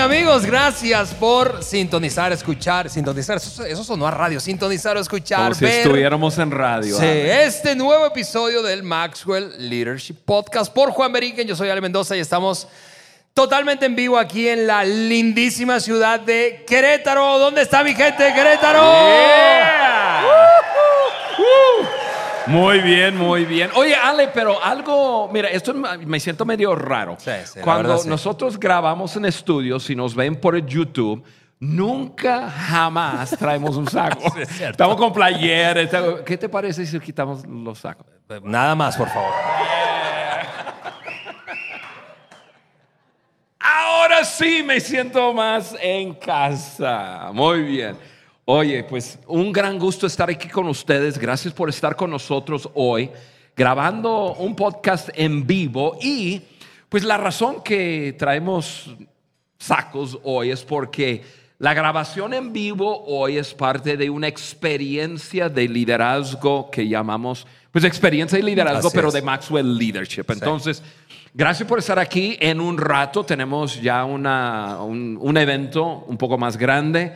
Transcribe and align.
amigos, 0.00 0.46
gracias 0.46 1.14
por 1.14 1.62
sintonizar, 1.62 2.32
escuchar, 2.32 2.88
sintonizar, 2.88 3.36
eso, 3.36 3.64
eso 3.64 3.84
sonó 3.84 4.06
a 4.06 4.10
radio, 4.10 4.40
sintonizar 4.40 4.96
o 4.96 5.00
escuchar, 5.00 5.42
Como 5.42 5.54
si 5.54 5.64
ver. 5.64 5.80
estuviéramos 5.80 6.38
en 6.38 6.50
radio. 6.50 6.96
Sí, 6.96 7.04
este 7.04 7.74
nuevo 7.74 8.06
episodio 8.06 8.62
del 8.62 8.82
Maxwell 8.82 9.52
Leadership 9.58 10.16
Podcast 10.24 10.72
por 10.72 10.90
Juan 10.92 11.12
Beriken. 11.12 11.46
Yo 11.46 11.54
soy 11.54 11.68
Ale 11.68 11.82
Mendoza 11.82 12.16
y 12.16 12.20
estamos 12.20 12.66
totalmente 13.34 13.86
en 13.86 13.94
vivo 13.94 14.18
aquí 14.18 14.48
en 14.48 14.66
la 14.66 14.84
lindísima 14.84 15.78
ciudad 15.80 16.18
de 16.20 16.64
Querétaro. 16.66 17.38
¿Dónde 17.38 17.62
está 17.62 17.84
mi 17.84 17.94
gente 17.94 18.22
de 18.22 18.32
Querétaro? 18.32 18.80
Yeah. 18.80 20.22
Uh. 21.38 21.69
Muy 22.50 22.80
bien, 22.80 23.16
muy 23.16 23.44
bien. 23.44 23.70
Oye, 23.74 23.94
Ale, 23.94 24.28
pero 24.28 24.62
algo, 24.62 25.28
mira, 25.32 25.48
esto 25.48 25.72
me 25.74 26.18
siento 26.20 26.44
medio 26.44 26.74
raro. 26.74 27.16
Sí, 27.18 27.30
sí, 27.44 27.60
Cuando 27.60 27.88
verdad, 27.90 28.02
sí. 28.02 28.08
nosotros 28.08 28.58
grabamos 28.58 29.14
en 29.16 29.24
estudios, 29.26 29.84
si 29.84 29.94
nos 29.94 30.14
ven 30.14 30.36
por 30.36 30.56
el 30.56 30.66
YouTube, 30.66 31.22
nunca 31.60 32.50
jamás 32.50 33.30
traemos 33.38 33.76
un 33.76 33.86
saco. 33.88 34.32
Estamos 34.60 34.96
con 34.96 35.12
playeras. 35.12 35.84
estamos- 35.84 36.20
¿Qué 36.22 36.36
te 36.36 36.48
parece 36.48 36.84
si 36.86 36.98
quitamos 37.00 37.46
los 37.46 37.78
sacos? 37.78 38.06
Nada 38.42 38.74
más, 38.74 38.96
por 38.96 39.08
favor. 39.08 39.30
Ahora 43.58 44.24
sí 44.24 44.62
me 44.64 44.80
siento 44.80 45.32
más 45.34 45.76
en 45.80 46.14
casa. 46.14 47.30
Muy 47.32 47.62
bien. 47.62 47.96
Oye, 48.52 48.82
pues 48.82 49.16
un 49.28 49.52
gran 49.52 49.78
gusto 49.78 50.08
estar 50.08 50.28
aquí 50.28 50.48
con 50.48 50.66
ustedes. 50.66 51.16
Gracias 51.16 51.54
por 51.54 51.68
estar 51.68 51.94
con 51.94 52.10
nosotros 52.10 52.68
hoy, 52.74 53.08
grabando 53.56 54.34
un 54.34 54.56
podcast 54.56 55.08
en 55.14 55.46
vivo. 55.46 55.96
Y 56.02 56.42
pues 56.88 57.04
la 57.04 57.16
razón 57.16 57.62
que 57.62 58.12
traemos 58.18 58.90
sacos 59.56 60.18
hoy 60.24 60.50
es 60.50 60.64
porque 60.64 61.22
la 61.60 61.72
grabación 61.74 62.34
en 62.34 62.52
vivo 62.52 63.04
hoy 63.06 63.36
es 63.38 63.54
parte 63.54 63.96
de 63.96 64.10
una 64.10 64.26
experiencia 64.28 65.48
de 65.48 65.68
liderazgo 65.68 66.70
que 66.70 66.88
llamamos, 66.88 67.46
pues 67.70 67.84
experiencia 67.84 68.38
de 68.38 68.44
liderazgo, 68.44 68.88
Así 68.88 68.96
pero 68.96 69.08
es. 69.08 69.14
de 69.14 69.22
Maxwell 69.22 69.76
Leadership. 69.78 70.24
Entonces, 70.30 70.82
gracias 71.34 71.68
por 71.68 71.78
estar 71.78 71.98
aquí. 71.98 72.36
En 72.40 72.60
un 72.60 72.78
rato 72.78 73.24
tenemos 73.24 73.80
ya 73.80 74.04
una, 74.04 74.82
un, 74.82 75.18
un 75.20 75.36
evento 75.36 76.04
un 76.08 76.16
poco 76.16 76.36
más 76.38 76.56
grande 76.56 77.12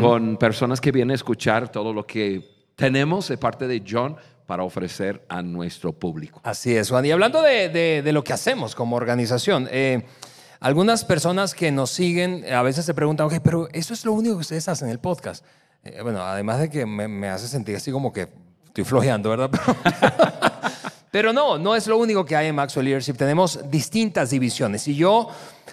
con 0.00 0.36
personas 0.36 0.80
que 0.80 0.92
vienen 0.92 1.10
a 1.12 1.14
escuchar 1.16 1.68
todo 1.70 1.92
lo 1.92 2.06
que 2.06 2.70
tenemos 2.76 3.28
de 3.28 3.36
parte 3.36 3.66
de 3.66 3.82
John 3.86 4.16
para 4.46 4.62
ofrecer 4.62 5.24
a 5.28 5.42
nuestro 5.42 5.92
público. 5.92 6.40
Así 6.44 6.74
es, 6.74 6.88
Juan. 6.88 7.04
Y 7.04 7.10
hablando 7.10 7.42
de, 7.42 7.68
de- 7.68 8.02
de 8.02 8.12
lo 8.12 8.22
que 8.24 8.32
hacemos 8.32 8.74
como 8.74 8.96
organización, 8.96 9.68
eh, 9.70 10.06
algunas 10.60 11.04
personas 11.04 11.54
que 11.54 11.70
nos 11.70 11.90
siguen 11.90 12.44
eh, 12.44 12.54
a 12.54 12.62
veces 12.62 12.84
se 12.84 12.94
preguntan, 12.94 13.26
ok, 13.26 13.34
pero 13.42 13.68
eso 13.72 13.94
es 13.94 14.04
lo 14.04 14.12
único 14.12 14.34
que 14.36 14.40
ustedes 14.40 14.68
hacen 14.68 14.88
en 14.88 14.92
el 14.92 14.98
podcast. 14.98 15.44
Eh, 15.84 16.00
bueno, 16.02 16.22
además 16.22 16.60
de 16.60 16.70
que 16.70 16.84
me, 16.86 17.08
me 17.08 17.28
hace 17.28 17.46
sentir 17.46 17.76
así 17.76 17.92
como 17.92 18.12
que 18.12 18.28
estoy 18.66 18.84
flojeando, 18.84 19.30
¿verdad? 19.30 19.50
Pero, 21.10 21.32
no, 21.32 21.58
no 21.58 21.74
es 21.74 21.86
lo 21.86 21.96
único 21.96 22.24
que 22.24 22.36
hay 22.36 22.48
en 22.48 22.54
Maxwell 22.54 22.84
Leadership. 22.84 23.14
Tenemos 23.14 23.58
distintas 23.70 24.30
divisiones. 24.30 24.86
Y 24.88 24.94
yo 24.94 25.28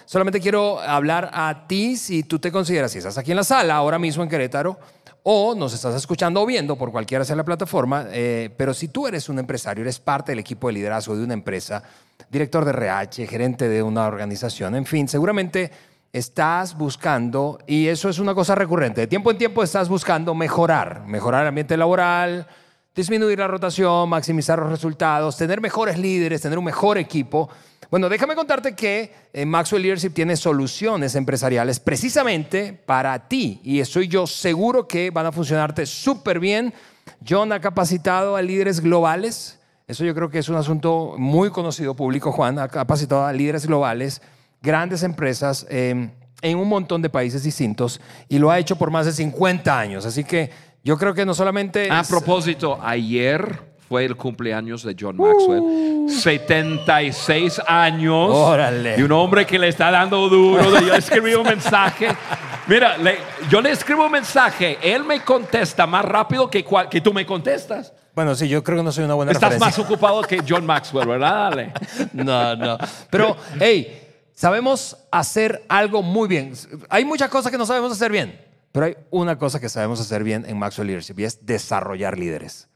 solamente 0.06 0.40
quiero 0.40 0.80
hablar 0.80 1.30
a 1.32 1.66
ti 1.68 1.96
si 1.96 2.22
tú 2.22 2.38
te 2.38 2.50
consideras, 2.50 2.92
si 2.92 2.98
estás 2.98 3.18
aquí 3.18 3.32
en 3.32 3.36
la 3.36 3.44
sala, 3.44 3.76
ahora 3.76 3.98
mismo 3.98 4.22
en 4.22 4.30
Querétaro, 4.30 4.78
o 5.22 5.54
nos 5.54 5.74
estás 5.74 5.94
escuchando 5.94 6.40
o 6.40 6.46
viendo 6.46 6.76
por 6.76 6.90
cualquiera 6.90 7.24
sea 7.24 7.36
la 7.36 7.44
plataforma, 7.44 8.06
eh, 8.10 8.48
pero 8.56 8.72
si 8.72 8.88
tú 8.88 9.06
eres 9.06 9.28
un 9.28 9.38
empresario, 9.38 9.82
eres 9.82 9.98
parte 9.98 10.32
del 10.32 10.38
equipo 10.38 10.68
de 10.68 10.74
liderazgo 10.74 11.16
de 11.16 11.24
una 11.24 11.34
empresa, 11.34 11.82
director 12.30 12.64
de 12.64 12.70
RH, 12.72 13.26
gerente 13.26 13.68
de 13.68 13.82
una 13.82 14.06
organización, 14.06 14.74
en 14.74 14.86
fin, 14.86 15.08
seguramente 15.08 15.70
estás 16.12 16.76
buscando, 16.76 17.58
y 17.66 17.88
eso 17.88 18.08
es 18.08 18.18
una 18.18 18.34
cosa 18.34 18.54
recurrente, 18.54 19.02
de 19.02 19.06
tiempo 19.06 19.30
en 19.30 19.38
tiempo 19.38 19.62
estás 19.62 19.88
buscando 19.88 20.34
mejorar, 20.34 21.06
mejorar 21.06 21.42
el 21.42 21.48
ambiente 21.48 21.76
laboral, 21.76 22.46
disminuir 22.96 23.38
la 23.38 23.46
rotación, 23.46 24.08
maximizar 24.08 24.58
los 24.58 24.70
resultados, 24.70 25.36
tener 25.36 25.60
mejores 25.60 25.98
líderes, 25.98 26.40
tener 26.40 26.58
un 26.58 26.64
mejor 26.64 26.96
equipo. 26.96 27.50
Bueno, 27.90 28.08
déjame 28.08 28.34
contarte 28.34 28.74
que 28.74 29.12
eh, 29.32 29.44
Maxwell 29.44 29.82
Leadership 29.82 30.10
tiene 30.10 30.34
soluciones 30.34 31.14
empresariales 31.14 31.78
precisamente 31.78 32.72
para 32.72 33.28
ti 33.28 33.60
y 33.62 33.80
estoy 33.80 34.08
yo 34.08 34.26
seguro 34.26 34.88
que 34.88 35.10
van 35.10 35.26
a 35.26 35.32
funcionarte 35.32 35.84
súper 35.84 36.40
bien. 36.40 36.72
John 37.28 37.52
ha 37.52 37.60
capacitado 37.60 38.34
a 38.34 38.42
líderes 38.42 38.80
globales. 38.80 39.55
Eso 39.88 40.04
yo 40.04 40.14
creo 40.16 40.28
que 40.28 40.40
es 40.40 40.48
un 40.48 40.56
asunto 40.56 41.14
muy 41.16 41.50
conocido 41.50 41.94
público, 41.94 42.32
Juan. 42.32 42.58
Ha 42.58 42.66
capacitado 42.66 43.24
a 43.24 43.32
líderes 43.32 43.66
globales, 43.68 44.20
grandes 44.60 45.04
empresas 45.04 45.64
eh, 45.70 46.10
en 46.42 46.58
un 46.58 46.68
montón 46.68 47.02
de 47.02 47.08
países 47.08 47.44
distintos 47.44 48.00
y 48.28 48.40
lo 48.40 48.50
ha 48.50 48.58
hecho 48.58 48.74
por 48.74 48.90
más 48.90 49.06
de 49.06 49.12
50 49.12 49.78
años. 49.78 50.04
Así 50.04 50.24
que 50.24 50.50
yo 50.82 50.98
creo 50.98 51.14
que 51.14 51.24
no 51.24 51.34
solamente... 51.34 51.88
A 51.88 52.00
es- 52.00 52.08
propósito, 52.08 52.80
ayer 52.82 53.60
fue 53.88 54.04
el 54.04 54.16
cumpleaños 54.16 54.82
de 54.82 54.96
John 54.98 55.16
Maxwell. 55.18 56.10
76 56.10 57.62
años. 57.68 58.30
Órale. 58.34 58.96
Y 58.98 59.02
un 59.02 59.12
hombre 59.12 59.46
que 59.46 59.56
le 59.56 59.68
está 59.68 59.92
dando 59.92 60.28
duro. 60.28 60.68
de- 60.68 60.84
yo 60.84 60.94
escribí 60.94 61.32
un 61.34 61.44
mensaje. 61.46 62.08
Mira, 62.66 62.96
le- 62.98 63.18
yo 63.48 63.60
le 63.60 63.70
escribo 63.70 64.06
un 64.06 64.10
mensaje. 64.10 64.78
Él 64.82 65.04
me 65.04 65.20
contesta 65.20 65.86
más 65.86 66.04
rápido 66.04 66.50
que, 66.50 66.64
cual- 66.64 66.88
que 66.88 67.00
tú 67.00 67.12
me 67.14 67.24
contestas. 67.24 67.92
Bueno, 68.16 68.34
sí, 68.34 68.48
yo 68.48 68.64
creo 68.64 68.78
que 68.78 68.82
no 68.82 68.92
soy 68.92 69.04
una 69.04 69.12
buena 69.12 69.32
Estás 69.32 69.58
más 69.58 69.76
referencia. 69.76 69.84
ocupado 69.84 70.22
que 70.22 70.42
John 70.48 70.64
Maxwell, 70.64 71.06
¿verdad? 71.06 71.48
Ale? 71.48 71.72
No, 72.14 72.56
no. 72.56 72.78
Pero, 73.10 73.36
hey, 73.60 74.00
sabemos 74.34 74.96
hacer 75.10 75.62
algo 75.68 76.02
muy 76.02 76.26
bien. 76.26 76.54
Hay 76.88 77.04
muchas 77.04 77.28
cosas 77.28 77.52
que 77.52 77.58
no 77.58 77.66
sabemos 77.66 77.92
hacer 77.92 78.10
bien, 78.10 78.40
pero 78.72 78.86
hay 78.86 78.96
una 79.10 79.36
cosa 79.38 79.60
que 79.60 79.68
sabemos 79.68 80.00
hacer 80.00 80.24
bien 80.24 80.46
en 80.48 80.58
Maxwell 80.58 80.86
Leadership 80.86 81.18
y 81.18 81.24
es 81.24 81.44
desarrollar 81.44 82.18
líderes. 82.18 82.68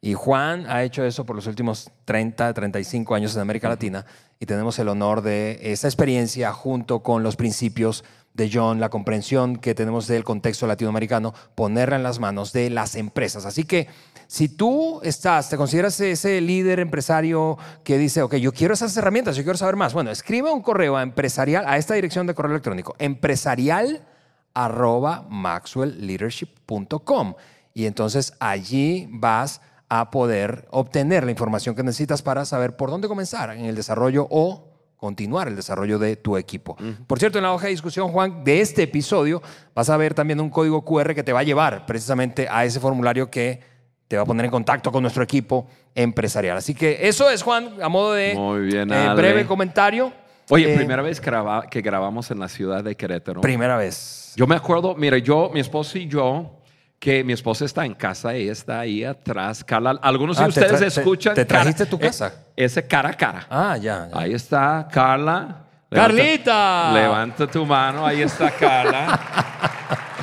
Y 0.00 0.14
Juan 0.14 0.66
ha 0.68 0.84
hecho 0.84 1.04
eso 1.04 1.26
por 1.26 1.34
los 1.34 1.48
últimos 1.48 1.90
30, 2.04 2.54
35 2.54 3.16
años 3.16 3.34
en 3.34 3.40
América 3.40 3.68
Latina 3.68 4.06
y 4.38 4.46
tenemos 4.46 4.78
el 4.78 4.88
honor 4.88 5.22
de 5.22 5.58
esa 5.60 5.88
experiencia 5.88 6.52
junto 6.52 7.02
con 7.02 7.24
los 7.24 7.34
principios 7.34 8.04
de 8.32 8.48
John, 8.52 8.78
la 8.78 8.90
comprensión 8.90 9.56
que 9.56 9.74
tenemos 9.74 10.06
del 10.06 10.22
contexto 10.22 10.68
latinoamericano, 10.68 11.34
ponerla 11.56 11.96
en 11.96 12.02
las 12.04 12.20
manos 12.20 12.52
de 12.52 12.70
las 12.70 12.94
empresas. 12.94 13.44
Así 13.44 13.64
que 13.64 13.88
si 14.34 14.48
tú 14.48 14.98
estás, 15.04 15.48
te 15.48 15.56
consideras 15.56 16.00
ese 16.00 16.40
líder 16.40 16.80
empresario 16.80 17.56
que 17.84 17.98
dice, 17.98 18.20
ok, 18.20 18.34
yo 18.34 18.50
quiero 18.50 18.74
esas 18.74 18.96
herramientas, 18.96 19.36
yo 19.36 19.44
quiero 19.44 19.56
saber 19.56 19.76
más, 19.76 19.94
bueno, 19.94 20.10
escribe 20.10 20.50
un 20.50 20.60
correo 20.60 20.96
a 20.96 21.04
empresarial, 21.04 21.64
a 21.68 21.76
esta 21.76 21.94
dirección 21.94 22.26
de 22.26 22.34
correo 22.34 22.50
electrónico, 22.50 22.96
empresarial 22.98 24.04
arroba 24.52 25.24
maxwellleadership.com. 25.30 27.34
Y 27.74 27.86
entonces 27.86 28.34
allí 28.40 29.08
vas 29.08 29.60
a 29.88 30.10
poder 30.10 30.66
obtener 30.72 31.22
la 31.22 31.30
información 31.30 31.76
que 31.76 31.84
necesitas 31.84 32.20
para 32.20 32.44
saber 32.44 32.74
por 32.74 32.90
dónde 32.90 33.06
comenzar 33.06 33.50
en 33.50 33.66
el 33.66 33.76
desarrollo 33.76 34.26
o 34.30 34.68
continuar 34.96 35.46
el 35.46 35.54
desarrollo 35.54 36.00
de 36.00 36.16
tu 36.16 36.36
equipo. 36.36 36.76
Por 37.06 37.20
cierto, 37.20 37.38
en 37.38 37.44
la 37.44 37.52
hoja 37.52 37.66
de 37.66 37.70
discusión, 37.70 38.10
Juan, 38.10 38.42
de 38.42 38.60
este 38.60 38.82
episodio 38.82 39.40
vas 39.76 39.90
a 39.90 39.96
ver 39.96 40.12
también 40.12 40.40
un 40.40 40.50
código 40.50 40.84
QR 40.84 41.14
que 41.14 41.22
te 41.22 41.32
va 41.32 41.38
a 41.38 41.44
llevar 41.44 41.86
precisamente 41.86 42.48
a 42.50 42.64
ese 42.64 42.80
formulario 42.80 43.30
que 43.30 43.73
te 44.14 44.18
va 44.18 44.22
a 44.22 44.26
poner 44.26 44.44
en 44.44 44.50
contacto 44.52 44.92
con 44.92 45.02
nuestro 45.02 45.24
equipo 45.24 45.66
empresarial. 45.92 46.56
Así 46.56 46.72
que 46.72 46.98
eso 47.08 47.28
es, 47.28 47.42
Juan, 47.42 47.74
a 47.82 47.88
modo 47.88 48.12
de 48.12 48.32
bien, 48.70 48.92
eh, 48.92 49.12
breve 49.16 49.44
comentario. 49.44 50.12
Oye, 50.50 50.72
Eh, 50.72 50.76
primera 50.76 51.02
vez 51.02 51.20
que, 51.20 51.26
graba- 51.30 51.66
que 51.68 51.80
grabamos 51.80 52.30
en 52.30 52.38
la 52.38 52.46
ciudad 52.48 52.84
de 52.84 52.94
Querétaro. 52.94 53.40
Primera 53.40 53.76
vez. 53.76 54.32
Yo 54.36 54.46
me 54.46 54.54
acuerdo, 54.54 54.94
mira, 54.94 55.18
yo, 55.18 55.50
mi 55.52 55.58
esposa 55.58 55.98
y 55.98 56.06
yo, 56.06 56.60
que 57.00 57.24
mi 57.24 57.32
esposa 57.32 57.64
está 57.64 57.84
en 57.84 57.94
casa, 57.94 58.34
ella 58.34 58.52
está 58.52 58.78
ahí 58.80 59.02
atrás. 59.02 59.64
Carla, 59.64 59.98
algunos 60.00 60.36
de 60.36 60.44
Ah, 60.44 60.48
te 60.48 60.60
ustedes 60.60 60.94
te- 60.94 61.00
escuchan. 61.00 61.34
te 61.34 61.44
trajiste 61.44 61.78
cara- 61.84 61.90
tu 61.90 61.98
casa. 61.98 62.26
eh, 62.56 62.64
ese 62.66 62.86
cara 62.86 63.08
a 63.08 63.14
cara. 63.14 63.46
Ah, 63.50 63.76
ya. 63.76 64.08
ya. 64.12 64.16
Ahí 64.16 64.32
está 64.32 64.86
Carla. 64.92 65.56
¡Carlita! 65.90 66.92
Levanta 66.92 67.48
tu 67.48 67.66
mano, 67.66 68.06
ahí 68.06 68.22
está 68.22 68.50
Carla. 68.52 69.18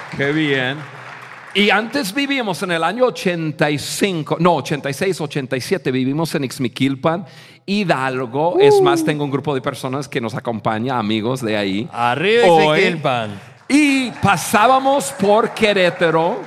Qué 0.18 0.32
bien. 0.32 0.78
Y 1.54 1.70
antes 1.70 2.14
vivíamos 2.14 2.64
en 2.64 2.72
el 2.72 2.84
año 2.84 3.06
85, 3.08 4.38
no, 4.40 4.56
86, 4.56 5.20
87, 5.20 5.92
vivimos 5.92 6.34
en 6.36 6.46
Ixmiquilpan, 6.46 7.26
Hidalgo. 7.66 8.58
Es 8.60 8.76
Uh. 8.76 8.84
más, 8.84 9.04
tengo 9.04 9.26
un 9.26 9.32
grupo 9.32 9.54
de 9.54 9.62
personas 9.62 10.08
que 10.08 10.22
nos 10.22 10.34
acompaña, 10.34 10.98
amigos 10.98 11.42
de 11.42 11.58
ahí. 11.58 11.90
Arriba 11.92 12.48
Hoy- 12.48 12.78
Ixmiquilpan. 12.80 13.40
y 13.68 14.12
pasábamos 14.22 15.12
por 15.20 15.54
Querétaro, 15.54 16.40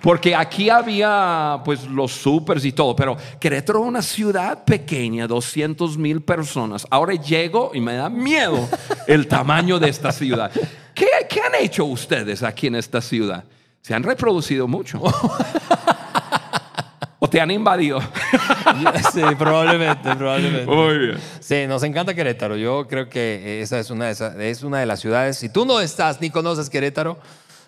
porque 0.00 0.34
aquí 0.34 0.70
había 0.70 1.60
pues 1.62 1.84
los 1.84 2.12
supers 2.12 2.64
y 2.64 2.72
todo, 2.72 2.96
pero 2.96 3.14
Querétaro 3.38 3.80
es 3.82 3.86
una 3.88 4.00
ciudad 4.02 4.64
pequeña, 4.64 5.26
200 5.26 5.98
mil 5.98 6.22
personas. 6.22 6.86
Ahora 6.88 7.12
llego 7.12 7.72
y 7.74 7.80
me 7.82 7.94
da 7.96 8.08
miedo 8.08 8.66
el 9.06 9.26
tamaño 9.28 9.78
de 9.78 9.90
esta 9.90 10.12
ciudad. 10.12 10.50
¿Qué, 10.94 11.06
qué 11.28 11.40
han 11.42 11.56
hecho 11.62 11.84
ustedes 11.84 12.42
aquí 12.42 12.68
en 12.68 12.76
esta 12.76 13.02
ciudad? 13.02 13.44
Se 13.86 13.94
han 13.94 14.02
reproducido 14.02 14.66
mucho. 14.66 15.00
¿O 17.20 17.28
te 17.30 17.40
han 17.40 17.52
invadido. 17.52 18.00
sí, 19.12 19.20
probablemente, 19.38 20.16
probablemente. 20.16 20.66
Muy 20.66 20.98
bien. 20.98 21.18
Sí, 21.38 21.66
nos 21.68 21.84
encanta 21.84 22.12
Querétaro. 22.12 22.56
Yo 22.56 22.88
creo 22.88 23.08
que 23.08 23.62
esa 23.62 23.78
es 23.78 23.88
una 23.90 24.06
de, 24.06 24.10
esas- 24.10 24.34
es 24.40 24.64
una 24.64 24.80
de 24.80 24.86
las 24.86 24.98
ciudades. 24.98 25.36
Si 25.38 25.48
tú 25.50 25.64
no 25.64 25.78
estás 25.80 26.20
ni 26.20 26.30
conoces 26.30 26.68
Querétaro, 26.68 27.16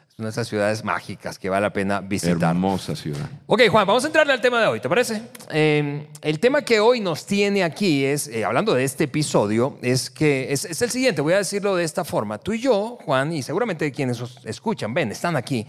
es 0.09 0.19
una 0.19 0.27
de 0.27 0.31
esas 0.33 0.49
ciudades 0.49 0.83
mágicas 0.83 1.39
que 1.39 1.49
vale 1.51 1.63
la 1.63 1.73
pena 1.73 2.01
visitar. 2.01 2.51
Hermosa 2.51 2.97
ciudad. 2.97 3.31
Ok, 3.47 3.63
Juan, 3.71 3.87
vamos 3.87 4.03
a 4.03 4.09
entrarle 4.09 4.33
al 4.33 4.41
tema 4.41 4.61
de 4.61 4.67
hoy, 4.67 4.81
¿te 4.81 4.89
parece? 4.89 5.23
Eh, 5.53 6.09
el 6.21 6.41
tema 6.41 6.63
que 6.63 6.81
hoy 6.81 6.99
nos 6.99 7.27
tiene 7.27 7.63
aquí 7.63 8.05
es, 8.05 8.27
eh, 8.27 8.45
hablando 8.45 8.75
de 8.75 8.83
este 8.83 9.05
episodio, 9.05 9.79
es 9.83 10.11
que 10.11 10.53
es, 10.53 10.65
es 10.65 10.83
el 10.83 10.91
siguiente, 10.91 11.21
voy 11.23 11.35
a 11.35 11.39
decirlo 11.39 11.77
de 11.77 11.85
esta 11.85 12.05
forma. 12.05 12.39
Tú 12.39 12.55
y 12.55 12.61
yo, 12.61 12.99
Juan, 13.05 13.33
y 13.33 13.45
seguramente 13.45 13.93
quienes 13.93 14.21
os 14.21 14.45
escuchan, 14.45 14.93
ven, 14.93 15.13
están 15.13 15.37
aquí, 15.37 15.65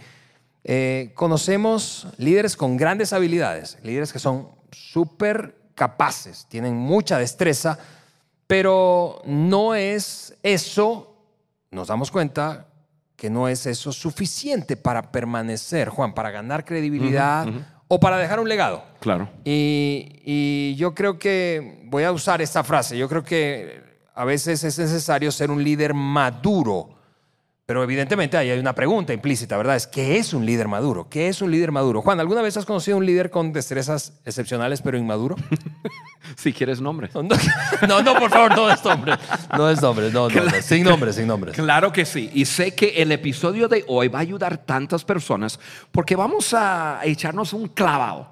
eh, 0.71 1.13
conocemos 1.15 2.05
líderes 2.19 2.55
con 2.55 2.77
grandes 2.77 3.11
habilidades, 3.11 3.79
líderes 3.81 4.13
que 4.13 4.19
son 4.19 4.49
súper 4.71 5.55
capaces, 5.73 6.45
tienen 6.47 6.75
mucha 6.75 7.17
destreza, 7.17 7.79
pero 8.45 9.19
no 9.25 9.73
es 9.73 10.37
eso, 10.43 11.17
nos 11.71 11.87
damos 11.87 12.11
cuenta 12.11 12.67
que 13.15 13.31
no 13.31 13.47
es 13.47 13.65
eso 13.65 13.91
suficiente 13.91 14.77
para 14.77 15.11
permanecer, 15.11 15.89
Juan, 15.89 16.13
para 16.13 16.29
ganar 16.29 16.63
credibilidad 16.65 17.47
o 17.87 17.99
para 17.99 18.19
dejar 18.19 18.39
un 18.39 18.47
legado. 18.47 18.83
Claro. 18.99 19.27
Y, 19.43 20.21
y 20.23 20.75
yo 20.75 20.93
creo 20.93 21.17
que, 21.17 21.81
voy 21.85 22.03
a 22.03 22.11
usar 22.11 22.43
esta 22.43 22.63
frase, 22.63 22.95
yo 22.95 23.09
creo 23.09 23.23
que 23.23 23.81
a 24.13 24.23
veces 24.23 24.63
es 24.63 24.77
necesario 24.77 25.31
ser 25.31 25.49
un 25.49 25.63
líder 25.63 25.95
maduro, 25.95 26.98
pero 27.69 27.83
evidentemente 27.83 28.35
ahí 28.35 28.49
hay 28.49 28.57
una 28.57 28.73
pregunta 28.73 29.13
implícita, 29.13 29.55
¿verdad? 29.55 29.75
Es, 29.75 29.85
¿qué 29.85 30.17
es 30.17 30.33
un 30.33 30.43
líder 30.43 30.67
maduro? 30.67 31.07
¿Qué 31.07 31.27
es 31.27 31.39
un 31.39 31.51
líder 31.51 31.71
maduro? 31.71 32.01
Juan, 32.01 32.19
¿alguna 32.19 32.41
vez 32.41 32.57
has 32.57 32.65
conocido 32.65 32.97
un 32.97 33.05
líder 33.05 33.29
con 33.29 33.53
destrezas 33.53 34.13
excepcionales 34.25 34.81
pero 34.81 34.97
inmaduro? 34.97 35.35
Si 36.35 36.51
quieres 36.51 36.81
nombre. 36.81 37.09
No, 37.13 37.21
no, 37.87 38.01
no, 38.01 38.13
por 38.15 38.29
favor, 38.29 38.55
no 38.55 38.71
es 38.71 38.83
nombre. 38.83 39.13
No 39.55 39.69
es 39.69 39.81
nombre, 39.81 40.11
no, 40.11 40.29
no, 40.29 40.43
no. 40.43 40.51
Sin 40.61 40.83
nombre, 40.83 41.13
sin 41.13 41.27
nombre. 41.27 41.51
Claro 41.53 41.91
que 41.91 42.05
sí. 42.05 42.29
Y 42.33 42.45
sé 42.45 42.75
que 42.75 43.01
el 43.01 43.11
episodio 43.11 43.67
de 43.67 43.83
hoy 43.87 44.09
va 44.09 44.19
a 44.19 44.21
ayudar 44.21 44.57
tantas 44.57 45.03
personas 45.03 45.59
porque 45.91 46.15
vamos 46.15 46.53
a 46.53 46.99
echarnos 47.03 47.53
un 47.53 47.67
clavado. 47.67 48.31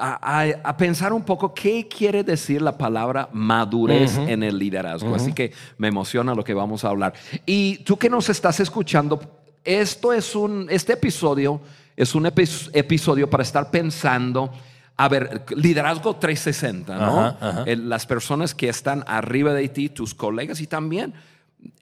A, 0.00 0.44
a- 0.64 0.76
pensar 0.76 1.12
un 1.12 1.22
poco 1.22 1.52
qué 1.52 1.88
quiere 1.88 2.22
decir 2.24 2.62
la 2.62 2.76
palabra 2.78 3.28
madurez 3.32 4.16
en 4.16 4.42
el 4.42 4.58
liderazgo. 4.58 5.14
Así 5.14 5.32
que 5.32 5.52
me 5.78 5.88
emociona 5.88 6.34
lo 6.34 6.44
que 6.44 6.54
vamos 6.54 6.84
a 6.84 6.88
hablar. 6.88 7.14
Y 7.46 7.78
tú 7.78 7.96
que 7.96 8.08
nos 8.08 8.28
estás 8.28 8.60
escuchando, 8.60 9.20
esto 9.64 10.12
es 10.12 10.34
un, 10.36 10.66
este 10.70 10.92
episodio 10.94 11.60
es 11.96 12.14
un 12.14 12.24
epi- 12.26 12.70
episodio 12.74 13.28
para 13.28 13.42
estar 13.42 13.70
pensando, 13.72 14.52
a 14.96 15.08
ver, 15.08 15.44
liderazgo 15.56 16.14
360, 16.16 16.96
¿no? 16.96 17.20
Ajá, 17.20 17.36
ajá. 17.40 17.64
Las 17.76 18.06
personas 18.06 18.54
que 18.54 18.68
están 18.68 19.02
arriba 19.08 19.52
de 19.52 19.68
ti, 19.68 19.88
tus 19.88 20.14
colegas 20.14 20.60
y 20.60 20.68
también 20.68 21.12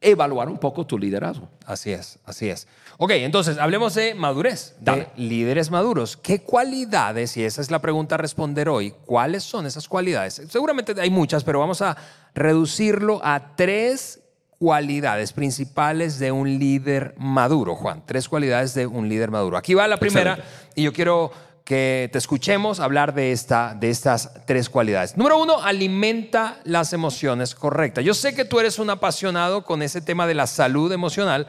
evaluar 0.01 0.49
un 0.49 0.57
poco 0.59 0.87
tu 0.87 0.99
liderazgo. 0.99 1.49
Así 1.67 1.91
es, 1.93 2.19
así 2.25 2.49
es. 2.49 2.67
Ok, 2.99 3.11
entonces 3.11 3.59
hablemos 3.59 3.95
de 3.95 4.15
madurez, 4.15 4.75
de 4.81 5.07
líderes 5.17 5.71
maduros. 5.71 6.17
¿Qué 6.17 6.41
cualidades, 6.41 7.37
y 7.37 7.45
esa 7.45 7.61
es 7.61 7.71
la 7.71 7.81
pregunta 7.81 8.15
a 8.15 8.19
responder 8.19 8.71
hoy, 8.71 8.95
cuáles 9.05 9.43
son 9.43 9.67
esas 9.67 9.87
cualidades? 9.87 10.41
Seguramente 10.49 10.95
hay 10.99 11.11
muchas, 11.11 11.45
pero 11.45 11.59
vamos 11.61 11.83
a 11.83 11.97
reducirlo 12.35 13.21
a 13.23 13.55
tres 13.55 14.21
cualidades 14.59 15.35
principales 15.35 16.19
de 16.19 16.33
un 16.33 16.59
líder 16.59 17.15
maduro, 17.19 17.77
Juan. 17.77 18.03
Tres 18.07 18.31
cualidades 18.31 18.73
de 18.73 18.87
un 18.87 19.09
líder 19.11 19.31
maduro. 19.31 19.59
Aquí 19.59 19.75
va 19.75 19.87
la 19.87 19.99
primera 19.99 20.33
Excelente. 20.33 20.73
y 20.77 20.83
yo 20.85 20.93
quiero 20.95 21.31
que 21.67 22.09
te 22.13 22.17
escuchemos 22.19 22.81
hablar 22.81 23.13
de, 23.13 23.33
esta, 23.33 23.75
de 23.79 23.91
estas 23.91 24.47
tres 24.47 24.71
cualidades. 24.71 25.19
Número 25.19 25.37
uno, 25.37 25.61
alimenta 25.63 26.61
las 26.65 26.95
emociones 26.95 27.55
correctas. 27.55 28.05
Yo 28.05 28.15
sé 28.15 28.35
que 28.35 28.47
tú 28.47 28.59
eres 28.59 28.79
un 28.79 28.89
apasionado 28.89 29.65
con 29.65 29.83
ese 29.83 30.01
tema 30.01 30.27
de 30.27 30.35
la 30.35 30.47
salud 30.47 30.91
emocional. 30.93 31.47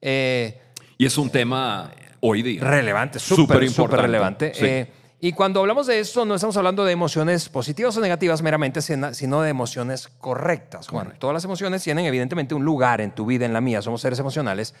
eh, 0.00 0.60
Y 0.98 1.06
es 1.06 1.18
un 1.18 1.30
tema 1.30 1.90
hoy 2.20 2.42
día. 2.42 2.62
relevante, 2.62 3.18
Súper 3.18 3.62
importante, 3.62 4.02
relevante. 4.02 4.52
sí. 4.54 4.64
Eh, 4.64 4.92
y 5.18 5.32
cuando 5.32 5.60
hablamos 5.60 5.86
de 5.86 5.98
esto, 5.98 6.26
no 6.26 6.34
estamos 6.34 6.56
hablando 6.58 6.84
de 6.84 6.92
emociones 6.92 7.48
positivas 7.48 7.96
o 7.96 8.00
negativas 8.00 8.42
meramente, 8.42 8.82
sino 8.82 9.40
de 9.40 9.48
emociones 9.48 10.08
correctas, 10.18 10.88
Juan. 10.88 11.14
Todas 11.18 11.32
las 11.32 11.44
emociones 11.44 11.82
tienen 11.82 12.04
evidentemente 12.04 12.54
un 12.54 12.64
lugar 12.64 13.00
en 13.00 13.12
tu 13.12 13.24
vida, 13.24 13.46
en 13.46 13.54
la 13.54 13.62
mía, 13.62 13.80
somos 13.80 14.02
seres 14.02 14.18
emocionales. 14.18 14.74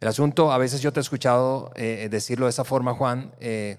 El 0.00 0.08
asunto, 0.08 0.52
a 0.52 0.58
veces 0.58 0.82
yo 0.82 0.92
te 0.92 1.00
he 1.00 1.02
escuchado 1.02 1.72
eh, 1.74 2.08
decirlo 2.10 2.46
de 2.46 2.50
esa 2.50 2.64
forma, 2.64 2.94
Juan, 2.94 3.32
eh, 3.40 3.78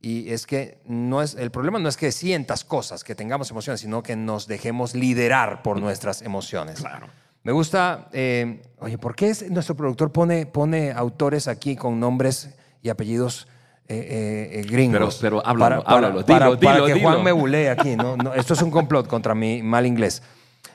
y 0.00 0.30
es 0.30 0.46
que 0.46 0.78
no 0.86 1.20
es, 1.20 1.34
el 1.34 1.50
problema 1.50 1.80
no 1.80 1.88
es 1.88 1.96
que 1.96 2.12
sientas 2.12 2.64
cosas, 2.64 3.02
que 3.02 3.16
tengamos 3.16 3.50
emociones, 3.50 3.80
sino 3.80 4.02
que 4.04 4.14
nos 4.14 4.46
dejemos 4.46 4.94
liderar 4.94 5.62
por 5.62 5.80
nuestras 5.80 6.22
emociones. 6.22 6.80
Claro. 6.80 7.08
Me 7.42 7.52
gusta, 7.52 8.08
eh, 8.12 8.62
oye, 8.78 8.98
¿por 8.98 9.14
qué 9.14 9.30
es- 9.30 9.50
nuestro 9.50 9.74
productor 9.74 10.12
pone, 10.12 10.44
pone 10.46 10.92
autores 10.92 11.48
aquí 11.48 11.74
con 11.76 11.98
nombres 11.98 12.54
y 12.82 12.88
apellidos 12.90 13.48
eh, 13.88 14.60
eh, 14.62 14.66
gringos? 14.70 15.18
Pero- 15.20 15.40
pero 15.40 15.46
háblalo, 15.46 15.82
háblalo, 15.86 16.22
dilo, 16.22 16.26
para- 16.26 16.56
para 16.58 16.74
dilo, 16.74 16.86
que 16.86 16.94
dilo. 16.94 17.08
Juan 17.10 17.24
me 17.24 17.32
bulee 17.32 17.70
aquí, 17.70 17.96
¿no? 17.96 18.16
No, 18.16 18.34
esto 18.34 18.54
es 18.54 18.62
un 18.62 18.70
complot 18.70 19.06
contra 19.08 19.34
mi 19.34 19.62
mal 19.62 19.86
inglés. 19.86 20.22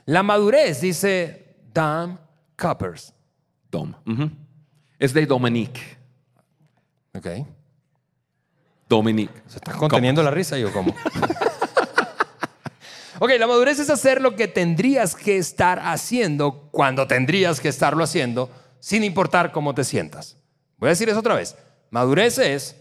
La 0.05 0.21
madurez, 0.23 0.81
dice 0.81 1.55
Dan 1.73 2.19
Coppers. 2.57 3.13
Dom. 3.71 3.93
Es 4.99 5.13
de 5.13 5.25
Dominique. 5.25 5.81
Ok. 7.15 7.27
Dominique. 8.89 9.33
¿Se 9.47 9.57
está 9.57 9.73
conteniendo 9.73 10.21
la 10.23 10.31
risa 10.31 10.57
yo 10.57 10.71
cómo? 10.73 10.93
ok, 13.19 13.31
la 13.39 13.47
madurez 13.47 13.79
es 13.79 13.89
hacer 13.89 14.21
lo 14.21 14.35
que 14.35 14.47
tendrías 14.47 15.15
que 15.15 15.37
estar 15.37 15.79
haciendo 15.79 16.69
cuando 16.71 17.07
tendrías 17.07 17.59
que 17.59 17.69
estarlo 17.69 18.03
haciendo, 18.03 18.49
sin 18.79 19.03
importar 19.03 19.51
cómo 19.51 19.73
te 19.73 19.83
sientas. 19.83 20.37
Voy 20.77 20.87
a 20.87 20.89
decir 20.91 21.09
eso 21.09 21.19
otra 21.19 21.35
vez. 21.35 21.55
Madurez 21.91 22.37
es 22.37 22.75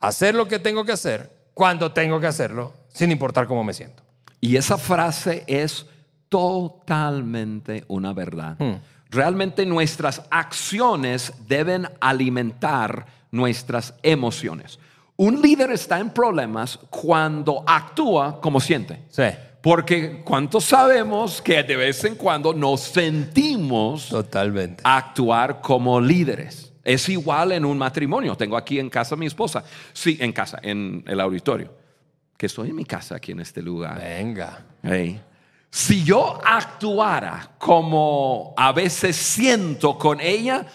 hacer 0.00 0.34
lo 0.34 0.48
que 0.48 0.58
tengo 0.58 0.84
que 0.84 0.92
hacer 0.92 1.30
cuando 1.54 1.92
tengo 1.92 2.20
que 2.20 2.26
hacerlo, 2.26 2.74
sin 2.92 3.10
importar 3.10 3.46
cómo 3.46 3.64
me 3.64 3.72
siento. 3.72 4.02
Y 4.40 4.56
esa 4.56 4.76
frase 4.76 5.44
es 5.46 5.86
totalmente 6.28 7.84
una 7.88 8.12
verdad. 8.12 8.56
Hmm. 8.58 8.74
Realmente 9.08 9.64
nuestras 9.64 10.22
acciones 10.30 11.32
deben 11.46 11.88
alimentar 12.00 13.06
nuestras 13.30 13.94
emociones. 14.02 14.78
Un 15.16 15.40
líder 15.40 15.70
está 15.70 16.00
en 16.00 16.10
problemas 16.10 16.76
cuando 16.90 17.62
actúa 17.66 18.40
como 18.40 18.60
siente. 18.60 19.04
Sí. 19.10 19.22
Porque 19.64 20.20
¿cuántos 20.22 20.66
sabemos 20.66 21.40
que 21.40 21.62
de 21.62 21.74
vez 21.74 22.04
en 22.04 22.16
cuando 22.16 22.52
nos 22.52 22.82
sentimos 22.82 24.10
Totalmente. 24.10 24.82
actuar 24.84 25.62
como 25.62 26.02
líderes? 26.02 26.74
Es 26.84 27.08
igual 27.08 27.52
en 27.52 27.64
un 27.64 27.78
matrimonio. 27.78 28.36
Tengo 28.36 28.58
aquí 28.58 28.78
en 28.78 28.90
casa 28.90 29.14
a 29.14 29.18
mi 29.18 29.24
esposa. 29.24 29.64
Sí, 29.94 30.18
en 30.20 30.34
casa, 30.34 30.58
en 30.62 31.02
el 31.06 31.18
auditorio. 31.18 31.72
Que 32.36 32.44
estoy 32.44 32.68
en 32.68 32.76
mi 32.76 32.84
casa 32.84 33.16
aquí 33.16 33.32
en 33.32 33.40
este 33.40 33.62
lugar. 33.62 33.98
Venga. 33.98 34.66
Hey. 34.82 35.18
Si 35.70 36.04
yo 36.04 36.38
actuara 36.44 37.52
como 37.56 38.52
a 38.58 38.70
veces 38.72 39.16
siento 39.16 39.96
con 39.96 40.20
ella, 40.20 40.66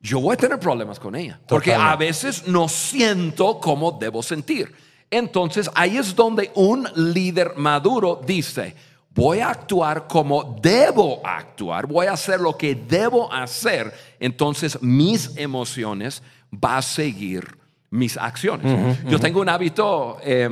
yo 0.00 0.18
voy 0.18 0.34
a 0.34 0.36
tener 0.36 0.58
problemas 0.58 0.98
con 0.98 1.14
ella. 1.14 1.38
Porque 1.46 1.70
Totalmente. 1.70 1.92
a 1.92 1.96
veces 1.96 2.48
no 2.48 2.68
siento 2.68 3.60
como 3.60 3.92
debo 3.92 4.20
sentir. 4.20 4.74
Entonces 5.10 5.70
ahí 5.74 5.96
es 5.96 6.14
donde 6.14 6.50
un 6.54 6.86
líder 7.14 7.54
maduro 7.56 8.20
dice, 8.26 8.74
voy 9.14 9.38
a 9.40 9.50
actuar 9.50 10.06
como 10.08 10.58
debo 10.60 11.20
actuar, 11.24 11.86
voy 11.86 12.06
a 12.06 12.12
hacer 12.12 12.40
lo 12.40 12.56
que 12.56 12.74
debo 12.74 13.32
hacer. 13.32 13.92
Entonces 14.20 14.80
mis 14.82 15.36
emociones 15.36 16.22
va 16.52 16.78
a 16.78 16.82
seguir 16.82 17.56
mis 17.88 18.16
acciones. 18.18 18.98
Yo 19.08 19.18
tengo 19.20 19.40
un 19.40 19.48
hábito, 19.48 20.18
eh, 20.22 20.48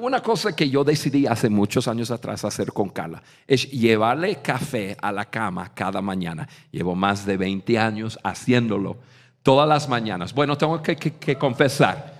una 0.00 0.22
cosa 0.22 0.56
que 0.56 0.68
yo 0.70 0.82
decidí 0.82 1.26
hace 1.26 1.50
muchos 1.50 1.86
años 1.86 2.10
atrás 2.10 2.44
hacer 2.46 2.72
con 2.72 2.88
Carla, 2.88 3.22
es 3.46 3.70
llevarle 3.70 4.36
café 4.36 4.96
a 5.00 5.12
la 5.12 5.26
cama 5.26 5.70
cada 5.74 6.00
mañana. 6.00 6.48
Llevo 6.72 6.94
más 6.94 7.26
de 7.26 7.36
20 7.36 7.78
años 7.78 8.18
haciéndolo 8.24 8.96
todas 9.42 9.68
las 9.68 9.86
mañanas. 9.88 10.32
Bueno, 10.34 10.56
tengo 10.56 10.82
que, 10.82 10.96
que- 10.96 11.12
que 11.14 11.36
confesar. 11.36 12.15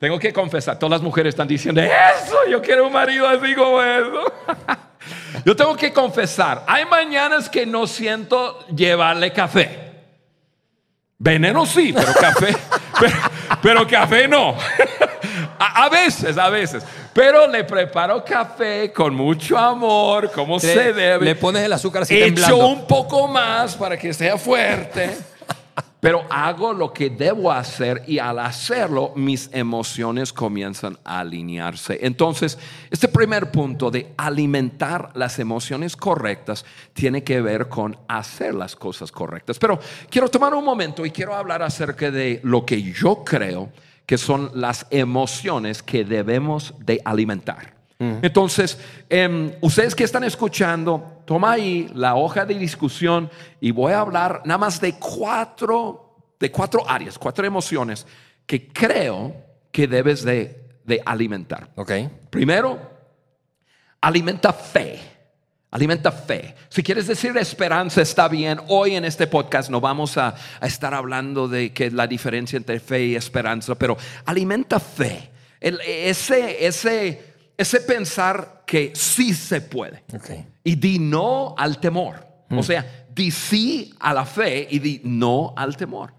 Tengo 0.00 0.18
que 0.18 0.32
confesar, 0.32 0.78
todas 0.78 0.92
las 0.92 1.02
mujeres 1.02 1.34
están 1.34 1.46
diciendo, 1.46 1.78
eso, 1.82 2.34
yo 2.48 2.62
quiero 2.62 2.86
un 2.86 2.92
marido 2.92 3.28
así 3.28 3.54
como 3.54 3.82
eso. 3.82 4.32
yo 5.44 5.54
tengo 5.54 5.76
que 5.76 5.92
confesar, 5.92 6.64
hay 6.66 6.86
mañanas 6.86 7.50
que 7.50 7.66
no 7.66 7.86
siento 7.86 8.66
llevarle 8.68 9.30
café. 9.30 9.90
Veneno 11.18 11.66
sí, 11.66 11.92
pero 11.94 12.14
café, 12.14 12.56
pero, 12.98 13.16
pero 13.62 13.86
café 13.86 14.26
no. 14.26 14.56
A, 15.62 15.84
a 15.84 15.88
veces, 15.90 16.38
a 16.38 16.48
veces. 16.48 16.82
Pero 17.12 17.46
le 17.46 17.64
preparo 17.64 18.24
café 18.24 18.90
con 18.90 19.14
mucho 19.14 19.58
amor, 19.58 20.30
como 20.32 20.58
se 20.58 20.94
debe. 20.94 21.22
le 21.22 21.34
pones 21.34 21.62
el 21.64 21.72
azúcar 21.74 22.02
así 22.02 22.14
Echo 22.16 22.24
temblando. 22.24 22.66
un 22.68 22.86
poco 22.86 23.28
más 23.28 23.76
para 23.76 23.98
que 23.98 24.14
sea 24.14 24.38
fuerte. 24.38 25.18
Pero 26.00 26.24
hago 26.30 26.72
lo 26.72 26.92
que 26.92 27.10
debo 27.10 27.52
hacer 27.52 28.02
y 28.06 28.18
al 28.18 28.38
hacerlo 28.38 29.12
mis 29.14 29.50
emociones 29.52 30.32
comienzan 30.32 30.98
a 31.04 31.20
alinearse. 31.20 31.98
Entonces, 32.02 32.58
este 32.90 33.08
primer 33.08 33.50
punto 33.50 33.90
de 33.90 34.12
alimentar 34.16 35.10
las 35.14 35.38
emociones 35.38 35.96
correctas 35.96 36.64
tiene 36.92 37.22
que 37.22 37.40
ver 37.40 37.68
con 37.68 37.96
hacer 38.08 38.54
las 38.54 38.74
cosas 38.74 39.12
correctas. 39.12 39.58
Pero 39.58 39.78
quiero 40.08 40.28
tomar 40.28 40.54
un 40.54 40.64
momento 40.64 41.04
y 41.04 41.10
quiero 41.10 41.34
hablar 41.34 41.62
acerca 41.62 42.10
de 42.10 42.40
lo 42.42 42.64
que 42.64 42.82
yo 42.82 43.22
creo 43.24 43.70
que 44.06 44.18
son 44.18 44.50
las 44.54 44.86
emociones 44.90 45.82
que 45.82 46.04
debemos 46.04 46.74
de 46.80 47.00
alimentar. 47.04 47.79
Entonces, 48.00 48.78
em, 49.10 49.52
ustedes 49.60 49.94
que 49.94 50.04
están 50.04 50.24
escuchando, 50.24 51.22
toma 51.26 51.52
ahí 51.52 51.90
la 51.94 52.14
hoja 52.14 52.46
de 52.46 52.54
discusión 52.54 53.30
y 53.60 53.72
voy 53.72 53.92
a 53.92 54.00
hablar 54.00 54.40
nada 54.46 54.56
más 54.56 54.80
de 54.80 54.94
cuatro, 54.94 56.16
de 56.40 56.50
cuatro 56.50 56.88
áreas, 56.88 57.18
cuatro 57.18 57.46
emociones 57.46 58.06
que 58.46 58.68
creo 58.68 59.36
que 59.70 59.86
debes 59.86 60.24
de, 60.24 60.64
de 60.84 61.02
alimentar. 61.04 61.68
Ok. 61.76 61.92
Primero, 62.30 62.78
alimenta 64.00 64.52
fe. 64.52 64.98
Alimenta 65.72 66.10
fe. 66.10 66.54
Si 66.68 66.82
quieres 66.82 67.06
decir 67.06 67.36
esperanza, 67.36 68.02
está 68.02 68.26
bien. 68.28 68.58
Hoy 68.68 68.96
en 68.96 69.04
este 69.04 69.26
podcast 69.26 69.70
no 69.70 69.80
vamos 69.80 70.16
a, 70.16 70.34
a 70.60 70.66
estar 70.66 70.94
hablando 70.94 71.46
de 71.48 71.72
que 71.72 71.90
la 71.90 72.06
diferencia 72.08 72.56
entre 72.56 72.80
fe 72.80 73.04
y 73.04 73.14
esperanza, 73.14 73.74
pero 73.76 73.96
alimenta 74.24 74.80
fe. 74.80 75.30
El- 75.60 75.78
ese, 75.86 76.66
ese, 76.66 77.29
ese 77.60 77.82
pensar 77.82 78.62
que 78.66 78.92
sí 78.94 79.34
se 79.34 79.60
puede. 79.60 80.02
Ok. 80.14 80.30
Y 80.64 80.76
di 80.76 80.98
no 80.98 81.54
al 81.58 81.78
temor. 81.78 82.26
O 82.50 82.62
sea, 82.62 83.06
di 83.14 83.30
sí 83.30 83.92
a 84.00 84.14
la 84.14 84.24
fe 84.24 84.66
y 84.70 84.78
di 84.78 85.02
no 85.04 85.52
al 85.54 85.76
temor. 85.76 86.14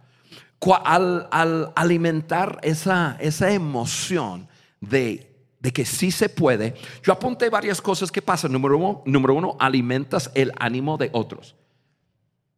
Al 0.86 1.74
alimentar 1.75 2.60
esa, 2.62 3.17
esa 3.19 3.51
emoción 3.51 4.48
de, 4.79 5.36
de 5.60 5.74
que 5.74 5.83
sí 5.83 6.12
se 6.12 6.29
puede, 6.29 6.75
yo 7.03 7.12
apunté 7.12 7.50
varias 7.50 7.81
cosas 7.81 8.12
que 8.12 8.21
pasan. 8.21 8.51
Número 8.51 8.77
uno, 8.77 9.01
número 9.07 9.33
uno, 9.33 9.57
alimentas 9.60 10.29
el 10.36 10.51
ánimo 10.60 10.98
de 10.98 11.10
otros. 11.12 11.55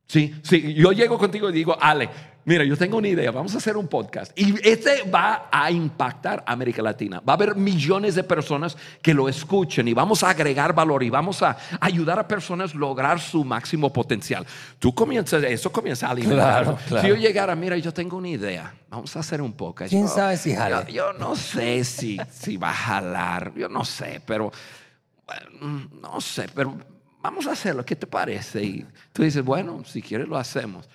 Sí, 0.08 0.36
sí, 0.44 0.74
yo 0.74 0.92
llego 0.92 1.18
contigo 1.18 1.50
y 1.50 1.54
digo, 1.54 1.78
Ale, 1.80 2.10
mira, 2.46 2.64
yo 2.64 2.76
tengo 2.78 2.98
una 2.98 3.08
idea, 3.08 3.32
vamos 3.32 3.54
a 3.56 3.58
hacer 3.58 3.78
un 3.78 3.88
podcast. 3.88 4.38
Y 4.38 4.56
este 4.68 5.04
va 5.10 5.48
a 5.52 5.72
impactar 5.72 6.44
a 6.46 6.52
América 6.54 6.82
Latina. 6.82 7.22
Va 7.28 7.34
a 7.34 7.36
haber 7.36 7.56
millones 7.56 8.16
de 8.16 8.24
personas 8.24 8.78
que 9.02 9.14
lo 9.14 9.30
escuchen 9.30 9.88
y 9.88 9.94
vamos 9.94 10.24
a 10.24 10.30
agregar 10.30 10.74
valor 10.74 11.04
y 11.04 11.10
vamos 11.10 11.42
a 11.42 11.58
ayudar 11.80 12.20
a 12.20 12.28
personas 12.28 12.74
a 12.74 12.78
lograr 12.78 13.20
su 13.20 13.44
máximo 13.44 13.92
potencial. 13.94 14.46
Tú 14.80 14.94
comienzas, 14.94 15.44
eso 15.44 15.72
comienza 15.72 16.08
a 16.08 16.12
alimentar. 16.12 16.64
Claro, 16.64 16.78
claro. 16.88 17.02
Si 17.02 17.08
yo 17.10 17.16
llegara, 17.16 17.56
mira, 17.56 17.78
yo 17.78 17.94
tengo 17.94 18.18
una 18.18 18.30
idea, 18.30 18.74
vamos 18.90 19.16
a 19.16 19.20
hacer 19.20 19.42
un 19.42 19.54
podcast. 19.54 19.90
¿Quién 19.90 20.08
Yo- 20.08 20.14
sabe 20.14 20.38
si 20.38 20.56
jale? 20.56 20.92
Yo, 20.92 21.12
yo 21.12 21.14
no 21.14 21.36
sé 21.36 21.84
si, 21.84 22.18
si 22.32 22.58
va 22.58 22.70
a 22.70 22.74
jalar, 22.74 23.54
yo 23.56 23.70
no 23.70 23.84
sé, 23.86 24.22
pero 24.26 24.52
bueno, 25.26 25.88
no 26.02 26.20
sé, 26.22 26.48
pero 26.54 26.78
vamos 27.22 27.48
a 27.48 27.52
hacerlo, 27.54 27.86
¿qué 27.86 27.96
te 27.96 28.06
parece? 28.08 28.64
Y 28.64 28.86
tú 29.14 29.24
dices, 29.24 29.44
bueno, 29.44 29.84
si 29.86 30.02
quieres 30.02 30.28
lo 30.28 30.38
hacemos. 30.38 30.90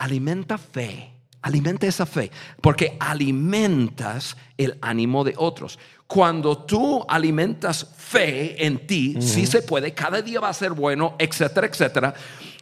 Alimenta 0.00 0.56
fe, 0.56 1.12
alimenta 1.42 1.86
esa 1.86 2.06
fe, 2.06 2.30
porque 2.62 2.96
alimentas 2.98 4.34
el 4.56 4.78
ánimo 4.80 5.24
de 5.24 5.34
otros. 5.36 5.78
Cuando 6.06 6.64
tú 6.64 7.04
alimentas 7.06 7.86
fe 7.96 8.64
en 8.64 8.86
ti, 8.86 9.20
sí 9.20 9.46
se 9.46 9.60
puede, 9.60 9.92
cada 9.92 10.22
día 10.22 10.40
va 10.40 10.48
a 10.48 10.54
ser 10.54 10.72
bueno, 10.72 11.16
etcétera, 11.18 11.66
etcétera, 11.66 12.14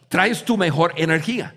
traes 0.08 0.44
tu 0.44 0.56
mejor 0.56 0.92
energía. 0.96 1.54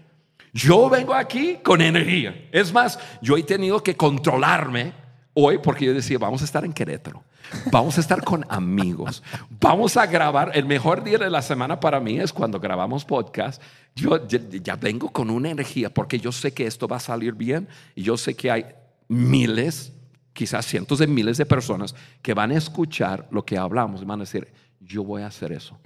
Yo 0.53 0.87
vengo 0.87 1.15
aquí 1.15 1.57
con 1.63 1.81
energía. 1.81 2.47
Es 2.51 2.71
más, 2.71 2.99
yo 3.19 3.35
he 3.35 3.43
tenido 3.43 3.81
que 3.81 3.97
controlarme 3.97 4.93
hoy 5.33 5.57
porque 5.57 5.85
yo 5.85 5.93
decía, 5.95 6.19
vamos 6.19 6.43
a 6.43 6.45
estar 6.45 6.63
en 6.63 6.73
Querétaro. 6.73 7.23
Vamos 7.71 7.97
a 7.97 8.01
estar 8.01 8.23
con 8.23 8.45
amigos. 8.49 9.23
Vamos 9.59 9.97
a 9.97 10.05
grabar. 10.05 10.51
El 10.53 10.65
mejor 10.65 11.03
día 11.03 11.17
de 11.17 11.29
la 11.29 11.41
semana 11.41 11.79
para 11.79 11.99
mí 11.99 12.19
es 12.19 12.33
cuando 12.33 12.59
grabamos 12.59 13.05
podcast. 13.05 13.61
Yo 13.95 14.27
ya, 14.27 14.39
ya 14.49 14.75
vengo 14.75 15.09
con 15.09 15.29
una 15.29 15.49
energía 15.49 15.93
porque 15.93 16.19
yo 16.19 16.31
sé 16.31 16.53
que 16.53 16.65
esto 16.65 16.87
va 16.87 16.97
a 16.97 17.01
salir 17.01 17.33
bien 17.33 17.67
y 17.95 18.03
yo 18.03 18.17
sé 18.17 18.35
que 18.35 18.51
hay 18.51 18.65
miles, 19.07 19.91
quizás 20.33 20.65
cientos 20.65 20.99
de 20.99 21.07
miles 21.07 21.37
de 21.37 21.45
personas 21.45 21.93
que 22.21 22.33
van 22.33 22.51
a 22.51 22.57
escuchar 22.57 23.27
lo 23.31 23.43
que 23.45 23.57
hablamos 23.57 24.01
y 24.01 24.05
van 24.05 24.19
a 24.19 24.23
decir, 24.23 24.47
yo 24.79 25.03
voy 25.03 25.21
a 25.21 25.27
hacer 25.27 25.51
eso. 25.51 25.77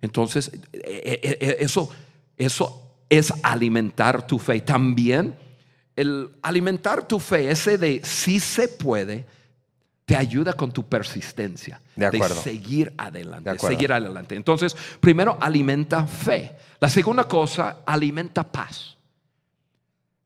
Entonces, 0.00 0.50
eh, 0.72 1.20
eh, 1.22 1.38
eh, 1.40 1.56
eso, 1.60 1.90
eso 2.36 2.96
es 3.08 3.32
alimentar 3.42 4.26
tu 4.26 4.38
fe. 4.38 4.60
También 4.60 5.34
el 5.96 6.30
alimentar 6.42 7.08
tu 7.08 7.18
fe, 7.18 7.50
ese 7.50 7.76
de 7.76 8.00
sí 8.04 8.38
se 8.38 8.68
puede, 8.68 9.26
te 10.08 10.16
ayuda 10.16 10.54
con 10.54 10.72
tu 10.72 10.88
persistencia. 10.88 11.82
De 11.94 12.18
seguir 12.30 12.94
adelante. 12.96 13.52
De 13.52 13.58
seguir 13.58 13.92
adelante. 13.92 14.36
Entonces, 14.36 14.74
primero 15.00 15.36
alimenta 15.38 16.06
fe. 16.06 16.56
La 16.80 16.88
segunda 16.88 17.24
cosa, 17.24 17.80
alimenta 17.84 18.42
paz. 18.42 18.96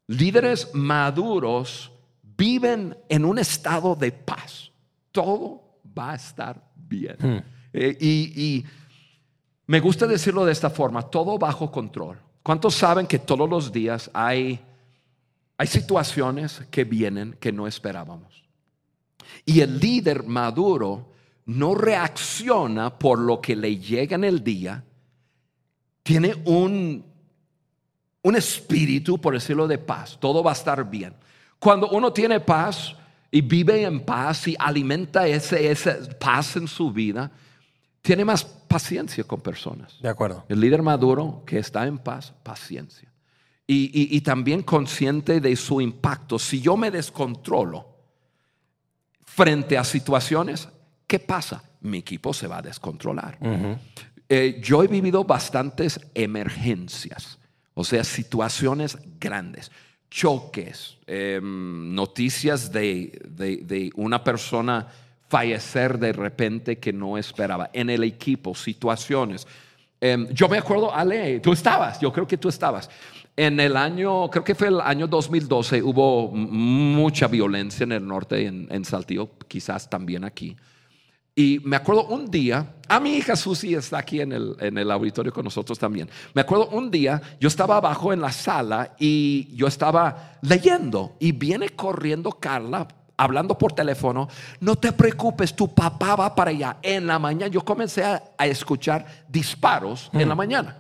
Líderes 0.07 0.73
maduros 0.73 1.91
viven 2.23 2.97
en 3.09 3.25
un 3.25 3.41
estado 3.41 3.97
de 3.97 4.13
paz. 4.13 4.71
Todo 5.11 5.81
va 5.99 6.13
a 6.13 6.15
estar 6.15 6.63
bien. 6.77 7.45
Eh, 7.73 7.97
y, 8.01 8.41
y 8.41 8.65
me 9.67 9.81
gusta 9.81 10.07
decirlo 10.07 10.45
de 10.45 10.53
esta 10.53 10.71
forma, 10.71 11.03
todo 11.03 11.37
bajo 11.39 11.73
control. 11.73 12.21
¿Cuántos 12.45 12.77
saben 12.77 13.05
que 13.05 13.19
todos 13.19 13.51
los 13.51 13.73
días 13.73 14.09
hay, 14.15 14.61
hay 15.59 15.67
situaciones 15.67 16.63
que 16.71 16.85
vienen 16.85 17.37
que 17.41 17.51
no 17.51 17.67
esperábamos? 17.67 18.43
Y 19.45 19.61
el 19.61 19.79
líder 19.79 20.25
maduro 20.25 21.13
no 21.47 21.75
reacciona 21.75 22.99
por 22.99 23.19
lo 23.19 23.41
que 23.41 23.57
le 23.57 23.77
llega 23.79 24.15
en 24.15 24.25
el 24.25 24.43
día, 24.45 24.85
tiene 26.03 26.35
un, 26.45 27.05
un 28.23 28.37
espíritu, 28.37 29.21
por 29.21 29.35
decirlo 29.35 29.67
de 29.69 29.79
paz, 29.79 30.19
todo 30.21 30.43
va 30.43 30.51
a 30.51 30.55
estar 30.55 30.89
bien. 30.89 31.15
Cuando 31.59 31.89
uno 31.91 32.13
tiene 32.13 32.41
paz 32.41 32.95
y 33.31 33.41
vive 33.41 33.83
en 33.85 34.05
paz 34.05 34.49
y 34.49 34.57
alimenta 34.59 35.27
ese, 35.27 35.71
esa 35.71 35.97
paz 36.19 36.57
en 36.57 36.67
su 36.69 36.93
vida, 36.93 37.31
tiene 38.01 38.25
más 38.25 38.45
paciencia 38.45 39.23
con 39.25 39.41
personas. 39.41 39.97
De 40.01 40.09
acuerdo. 40.09 40.45
El 40.49 40.61
líder 40.61 40.83
maduro 40.83 41.43
que 41.47 41.59
está 41.59 41.87
en 41.87 41.99
paz, 41.99 42.33
paciencia. 42.43 43.09
Y, 43.67 43.85
y- 43.95 44.17
y 44.17 44.21
también 44.23 44.63
consciente 44.63 45.41
de 45.41 45.55
su 45.55 45.81
impacto. 45.81 46.39
Si 46.39 46.61
yo 46.61 46.77
me 46.77 46.91
descontrolo 46.91 47.92
frente 49.35 49.79
a 49.79 49.85
situaciones, 49.85 50.69
¿qué 51.07 51.19
pasa? 51.19 51.63
Mi 51.81 51.99
equipo 51.99 52.33
se 52.33 52.47
va 52.47 52.59
a 52.59 52.63
descontrolar. 52.63 53.39
Eh, 54.29 54.61
yo 54.63 54.83
he 54.83 54.89
vivido 54.89 55.25
bastantes 55.25 56.01
emergencias, 56.15 57.39
o 57.75 57.85
sea, 57.85 58.05
situaciones 58.05 58.99
grandes, 59.21 59.71
choques, 60.11 60.99
em, 61.07 61.95
noticias 61.95 62.71
de, 62.73 63.19
de- 63.29 63.57
de 63.59 63.91
una 63.97 64.23
persona 64.23 64.87
fallecer 65.29 65.99
de 65.99 66.13
repente 66.13 66.79
que 66.79 66.93
no 66.93 67.17
esperaba, 67.17 67.71
en 67.73 67.89
el 67.91 68.05
equipo, 68.05 68.55
situaciones. 68.55 69.47
Em, 70.01 70.29
yo 70.35 70.49
me 70.49 70.59
acuerdo, 70.59 70.95
Ale, 70.95 71.41
tú 71.41 71.53
estabas, 71.53 71.99
yo 72.01 72.13
creo 72.13 72.27
que 72.27 72.37
tú 72.37 72.49
estabas. 72.49 72.91
En 73.37 73.59
el 73.61 73.77
año, 73.77 74.29
creo 74.31 74.45
que 74.45 74.55
fue 74.55 74.69
el 74.69 74.81
año 74.81 75.07
2012, 75.07 75.83
hubo 75.83 76.31
mucha 76.31 77.29
violencia 77.29 77.85
en 77.85 77.93
el 77.93 78.07
norte, 78.07 78.47
en, 78.47 78.69
en 78.71 78.85
Saltillo, 78.85 79.31
quizás 79.49 79.89
también 79.89 80.25
aquí. 80.25 80.55
Y 81.35 81.61
me 81.65 81.77
acuerdo 81.77 82.05
un 82.09 82.31
día, 82.31 82.75
a 82.89 83.01
mi 83.01 83.15
hija 83.15 83.35
Susi 83.37 83.75
está 83.75 83.99
aquí 83.99 84.21
en 84.21 84.33
el, 84.33 84.55
en 84.61 84.77
el 84.77 84.91
auditorio 84.91 85.33
con 85.33 85.45
nosotros 85.45 85.79
también. 85.79 86.11
Me 86.35 86.43
acuerdo 86.43 86.69
un 86.69 86.91
día, 86.91 87.23
yo 87.41 87.49
estaba 87.49 87.79
abajo 87.79 88.13
en 88.13 88.21
la 88.21 88.31
sala 88.31 88.95
y 88.99 89.49
yo 89.57 89.67
estaba 89.67 90.37
leyendo 90.43 91.17
y 91.19 91.33
viene 91.33 91.71
corriendo 91.71 92.33
Carla 92.33 92.87
hablando 93.17 93.57
por 93.57 93.73
teléfono, 93.73 94.29
no 94.61 94.75
te 94.77 94.93
preocupes, 94.93 95.55
tu 95.55 95.73
papá 95.73 96.17
va 96.17 96.35
para 96.35 96.51
allá. 96.51 96.77
En 96.83 97.07
la 97.07 97.19
mañana 97.19 97.47
yo 97.47 97.65
comencé 97.65 98.03
a, 98.03 98.23
a 98.37 98.47
escuchar 98.47 99.07
disparos 99.29 100.11
en 100.13 100.29
la 100.29 100.35
mañana. 100.35 100.77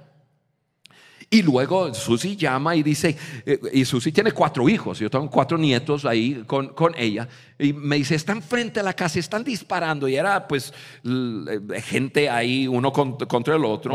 Y 1.32 1.40
luego 1.42 1.94
Susi 1.94 2.36
llama 2.36 2.76
y 2.76 2.82
dice, 2.82 3.16
eh, 3.46 3.58
y 3.72 3.86
Susi 3.86 4.12
tiene 4.12 4.32
cuatro 4.32 4.68
hijos, 4.68 4.98
yo 4.98 5.08
tengo 5.08 5.30
cuatro 5.30 5.56
nietos 5.56 6.04
ahí 6.04 6.44
con, 6.46 6.68
con 6.74 6.92
ella, 6.94 7.26
y 7.58 7.72
me 7.72 7.96
dice, 7.96 8.14
están 8.16 8.42
frente 8.42 8.80
a 8.80 8.82
la 8.82 8.92
casa, 8.92 9.18
están 9.18 9.42
disparando, 9.42 10.06
y 10.06 10.14
era 10.16 10.46
pues 10.46 10.74
eh, 11.04 11.80
gente 11.82 12.28
ahí, 12.28 12.68
uno 12.68 12.92
con- 12.92 13.16
contra 13.16 13.56
el 13.56 13.64
otro, 13.64 13.94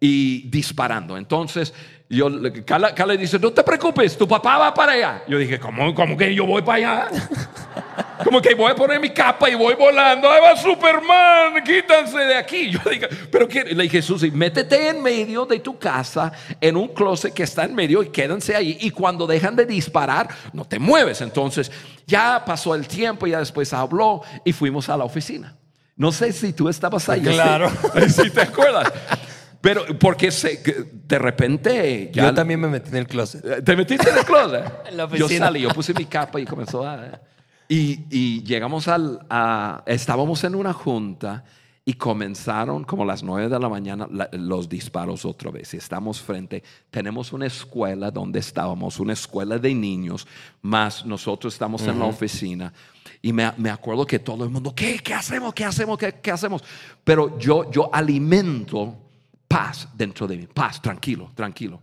y 0.00 0.48
disparando. 0.48 1.16
Entonces, 1.18 1.74
yo, 2.08 2.28
le- 2.28 2.64
Carla, 2.64 2.94
Carla 2.94 3.16
dice, 3.16 3.38
no 3.38 3.52
te 3.52 3.62
preocupes, 3.64 4.16
tu 4.16 4.26
papá 4.28 4.58
va 4.58 4.74
para 4.74 4.92
allá. 4.92 5.22
Yo 5.26 5.38
dije, 5.38 5.58
¿cómo, 5.58 5.94
cómo 5.94 6.16
que 6.16 6.34
yo 6.34 6.46
voy 6.46 6.62
para 6.62 6.76
allá? 6.78 7.08
Como 8.24 8.40
que 8.40 8.54
voy 8.54 8.72
a 8.72 8.74
poner 8.74 8.98
mi 8.98 9.10
capa 9.10 9.48
y 9.50 9.54
voy 9.54 9.74
volando. 9.74 10.28
¡Ahí 10.28 10.40
va 10.40 10.56
Superman! 10.56 11.62
¡Quítanse 11.62 12.18
de 12.18 12.34
aquí! 12.34 12.70
Yo 12.70 12.80
digo, 12.90 13.06
pero 13.30 13.46
¿qué? 13.46 13.62
le 13.62 13.82
dije, 13.84 13.98
Jesús, 13.98 14.22
métete 14.32 14.88
en 14.88 15.02
medio 15.02 15.44
de 15.44 15.60
tu 15.60 15.78
casa, 15.78 16.32
en 16.60 16.76
un 16.76 16.88
closet 16.88 17.32
que 17.34 17.42
está 17.42 17.64
en 17.64 17.74
medio 17.74 18.02
y 18.02 18.08
quédense 18.08 18.56
ahí. 18.56 18.78
Y 18.80 18.90
cuando 18.90 19.26
dejan 19.26 19.54
de 19.54 19.66
disparar, 19.66 20.28
no 20.54 20.64
te 20.64 20.78
mueves. 20.78 21.20
Entonces, 21.20 21.70
ya 22.06 22.42
pasó 22.44 22.74
el 22.74 22.88
tiempo, 22.88 23.26
ya 23.26 23.38
después 23.38 23.72
habló 23.72 24.22
y 24.44 24.52
fuimos 24.52 24.88
a 24.88 24.96
la 24.96 25.04
oficina. 25.04 25.54
No 25.94 26.10
sé 26.10 26.32
si 26.32 26.52
tú 26.52 26.68
estabas 26.68 27.08
ahí. 27.08 27.20
Claro. 27.20 27.70
Si 28.08 28.30
te 28.30 28.40
acuerdas. 28.40 28.92
Pero 29.66 29.98
porque 29.98 30.30
se, 30.30 30.62
de 30.92 31.18
repente 31.18 32.10
ya 32.12 32.28
Yo 32.28 32.34
también 32.34 32.60
me 32.60 32.68
metí 32.68 32.90
en 32.90 32.96
el 32.98 33.06
closet. 33.08 33.64
¿Te 33.64 33.74
metiste 33.76 34.08
en 34.10 34.18
el 34.18 34.24
closet? 34.24 34.64
En 34.88 34.96
la 34.96 35.08
yo 35.08 35.24
oficina. 35.26 35.46
salí, 35.46 35.60
yo 35.62 35.70
puse 35.70 35.92
mi 35.92 36.04
capa 36.04 36.40
y 36.40 36.44
comenzó 36.44 36.86
a... 36.86 37.20
Y, 37.68 38.04
y 38.10 38.42
llegamos 38.44 38.86
al... 38.86 39.26
a- 39.28 39.82
estábamos 39.86 40.44
en 40.44 40.54
una 40.54 40.72
junta 40.72 41.42
y 41.84 41.94
comenzaron 41.94 42.84
como 42.84 43.04
las 43.04 43.22
nueve 43.24 43.48
de 43.48 43.58
la 43.58 43.68
mañana 43.68 44.06
la- 44.10 44.28
los 44.32 44.68
disparos 44.68 45.24
otra 45.24 45.50
vez. 45.50 45.74
Y 45.74 45.78
estamos 45.78 46.20
frente, 46.20 46.62
tenemos 46.90 47.32
una 47.32 47.46
escuela 47.46 48.10
donde 48.12 48.38
estábamos, 48.38 49.00
una 49.00 49.14
escuela 49.14 49.58
de 49.58 49.74
niños, 49.74 50.26
más 50.62 51.04
nosotros 51.04 51.54
estamos 51.54 51.82
en 51.88 51.98
la 51.98 52.04
oficina. 52.04 52.72
Y 53.22 53.32
me, 53.32 53.50
me 53.56 53.70
acuerdo 53.70 54.06
que 54.06 54.20
todo 54.20 54.44
el 54.44 54.50
mundo, 54.50 54.72
¿qué, 54.74 54.98
qué 55.00 55.14
hacemos? 55.14 55.52
¿Qué 55.54 55.64
hacemos? 55.64 55.98
¿Qué, 55.98 56.14
qué 56.22 56.30
hacemos? 56.30 56.62
Pero 57.02 57.36
yo, 57.38 57.68
yo 57.72 57.90
alimento 57.92 59.05
paz 59.56 59.88
dentro 59.94 60.26
de 60.26 60.36
mí, 60.36 60.46
paz, 60.46 60.80
tranquilo, 60.80 61.30
tranquilo 61.34 61.80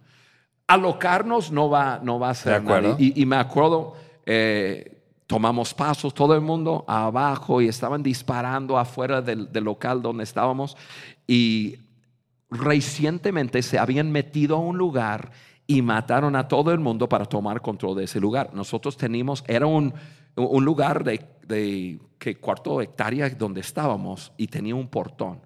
alocarnos 0.67 1.51
no 1.51 1.69
va, 1.69 1.99
no 2.01 2.19
va 2.19 2.31
a 2.31 2.33
ser 2.33 2.63
nadie. 2.63 2.95
Y, 2.97 3.21
y 3.21 3.25
me 3.25 3.35
acuerdo, 3.35 3.95
eh, 4.25 5.01
tomamos 5.27 5.73
pasos, 5.73 6.13
todo 6.13 6.35
el 6.35 6.41
mundo 6.41 6.83
abajo 6.87 7.61
y 7.61 7.67
estaban 7.67 8.03
disparando 8.03 8.77
afuera 8.77 9.21
del, 9.21 9.51
del 9.51 9.63
local 9.63 10.01
donde 10.01 10.23
estábamos 10.23 10.77
y 11.27 11.77
recientemente 12.49 13.61
se 13.61 13.79
habían 13.79 14.11
metido 14.11 14.57
a 14.57 14.59
un 14.59 14.77
lugar 14.77 15.31
y 15.65 15.81
mataron 15.81 16.35
a 16.35 16.47
todo 16.47 16.71
el 16.71 16.79
mundo 16.79 17.07
para 17.07 17.25
tomar 17.25 17.61
control 17.61 17.97
de 17.97 18.03
ese 18.03 18.19
lugar. 18.19 18.51
Nosotros 18.53 18.97
teníamos, 18.97 19.43
era 19.47 19.65
un, 19.65 19.93
un 20.35 20.65
lugar 20.65 21.03
de, 21.03 21.25
de 21.47 21.99
que 22.19 22.35
cuarto 22.35 22.81
hectárea 22.81 23.29
donde 23.29 23.61
estábamos 23.61 24.33
y 24.37 24.47
tenía 24.47 24.75
un 24.75 24.87
portón. 24.87 25.39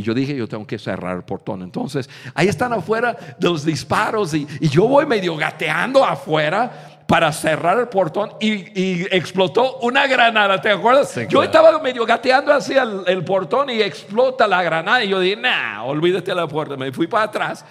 Y 0.00 0.02
yo 0.02 0.12
dije, 0.14 0.34
yo 0.34 0.48
tengo 0.48 0.66
que 0.66 0.78
cerrar 0.78 1.16
el 1.16 1.22
portón. 1.22 1.62
Entonces, 1.62 2.08
ahí 2.34 2.48
están 2.48 2.72
afuera 2.72 3.16
los 3.40 3.64
disparos 3.64 4.34
y, 4.34 4.46
y 4.60 4.68
yo 4.68 4.88
voy 4.88 5.06
medio 5.06 5.36
gateando 5.36 6.04
afuera 6.04 6.96
para 7.06 7.32
cerrar 7.32 7.76
el 7.80 7.88
portón 7.88 8.30
y, 8.40 8.52
y 8.80 9.02
explotó 9.10 9.78
una 9.78 10.06
granada, 10.06 10.60
¿te 10.60 10.70
acuerdas? 10.70 11.10
Sí, 11.10 11.22
Yo 11.28 11.42
estaba 11.42 11.76
medio 11.80 12.06
gateando 12.06 12.52
hacia 12.52 12.82
el, 12.84 13.02
el 13.06 13.24
portón 13.24 13.68
y 13.68 13.82
explota 13.82 14.46
la 14.46 14.62
granada 14.62 15.02
y 15.02 15.08
yo 15.08 15.18
dije, 15.18 15.34
nah, 15.36 15.82
olvídate 15.82 16.30
de 16.30 16.34
la 16.36 16.46
puerta. 16.46 16.76
Me 16.76 16.92
fui 16.92 17.08
para 17.08 17.24
atrás. 17.24 17.64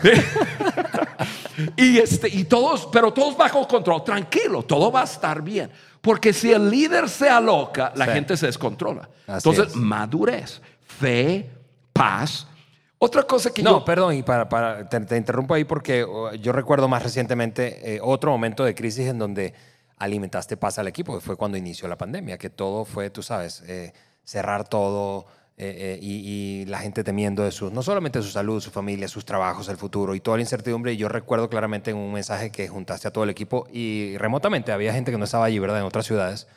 y, 1.76 1.98
este, 1.98 2.28
y 2.28 2.44
todos, 2.44 2.88
pero 2.92 3.12
todos 3.12 3.36
bajo 3.36 3.66
control, 3.66 4.04
tranquilo, 4.04 4.62
todo 4.62 4.90
va 4.90 5.02
a 5.02 5.04
estar 5.04 5.42
bien. 5.42 5.70
Porque 6.00 6.32
si 6.32 6.52
el 6.52 6.70
líder 6.70 7.08
se 7.08 7.28
aloca, 7.28 7.92
la 7.96 8.04
Sí. 8.06 8.12
gente 8.12 8.36
se 8.36 8.46
descontrola. 8.46 9.08
Así 9.26 9.48
Entonces, 9.48 9.68
es. 9.68 9.76
madurez, 9.76 10.60
fe, 10.86 11.48
paz. 11.94 12.46
Otra 12.98 13.22
cosa 13.22 13.52
que 13.52 13.62
No, 13.62 13.78
yo... 13.78 13.84
perdón, 13.84 14.14
y 14.14 14.22
para, 14.22 14.48
para- 14.48 14.86
te, 14.88 15.00
te 15.00 15.16
interrumpo 15.16 15.54
ahí 15.54 15.64
porque 15.64 16.04
uh, 16.04 16.34
yo 16.34 16.52
recuerdo 16.52 16.88
más 16.88 17.02
recientemente 17.02 17.94
eh, 17.96 18.00
otro 18.02 18.30
momento 18.30 18.64
de 18.64 18.74
crisis 18.74 19.06
en 19.08 19.18
donde 19.18 19.54
alimentaste 19.98 20.56
paz 20.56 20.78
al 20.78 20.88
equipo, 20.88 21.14
que 21.14 21.20
fue 21.20 21.36
cuando 21.36 21.56
inició 21.56 21.88
la 21.88 21.96
pandemia, 21.96 22.36
que 22.36 22.50
todo 22.50 22.84
fue, 22.84 23.10
tú 23.10 23.22
sabes, 23.22 23.62
eh, 23.66 23.92
cerrar 24.24 24.68
todo 24.68 25.26
eh, 25.56 25.98
y, 26.02 26.62
y 26.62 26.64
la 26.66 26.78
gente 26.80 27.04
temiendo 27.04 27.44
de 27.44 27.52
sus, 27.52 27.70
no 27.72 27.82
solamente 27.82 28.20
su 28.22 28.30
salud, 28.30 28.60
su 28.60 28.70
familia, 28.70 29.06
sus 29.06 29.24
trabajos, 29.24 29.68
el 29.68 29.76
futuro 29.76 30.14
y 30.14 30.20
toda 30.20 30.38
la 30.38 30.42
incertidumbre. 30.42 30.92
Y 30.94 30.96
yo 30.96 31.08
recuerdo 31.08 31.48
claramente 31.48 31.90
en 31.92 31.96
un 31.96 32.12
mensaje 32.12 32.50
que 32.50 32.66
juntaste 32.68 33.06
a 33.06 33.12
todo 33.12 33.22
el 33.24 33.30
equipo 33.30 33.66
y 33.72 34.16
remotamente 34.18 34.72
había 34.72 34.92
gente 34.92 35.12
que 35.12 35.18
no 35.18 35.24
estaba 35.24 35.44
allí, 35.44 35.58
¿verdad? 35.60 35.78
En 35.78 35.84
otras 35.84 36.06
ciudades. 36.06 36.48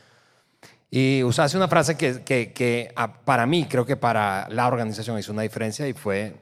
Y 0.90 1.22
usaste 1.24 1.58
una 1.58 1.68
frase 1.68 1.98
que, 1.98 2.24
que, 2.24 2.54
que, 2.54 2.94
para 3.26 3.46
mí, 3.46 3.66
creo 3.66 3.86
que 3.86 3.98
para 3.98 4.48
la 4.50 4.68
organización 4.68 5.20
hizo 5.20 5.34
una 5.34 5.42
diferencia 5.42 5.88
y 5.88 5.94
fue, 5.94 6.36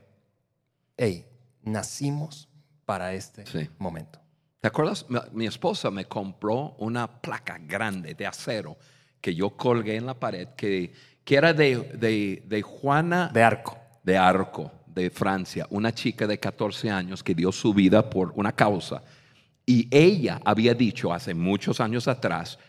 hey, 0.97 1.25
nacimos 1.63 2.47
para 2.86 3.13
este 3.13 3.45
Sí. 3.47 3.67
momento. 3.79 4.19
¿Te 4.62 4.67
acuerdas? 4.67 5.05
Mi, 5.10 5.19
mi 5.34 5.45
esposa 5.47 5.89
me 5.91 6.05
compró 6.05 6.75
una 6.77 7.08
placa 7.21 7.58
grande 7.60 8.13
de 8.13 8.27
acero 8.27 8.77
que 9.19 9.34
yo 9.34 9.51
colgué 9.58 9.95
en 9.95 10.05
la 10.05 10.13
pared 10.13 10.49
que, 10.55 10.93
que 11.23 11.36
era 11.36 11.53
de, 11.53 11.77
de, 11.97 12.43
de 12.45 12.62
Juana 12.62 13.29
De 13.34 13.41
arco. 13.43 13.77
de 14.03 14.17
Arco, 14.17 14.71
de 14.86 15.10
Francia, 15.10 15.65
una 15.71 15.91
chica 15.91 16.27
de 16.27 16.39
14 16.39 16.89
años 16.91 17.23
que 17.23 17.34
dio 17.34 17.51
su 17.51 17.73
vida 17.73 18.08
por 18.08 18.31
una 18.36 18.51
causa. 18.51 19.01
Y 19.65 19.88
ella 19.89 20.39
había 20.45 20.75
dicho 20.75 21.12
hace 21.12 21.34
muchos 21.34 21.79
años 21.79 22.08
atrás, 22.08 22.60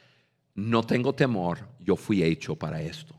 no 0.56 0.82
tengo 0.82 1.14
temor, 1.14 1.60
yo 1.80 1.94
fui 1.96 2.22
hecho 2.22 2.56
para 2.56 2.80
esto. 2.82 3.14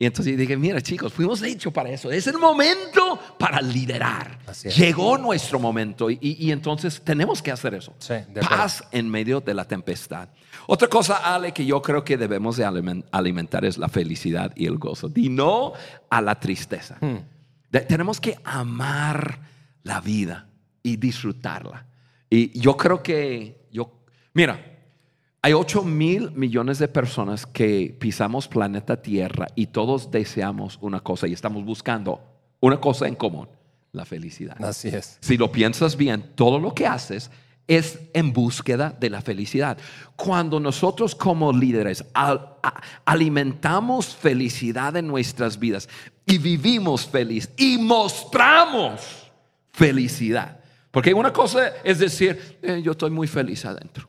Y 0.00 0.06
entonces 0.06 0.36
dije, 0.38 0.56
mira 0.56 0.80
chicos, 0.80 1.12
fuimos 1.12 1.42
hechos 1.42 1.72
para 1.72 1.90
eso. 1.90 2.10
Es 2.12 2.28
el 2.28 2.38
momento 2.38 3.18
para 3.36 3.60
liderar. 3.60 4.38
Llegó 4.76 5.18
nuestro 5.18 5.58
momento 5.58 6.08
y, 6.08 6.50
entonces 6.52 7.02
tenemos 7.02 7.42
que 7.42 7.50
hacer 7.50 7.74
eso. 7.74 7.92
Sí. 7.98 8.14
Paz 8.48 8.84
en 8.92 9.10
medio 9.10 9.40
de 9.40 9.54
la 9.54 9.64
tempestad. 9.66 10.28
Otra 10.68 10.86
cosa, 10.86 11.34
Ale, 11.34 11.50
que 11.52 11.66
yo 11.66 11.82
creo 11.82 12.04
que 12.04 12.16
debemos 12.16 12.56
de 12.56 12.64
alimen- 12.64 13.04
alimentar 13.10 13.64
es 13.64 13.76
la 13.76 13.88
felicidad 13.88 14.52
y 14.54 14.66
el 14.66 14.78
gozo. 14.78 15.10
Y 15.16 15.30
no 15.30 15.72
a 16.08 16.20
la 16.20 16.38
tristeza. 16.38 16.98
Hmm. 17.00 17.16
De- 17.68 17.80
tenemos 17.80 18.20
que 18.20 18.38
amar 18.44 19.40
la 19.82 20.00
vida 20.00 20.48
y 20.80 20.96
disfrutarla. 20.96 21.86
Y 22.30 22.56
yo 22.60 22.76
creo 22.76 23.02
que, 23.02 23.66
yo, 23.72 24.04
mira, 24.32 24.77
hay 25.42 25.52
8 25.52 25.82
mil 25.84 26.30
millones 26.32 26.78
de 26.78 26.88
personas 26.88 27.46
que 27.46 27.96
pisamos 27.98 28.48
planeta 28.48 29.00
Tierra 29.02 29.46
y 29.54 29.66
todos 29.68 30.10
deseamos 30.10 30.78
una 30.80 31.00
cosa 31.00 31.26
y 31.28 31.32
estamos 31.32 31.64
buscando 31.64 32.20
una 32.60 32.80
cosa 32.80 33.06
en 33.06 33.14
común, 33.14 33.48
la 33.92 34.04
felicidad. 34.04 34.56
Así 34.62 34.88
es. 34.88 35.16
Si 35.20 35.36
lo 35.36 35.52
piensas 35.52 35.96
bien, 35.96 36.32
todo 36.34 36.58
lo 36.58 36.74
que 36.74 36.86
haces 36.86 37.30
es 37.68 37.98
en 38.14 38.32
búsqueda 38.32 38.96
de 38.98 39.10
la 39.10 39.20
felicidad. 39.20 39.76
Cuando 40.16 40.58
nosotros 40.58 41.14
como 41.14 41.52
líderes 41.52 42.04
al- 42.14 42.56
a- 42.62 42.80
alimentamos 43.04 44.16
felicidad 44.16 44.96
en 44.96 45.06
nuestras 45.06 45.58
vidas 45.58 45.88
y 46.26 46.38
vivimos 46.38 47.06
feliz 47.06 47.50
y 47.56 47.78
mostramos 47.78 49.30
felicidad. 49.72 50.60
Porque 50.90 51.12
una 51.14 51.32
cosa 51.32 51.68
es 51.84 51.98
decir, 51.98 52.58
"Eh, 52.62 52.80
yo 52.82 52.92
estoy 52.92 53.10
muy 53.10 53.26
feliz 53.28 53.64
adentro. 53.64 54.08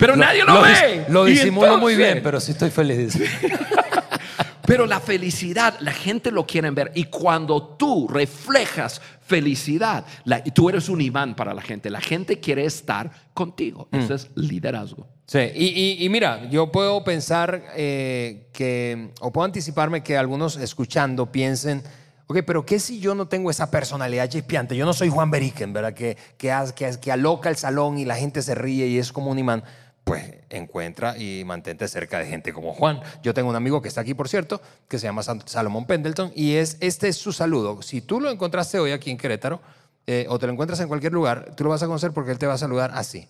Pero 0.00 0.16
nadie 0.16 0.42
lo, 0.44 0.60
ve. 0.62 1.04
Lo 1.08 1.24
disimulo 1.24 1.78
muy 1.78 1.92
entonces- 1.92 1.98
bien, 2.14 2.22
pero 2.24 2.40
sí 2.40 2.52
estoy 2.52 2.70
feliz. 2.70 3.16
pero 4.66 4.86
la 4.86 5.00
felicidad, 5.00 5.74
la 5.80 5.92
gente 5.92 6.30
lo 6.30 6.46
quiere 6.46 6.70
ver. 6.70 6.92
Y 6.94 7.04
cuando 7.04 7.62
tú 7.76 8.08
reflejas 8.08 9.00
felicidad, 9.26 10.04
la- 10.24 10.42
tú 10.44 10.68
eres 10.68 10.88
un 10.88 11.00
imán 11.00 11.34
para 11.34 11.52
la 11.54 11.62
gente. 11.62 11.90
La 11.90 12.00
gente 12.00 12.40
quiere 12.40 12.64
estar 12.64 13.10
contigo. 13.34 13.88
Ese 13.92 14.14
es 14.14 14.28
liderazgo. 14.34 15.06
Sí, 15.26 15.38
y, 15.54 15.66
y- 15.66 16.04
y 16.04 16.08
mira, 16.08 16.48
yo 16.50 16.72
puedo 16.72 17.04
pensar 17.04 17.62
eh, 17.76 18.48
que, 18.52 19.10
o 19.20 19.32
puedo 19.32 19.44
anticiparme 19.44 20.02
que 20.02 20.16
algunos 20.16 20.56
escuchando 20.56 21.30
piensen, 21.30 21.82
ok, 22.26 22.38
pero 22.44 22.66
¿qué 22.66 22.80
si 22.80 22.98
yo 22.98 23.14
no 23.14 23.28
tengo 23.28 23.48
esa 23.50 23.70
personalidad 23.70 24.28
chispeante? 24.28 24.76
Yo 24.76 24.84
no 24.86 24.92
soy 24.92 25.08
Juan 25.08 25.30
Beriken, 25.30 25.72
¿verdad? 25.72 25.94
Que, 25.94 26.16
que, 26.36 26.52
que, 26.74 26.90
que 27.00 27.12
aloca 27.12 27.48
el 27.48 27.56
salón 27.56 27.98
y 27.98 28.04
la 28.04 28.16
gente 28.16 28.42
se 28.42 28.54
ríe 28.56 28.86
y 28.88 28.98
es 28.98 29.12
como 29.12 29.30
un 29.30 29.38
imán. 29.38 29.62
Pues 30.04 30.24
encuentra 30.50 31.16
y 31.16 31.44
mantente 31.44 31.86
cerca 31.88 32.18
de 32.18 32.26
gente 32.26 32.52
como 32.52 32.72
Juan. 32.72 33.00
Yo 33.22 33.34
tengo 33.34 33.48
un 33.48 33.56
amigo 33.56 33.80
que 33.80 33.88
está 33.88 34.00
aquí, 34.00 34.14
por 34.14 34.28
cierto, 34.28 34.60
que 34.88 34.98
se 34.98 35.06
llama 35.06 35.22
Salomón 35.22 35.86
Pendleton 35.86 36.32
y 36.34 36.54
es, 36.54 36.76
este 36.80 37.08
es 37.08 37.16
su 37.16 37.32
saludo. 37.32 37.82
Si 37.82 38.00
tú 38.00 38.20
lo 38.20 38.30
encontraste 38.30 38.78
hoy 38.78 38.92
aquí 38.92 39.10
en 39.10 39.18
Querétaro 39.18 39.60
eh, 40.06 40.26
o 40.28 40.38
te 40.38 40.46
lo 40.46 40.52
encuentras 40.52 40.80
en 40.80 40.88
cualquier 40.88 41.12
lugar, 41.12 41.54
tú 41.56 41.64
lo 41.64 41.70
vas 41.70 41.82
a 41.82 41.86
conocer 41.86 42.12
porque 42.12 42.32
él 42.32 42.38
te 42.38 42.46
va 42.46 42.54
a 42.54 42.58
saludar 42.58 42.90
así. 42.94 43.28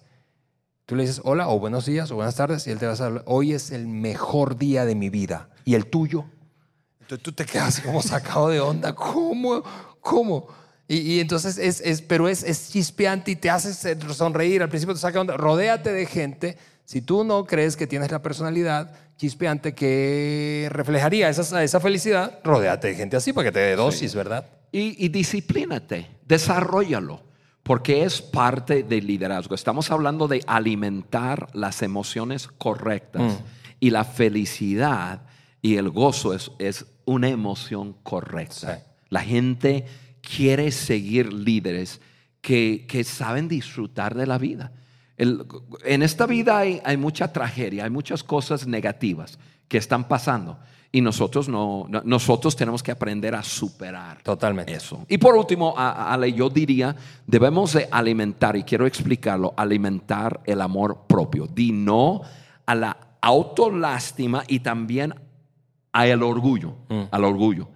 Tú 0.86 0.96
le 0.96 1.02
dices 1.02 1.20
hola 1.24 1.48
o 1.48 1.58
buenos 1.58 1.86
días 1.86 2.10
o 2.10 2.16
buenas 2.16 2.34
tardes 2.34 2.66
y 2.66 2.70
él 2.70 2.78
te 2.78 2.86
va 2.86 2.92
a 2.92 2.96
decir, 2.96 3.22
hoy 3.26 3.52
es 3.52 3.70
el 3.70 3.86
mejor 3.86 4.56
día 4.56 4.84
de 4.84 4.94
mi 4.94 5.10
vida. 5.10 5.50
¿Y 5.64 5.74
el 5.74 5.86
tuyo? 5.86 6.24
Entonces 7.00 7.22
tú 7.22 7.32
te 7.32 7.44
quedas 7.44 7.80
como 7.84 8.02
sacado 8.02 8.48
de 8.48 8.60
onda. 8.60 8.94
¿Cómo? 8.94 9.62
¿Cómo? 10.00 10.48
Y, 10.90 10.96
y 10.96 11.20
entonces 11.20 11.56
es, 11.56 11.80
es, 11.82 12.02
pero 12.02 12.28
es, 12.28 12.42
es 12.42 12.72
chispeante 12.72 13.30
y 13.30 13.36
te 13.36 13.48
hace 13.48 13.72
sonreír. 14.12 14.60
Al 14.60 14.68
principio 14.68 14.92
te 14.92 15.00
saca 15.00 15.20
onda. 15.20 15.36
Rodéate 15.36 15.92
de 15.92 16.04
gente. 16.04 16.56
Si 16.84 17.00
tú 17.00 17.22
no 17.22 17.44
crees 17.44 17.76
que 17.76 17.86
tienes 17.86 18.10
la 18.10 18.20
personalidad 18.20 18.90
chispeante 19.16 19.72
que 19.72 20.66
reflejaría 20.72 21.28
esa, 21.28 21.62
esa 21.62 21.78
felicidad, 21.78 22.40
rodéate 22.42 22.88
de 22.88 22.94
gente 22.96 23.16
así 23.16 23.32
para 23.32 23.44
que 23.44 23.52
te 23.52 23.60
dé 23.60 23.76
dosis, 23.76 24.16
¿verdad? 24.16 24.44
Y, 24.72 25.04
y 25.04 25.08
disciplínate, 25.10 26.08
desarrollalo. 26.26 27.22
porque 27.62 28.02
es 28.02 28.20
parte 28.20 28.82
del 28.82 29.06
liderazgo. 29.06 29.54
Estamos 29.54 29.92
hablando 29.92 30.26
de 30.26 30.42
alimentar 30.48 31.48
las 31.52 31.82
emociones 31.82 32.48
correctas 32.48 33.38
y 33.78 33.90
la 33.90 34.02
felicidad 34.02 35.22
y 35.62 35.76
el 35.76 35.90
gozo 35.90 36.34
es, 36.34 36.50
es 36.58 36.86
una 37.04 37.28
emoción 37.28 37.94
correcta. 38.02 38.76
Sí. 38.76 38.82
La 39.08 39.20
gente 39.20 39.86
quiere 40.20 40.70
seguir 40.70 41.32
líderes 41.32 42.00
que, 42.40 42.86
que 42.88 43.04
saben 43.04 43.48
disfrutar 43.48 44.14
de 44.14 44.26
la 44.26 44.38
vida. 44.38 44.72
El- 45.16 45.44
en 45.84 46.02
esta 46.02 46.26
vida 46.26 46.58
hay, 46.58 46.80
hay 46.84 46.96
mucha 46.96 47.32
tragedia, 47.32 47.84
hay 47.84 47.90
muchas 47.90 48.22
cosas 48.22 48.66
negativas 48.66 49.38
que 49.68 49.78
están 49.78 50.08
pasando 50.08 50.58
y 50.92 51.00
nosotros, 51.02 51.48
no, 51.48 51.86
no- 51.88 52.02
nosotros 52.04 52.56
tenemos 52.56 52.82
que 52.82 52.90
aprender 52.90 53.34
a 53.34 53.42
superar 53.42 54.22
Totalmente. 54.22 54.72
eso. 54.72 55.04
Y 55.08 55.18
por 55.18 55.36
último, 55.36 55.74
Ale, 55.76 56.32
yo 56.32 56.48
diría, 56.50 56.96
debemos 57.26 57.74
de 57.74 57.86
alimentar, 57.90 58.56
y 58.56 58.64
quiero 58.64 58.86
explicarlo, 58.86 59.54
alimentar 59.56 60.40
el 60.46 60.60
amor 60.60 61.02
propio. 61.06 61.46
Di 61.46 61.70
no 61.70 62.22
a 62.66 62.74
la 62.74 62.96
autolástima 63.20 64.42
y 64.48 64.60
también 64.60 65.14
al 65.92 66.22
orgullo, 66.22 66.74
al 67.10 67.24
orgullo. 67.24 67.68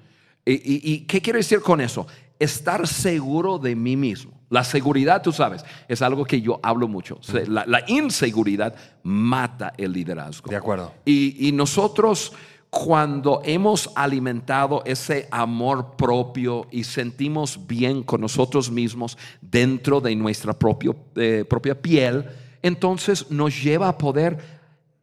¿Y, 0.46 0.52
y- 0.54 0.80
y 0.92 0.98
qué 1.00 1.20
quiero 1.20 1.38
decir 1.38 1.60
con 1.60 1.80
eso? 1.80 2.06
Estar 2.38 2.86
seguro 2.86 3.58
de 3.58 3.76
mí 3.76 3.96
mismo. 3.96 4.32
La 4.50 4.64
seguridad, 4.64 5.22
tú 5.22 5.32
sabes, 5.32 5.64
es 5.88 6.02
algo 6.02 6.24
que 6.24 6.40
yo 6.40 6.60
hablo 6.62 6.86
mucho. 6.88 7.18
La, 7.48 7.64
la 7.66 7.82
inseguridad 7.88 8.74
mata 9.02 9.72
el 9.76 9.92
liderazgo. 9.92 10.50
De 10.50 10.56
acuerdo. 10.56 10.92
Y, 11.04 11.48
y 11.48 11.52
nosotros 11.52 12.32
cuando 12.70 13.40
hemos 13.44 13.90
alimentado 13.94 14.82
ese 14.84 15.28
amor 15.30 15.94
propio 15.96 16.66
y 16.72 16.82
sentimos 16.84 17.66
bien 17.68 18.02
con 18.02 18.20
nosotros 18.20 18.68
mismos 18.70 19.16
dentro 19.40 20.00
de 20.00 20.14
nuestra 20.16 20.58
propio- 20.58 20.96
eh, 21.14 21.44
propia 21.48 21.80
piel, 21.80 22.24
entonces 22.62 23.30
nos 23.30 23.62
lleva 23.62 23.88
a 23.88 23.96
poder 23.96 24.38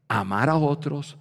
amar 0.09 0.49
a 0.49 0.55
otros, 0.57 1.15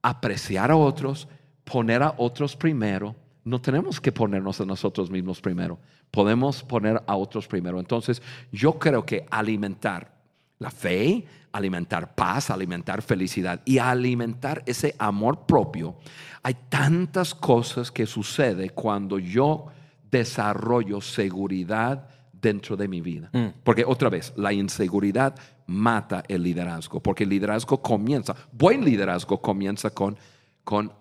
apreciar 0.00 0.70
a 0.70 0.76
otros, 0.76 1.26
poner 1.64 2.04
a 2.04 2.14
otros 2.18 2.54
primero. 2.54 3.16
No 3.46 3.60
tenemos 3.60 4.00
que 4.00 4.10
ponernos 4.10 4.60
a 4.60 4.64
nosotros 4.64 5.08
mismos 5.08 5.40
primero, 5.40 5.78
podemos 6.10 6.64
poner 6.64 7.00
a 7.06 7.14
otros 7.14 7.46
primero. 7.46 7.78
Entonces 7.78 8.20
yo 8.50 8.76
creo 8.76 9.06
que 9.06 9.24
alimentar 9.30 10.16
la 10.58 10.68
fe, 10.68 11.24
alimentar 11.52 12.16
paz, 12.16 12.50
alimentar 12.50 13.02
felicidad 13.02 13.62
y 13.64 13.78
alimentar 13.78 14.64
ese 14.66 14.96
amor 14.98 15.46
propio. 15.46 15.94
Hay 16.42 16.56
tantas 16.68 17.36
cosas 17.36 17.92
que 17.92 18.04
sucede 18.04 18.70
cuando 18.70 19.20
yo 19.20 19.66
desarrollo 20.10 21.00
seguridad 21.00 22.08
dentro 22.32 22.76
de 22.76 22.88
mi 22.88 23.00
vida. 23.00 23.30
Porque 23.62 23.84
otra 23.84 24.08
vez, 24.08 24.32
la 24.36 24.52
inseguridad 24.52 25.36
mata 25.66 26.24
el 26.26 26.42
liderazgo, 26.42 26.98
porque 27.00 27.22
el 27.22 27.30
liderazgo 27.30 27.80
comienza, 27.80 28.34
buen 28.50 28.84
liderazgo 28.84 29.40
comienza 29.40 29.90
con, 29.90 30.16
con 30.64 30.92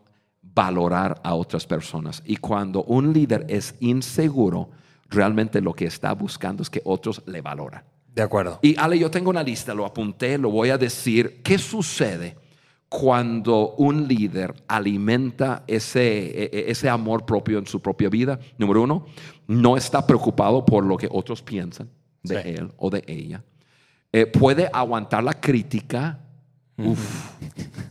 valorar 0.53 1.19
a 1.23 1.34
otras 1.34 1.65
personas. 1.65 2.21
Y 2.25 2.38
cuando 2.38 2.84
un 2.84 3.12
líder 3.13 3.45
es 3.49 3.75
inseguro, 3.79 4.69
realmente 5.10 5.62
lo 5.62 5.73
que 5.73 5.86
está 5.86 6.13
buscando 6.13 6.63
es 6.63 6.69
que 6.69 6.81
otros 6.86 7.21
le 7.25 7.41
valoran. 7.41 7.84
De 8.13 8.21
acuerdo. 8.21 8.60
Y 8.62 8.77
Ale, 8.77 8.97
yo 8.97 9.12
tengo 9.12 9.29
una 9.29 9.43
lista, 9.43 9.73
lo 9.73 9.86
apunté, 9.86 10.38
lo 10.38 10.49
voy 10.49 10.69
a 10.69 10.77
decir. 10.77 11.41
¿Qué 11.43 11.58
sucede 11.58 12.38
cuando 12.88 13.71
un 13.77 14.08
líder 14.08 14.53
alimenta 14.67 15.63
ese, 15.67 16.43
e- 16.43 16.49
e- 16.53 16.71
ese 16.71 16.88
amor 16.88 17.25
propio 17.25 17.60
en 17.60 17.67
su 17.67 17.81
propia 17.81 18.08
vida? 18.10 18.39
Número 18.58 18.84
uno, 18.84 19.05
no 19.47 19.75
está 19.75 20.08
preocupado 20.08 20.65
por 20.65 20.86
lo 20.86 20.95
que 20.95 21.10
otros 21.12 21.41
piensan 21.41 21.89
de 22.23 22.41
Sí. 22.41 22.49
él 22.49 22.71
o 22.77 22.89
de 22.89 23.03
ella. 23.05 23.43
Eh, 24.13 24.25
puede 24.25 24.69
aguantar 24.71 25.21
la 25.23 25.34
crítica. 25.34 26.19
Uf, 26.77 27.31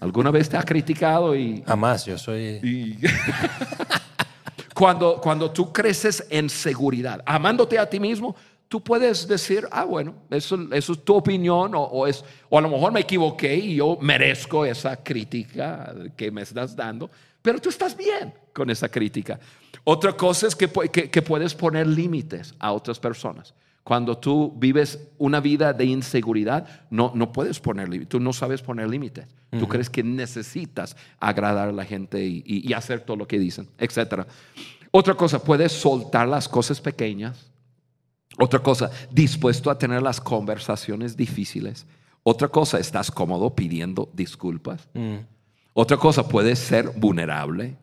¿alguna 0.05 0.31
vez 0.31 0.49
te 0.49 0.57
ha 0.57 0.63
criticado 0.63 1.35
y, 1.35 1.63
Jamás, 1.67 2.05
yo 2.07 2.17
soy... 2.19 2.61
y- 2.63 2.99
cuando, 4.75 5.21
cuando 5.21 5.51
tú 5.51 5.73
creces 5.73 6.27
en 6.31 6.49
seguridad, 6.51 7.23
amándote 7.27 7.79
a 7.79 7.89
ti 7.89 7.99
mismo, 8.01 8.35
tú 8.69 8.83
puedes 8.83 9.27
decir, 9.29 9.67
ah, 9.71 9.85
bueno, 9.85 10.15
eso, 10.31 10.59
eso 10.73 10.93
es 10.93 11.05
tu 11.05 11.15
opinión, 11.15 11.75
o, 11.75 11.83
o 11.83 12.07
es, 12.07 12.25
o 12.51 12.59
a 12.59 12.61
lo 12.61 12.69
mejor 12.69 12.93
me 12.93 13.01
equivoqué 13.01 13.55
y 13.57 13.77
yo 13.77 13.97
merezco 14.01 14.65
esa 14.67 14.97
crítica 14.97 15.95
que 16.17 16.31
me 16.31 16.43
estás 16.43 16.75
dando, 16.75 17.11
pero 17.41 17.59
tú 17.61 17.69
estás 17.69 17.97
bien 17.97 18.33
con 18.53 18.71
esa 18.71 18.89
crítica. 18.89 19.39
Otra 19.85 20.13
cosa 20.15 20.47
es 20.49 20.57
que, 20.57 20.69
que- 20.91 21.11
que 21.11 21.23
puedes 21.23 21.55
poner 21.55 21.87
límites 21.87 22.55
a 22.59 22.73
otras 22.73 22.99
personas. 22.99 23.55
Cuando 23.85 24.17
tú 24.17 24.53
vives 24.57 24.99
una 25.19 25.41
vida 25.41 25.73
de 25.75 25.85
inseguridad, 25.85 26.67
no, 26.91 27.13
no 27.15 27.31
puedes 27.33 27.61
poner 27.61 27.89
límites, 27.89 28.09
tú 28.09 28.19
no 28.19 28.33
sabes 28.33 28.63
poner 28.63 28.89
límites. 28.89 29.27
Tú 29.51 29.69
crees 29.69 29.89
que 29.89 30.03
necesitas 30.03 30.97
agradar 31.21 31.69
a 31.69 31.73
la 31.73 31.85
gente 31.85 32.25
y, 32.25 32.43
y- 32.45 32.69
y 32.69 32.73
hacer 32.73 33.03
todo 33.03 33.17
lo 33.19 33.29
que 33.29 33.39
dicen, 33.39 33.69
etc. 33.79 34.27
Otra 34.91 35.15
cosa, 35.15 35.39
puedes 35.45 35.71
soltar 35.71 36.27
las 36.27 36.49
cosas 36.49 36.81
pequeñas. 36.81 37.51
Otra 38.39 38.59
cosa, 38.59 38.91
dispuesto 39.13 39.71
a 39.71 39.79
tener 39.79 40.03
las 40.03 40.21
conversaciones 40.21 41.17
difíciles. 41.17 41.87
Otra 42.25 42.49
cosa, 42.49 42.81
estás 42.81 43.11
cómodo 43.13 43.55
pidiendo 43.55 44.09
disculpas. 44.13 44.89
Otra 45.75 45.97
cosa, 45.99 46.27
puedes 46.27 46.59
ser 46.59 46.89
vulnerable. 46.97 47.77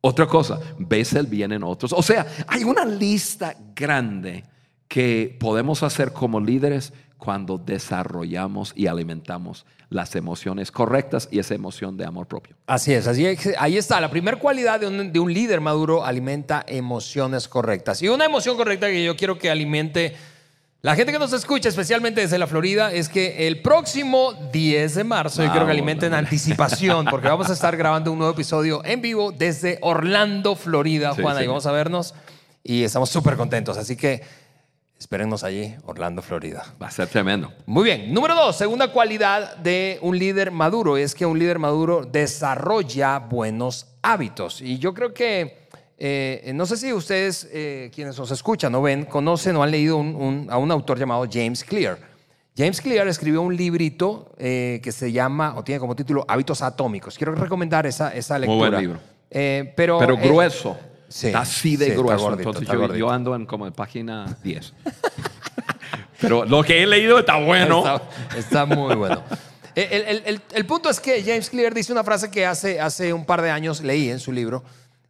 Otra 0.00 0.26
cosa, 0.26 0.60
ves 0.78 1.12
el 1.12 1.26
bien 1.26 1.52
en 1.52 1.62
otros. 1.62 1.92
O 1.92 2.02
sea, 2.02 2.26
hay 2.46 2.64
una 2.64 2.84
lista 2.86 3.54
grande 3.74 4.44
que 4.92 5.34
podemos 5.40 5.82
hacer 5.82 6.12
como 6.12 6.38
líderes 6.38 6.92
cuando 7.16 7.56
desarrollamos 7.56 8.74
y 8.76 8.88
alimentamos 8.88 9.64
las 9.88 10.14
emociones 10.16 10.70
correctas 10.70 11.30
y 11.30 11.38
esa 11.38 11.54
emoción 11.54 11.96
de 11.96 12.04
amor 12.04 12.26
propio. 12.26 12.56
Así 12.66 12.92
es, 12.92 13.06
así 13.06 13.24
es. 13.24 13.54
Ahí 13.58 13.78
está. 13.78 14.02
La 14.02 14.10
primera 14.10 14.38
cualidad 14.38 14.80
de 14.80 14.88
un, 14.88 15.10
de 15.10 15.18
un 15.18 15.32
líder 15.32 15.62
maduro 15.62 16.04
alimenta 16.04 16.62
emociones 16.68 17.48
correctas. 17.48 18.02
Y 18.02 18.10
una 18.10 18.26
emoción 18.26 18.54
correcta 18.54 18.88
que 18.88 19.02
yo 19.02 19.16
quiero 19.16 19.38
que 19.38 19.50
alimente 19.50 20.14
la 20.82 20.94
gente 20.94 21.10
que 21.10 21.18
nos 21.18 21.32
escucha, 21.32 21.70
especialmente 21.70 22.20
desde 22.20 22.36
la 22.36 22.46
Florida, 22.46 22.92
es 22.92 23.08
que 23.08 23.46
el 23.46 23.62
próximo 23.62 24.34
10 24.52 24.94
de 24.96 25.04
marzo, 25.04 25.36
yo 25.42 25.48
quiero 25.52 25.64
que 25.64 25.70
Vamos, 25.70 25.70
alimenten 25.70 26.12
anticipación, 26.12 27.06
porque 27.06 27.28
vamos 27.28 27.48
a 27.48 27.54
estar 27.54 27.74
grabando 27.78 28.12
un 28.12 28.18
nuevo 28.18 28.34
episodio 28.34 28.84
en 28.84 29.00
vivo 29.00 29.32
desde 29.32 29.78
Orlando, 29.80 30.54
Florida, 30.54 31.14
Sí, 31.14 31.22
Juan. 31.22 31.38
Ahí 31.38 31.44
sí. 31.44 31.48
vamos 31.48 31.64
a 31.64 31.72
vernos 31.72 32.14
y 32.62 32.82
estamos 32.82 33.08
súper 33.08 33.36
contentos. 33.36 33.78
Así 33.78 33.96
que 33.96 34.22
espérennos 35.02 35.42
allí, 35.42 35.74
Orlando, 35.84 36.22
Florida. 36.22 36.64
Va 36.80 36.86
a 36.86 36.90
ser 36.92 37.08
tremendo. 37.08 37.52
Muy 37.66 37.82
bien. 37.84 38.14
Número 38.14 38.36
dos, 38.36 38.56
segunda 38.56 38.92
cualidad 38.92 39.56
de 39.56 39.98
un 40.00 40.16
líder 40.16 40.52
maduro 40.52 40.96
es 40.96 41.14
que 41.16 41.26
un 41.26 41.38
líder 41.40 41.58
maduro 41.58 42.04
desarrolla 42.04 43.18
buenos 43.18 43.88
hábitos. 44.00 44.60
Y 44.62 44.78
yo 44.78 44.94
creo 44.94 45.12
que, 45.12 45.66
eh, 45.98 46.52
no 46.54 46.66
sé 46.66 46.76
si 46.76 46.92
ustedes, 46.92 47.48
eh, 47.52 47.90
quienes 47.92 48.16
nos 48.16 48.30
escuchan 48.30 48.72
o 48.76 48.82
ven, 48.82 49.04
conocen 49.04 49.56
o 49.56 49.62
han 49.64 49.72
leído 49.72 49.96
un- 49.96 50.14
un- 50.14 50.46
a 50.50 50.56
un 50.56 50.70
autor 50.70 50.98
llamado 51.00 51.26
James 51.30 51.64
Clear. 51.64 51.98
James 52.56 52.80
Clear 52.80 53.08
escribió 53.08 53.42
un 53.42 53.56
librito 53.56 54.32
eh, 54.38 54.80
que 54.84 54.92
se 54.92 55.10
llama, 55.10 55.54
o 55.56 55.64
tiene 55.64 55.80
como 55.80 55.96
título, 55.96 56.24
Hábitos 56.28 56.62
Atómicos. 56.62 57.16
Quiero 57.18 57.34
recomendar 57.34 57.86
esa, 57.86 58.14
esa 58.14 58.38
Muy 58.38 58.46
lectura. 58.46 58.70
buen 58.70 58.80
libro. 58.82 59.00
Pero 59.30 59.98
Pero 59.98 60.16
grueso. 60.16 60.78
Sí, 61.12 61.26
está 61.28 61.40
así 61.40 61.76
de 61.76 61.84
sí, 61.86 61.90
está 61.92 62.02
grueso. 62.02 62.22
gordito, 62.22 62.48
Entonces 62.50 62.62
está 62.74 62.86
yo, 62.88 62.94
yo 62.96 63.10
ando 63.10 63.34
en 63.34 63.46
como 63.46 63.66
en 63.66 63.72
página 63.72 64.36
10. 64.42 64.72
Pero 66.20 66.44
lo 66.44 66.62
que 66.62 66.82
he 66.82 66.86
leído 66.86 67.18
está 67.18 67.36
bueno. 67.38 67.78
Está, 67.78 68.36
está 68.38 68.64
muy 68.66 68.94
bueno. 68.94 69.22
El, 69.74 70.02
el- 70.02 70.22
el- 70.26 70.42
el 70.52 70.66
punto 70.66 70.90
es 70.90 71.00
que 71.00 71.22
James 71.22 71.48
Clear 71.50 71.72
dice 71.74 71.92
una 71.92 72.04
frase 72.04 72.30
que 72.30 72.46
hace, 72.46 72.80
hace 72.80 73.12
un 73.12 73.24
par 73.24 73.40
de 73.42 73.50
años 73.50 73.80
leí 73.80 74.10
en 74.10 74.20
su 74.20 74.30
libro, 74.30 74.62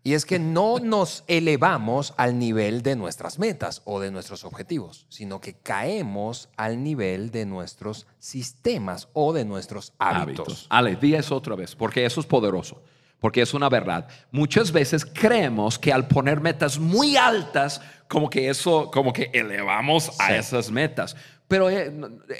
y 0.05 0.15
es 0.15 0.25
que 0.25 0.39
no 0.39 0.79
nos 0.79 1.23
elevamos 1.27 2.15
al 2.17 2.39
nivel 2.39 2.83
de 2.83 2.97
nuestras 2.97 3.39
metas 3.39 3.83
o 3.85 4.01
de 4.01 4.11
nuestros 4.11 4.45
objetivos, 4.45 5.07
sino 5.09 5.41
que 5.41 5.55
caemos 5.55 6.49
al 6.57 6.83
nivel 6.83 7.31
de 7.31 7.45
nuestros 7.47 8.07
sistemas 8.19 9.09
o 9.13 9.33
de 9.33 9.45
nuestros 9.45 9.93
hábitos. 9.99 10.67
Ale, 10.71 10.97
di 10.97 11.15
eso 11.15 11.37
otra 11.37 11.55
vez, 11.57 11.75
porque 11.77 12.05
eso 12.07 12.21
es 12.21 12.27
poderoso, 12.27 12.83
porque 13.23 13.41
es 13.41 13.55
una 13.55 13.69
verdad. 13.69 14.09
Muchas 14.33 14.73
veces 14.73 15.07
creemos 15.07 15.79
que 15.79 15.93
al 15.93 16.09
poner 16.09 16.41
metas 16.41 16.79
muy 16.81 17.17
altas, 17.17 17.81
como 18.09 18.29
que 18.29 18.49
eso, 18.51 18.91
como 18.91 19.13
que 19.13 19.31
elevamos 19.33 20.11
a 20.21 20.27
Sí. 20.27 20.35
esas 20.35 20.71
metas. 20.73 21.17
Pero 21.47 21.71
eh, 21.71 21.93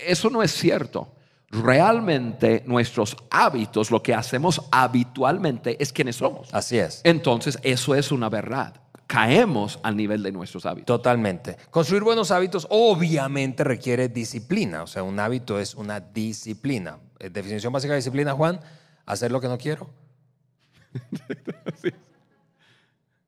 eso 0.07 0.29
no 0.29 0.43
es 0.43 0.51
cierto. 0.53 1.15
Realmente 1.51 2.65
nuestros 2.67 3.17
hábitos, 3.31 3.91
lo 3.93 4.03
que 4.03 4.13
hacemos 4.13 4.61
habitualmente 4.73 5.77
es 5.81 5.93
quienes 5.93 6.17
somos. 6.17 6.53
Así 6.53 6.79
es. 6.79 7.01
Entonces, 7.05 7.59
eso 7.63 7.95
es 7.95 8.11
una 8.11 8.29
verdad. 8.29 8.75
Caemos 9.07 9.79
al 9.83 9.97
nivel 9.97 10.23
de 10.23 10.33
nuestros 10.33 10.67
hábitos. 10.67 10.87
Totalmente. 10.87 11.57
Construir 11.71 12.03
buenos 12.03 12.31
hábitos 12.33 12.67
obviamente 12.71 13.63
requiere 13.63 14.09
disciplina. 14.09 14.83
O 14.83 14.87
sea, 14.87 15.03
un 15.05 15.21
hábito 15.21 15.61
es 15.61 15.75
una 15.77 16.01
disciplina. 16.01 16.99
Eh, 17.21 17.31
Definición 17.31 17.73
básica 17.73 17.93
de 17.93 17.99
disciplina, 17.99 18.33
Juan, 18.33 18.59
hacer 19.07 19.31
lo 19.31 19.41
que 19.41 19.49
no 19.49 19.59
quiero. 19.59 19.91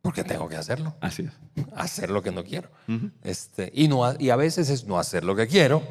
Porque 0.02 0.22
tengo 0.22 0.48
que 0.48 0.56
hacerlo. 0.56 0.94
Así 1.00 1.22
es. 1.22 1.32
Hacer 1.74 2.10
lo 2.10 2.22
que 2.22 2.30
no 2.30 2.44
quiero. 2.44 2.68
este, 3.22 3.70
y, 3.74 3.88
no, 3.88 4.14
y 4.18 4.30
a 4.30 4.36
veces 4.36 4.68
es 4.68 4.84
no 4.84 4.98
hacer 4.98 5.24
lo 5.24 5.34
que 5.34 5.46
quiero 5.46 5.82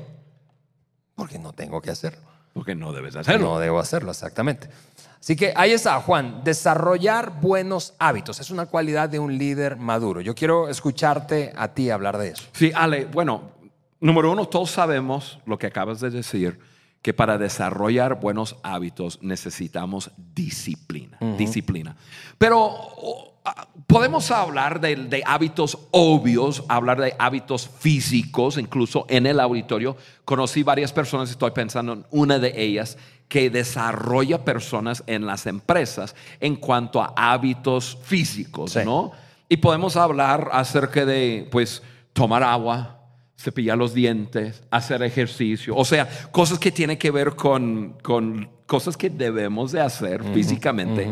porque 1.16 1.40
no 1.40 1.54
tengo 1.54 1.82
que 1.82 1.92
hacerlo. 1.92 2.22
Porque 2.54 2.76
no 2.76 2.94
debes 2.94 3.16
hacerlo. 3.16 3.54
No 3.54 3.60
debo 3.60 3.80
hacerlo, 3.80 4.12
exactamente. 4.12 4.70
Así 5.20 5.36
que 5.36 5.54
ahí 5.56 5.72
está, 5.72 6.00
Juan. 6.02 6.44
Desarrollar 6.44 7.40
buenos 7.42 7.94
hábitos 7.98 8.40
es 8.40 8.52
una 8.52 8.66
cualidad 8.66 9.10
de 9.10 9.20
un 9.20 9.38
líder 9.38 9.78
maduro. 9.78 10.22
Yo 10.22 10.36
quiero 10.36 10.70
escucharte 10.70 11.54
a 11.56 11.74
ti 11.74 11.90
hablar 11.90 12.18
de 12.18 12.30
eso. 12.30 12.44
Sí, 12.52 12.72
Ale, 12.76 13.06
bueno, 13.06 13.52
número 14.00 14.32
uno, 14.32 14.48
todos 14.48 14.70
sabemos 14.70 15.40
lo 15.46 15.58
que 15.58 15.68
acabas 15.68 16.02
de 16.02 16.10
decir, 16.10 16.60
que 17.04 17.14
para 17.14 17.38
desarrollar 17.38 18.20
buenos 18.20 18.56
hábitos 18.64 19.20
necesitamos 19.22 20.10
disciplina, 20.34 21.20
disciplina. 21.38 21.96
Pero 22.38 22.74
podemos 23.88 24.32
hablar 24.32 24.80
de, 24.80 24.96
de 24.96 25.22
hábitos 25.26 25.78
obvios, 25.92 26.64
hablar 26.70 27.02
de 27.02 27.14
hábitos 27.20 27.70
físicos, 27.78 28.58
incluso 28.58 29.06
en 29.10 29.28
el 29.28 29.42
auditorio. 29.42 29.98
Conocí 30.24 30.64
varias 30.64 30.94
personas, 30.94 31.30
estoy 31.30 31.52
pensando 31.52 31.94
en 31.94 32.06
una 32.10 32.40
de 32.40 32.54
ellas, 32.56 32.98
que 33.28 33.50
desarrolla 33.50 34.46
personas 34.46 35.04
en 35.06 35.26
las 35.26 35.46
empresas 35.46 36.16
en 36.40 36.56
cuanto 36.56 37.02
a 37.02 37.14
hábitos 37.16 37.98
físicos, 38.04 38.72
Sí. 38.72 38.80
¿no? 38.86 39.12
Y 39.50 39.58
podemos 39.58 39.98
hablar 39.98 40.50
acerca 40.54 41.06
de, 41.06 41.48
pues, 41.52 41.84
tomar 42.14 42.44
agua, 42.44 42.93
cepillar 43.38 43.78
los 43.78 43.94
dientes, 43.94 44.64
hacer 44.72 45.04
ejercicio, 45.04 45.76
o 45.76 45.84
sea, 45.86 46.08
cosas 46.32 46.60
que 46.60 46.72
tienen 46.72 46.98
que 46.98 47.12
ver 47.12 47.36
con, 47.36 47.98
con 48.02 48.50
cosas 48.66 48.96
que 48.96 49.10
debemos 49.10 49.72
de 49.72 49.82
hacer 49.82 50.24
físicamente. 50.34 51.10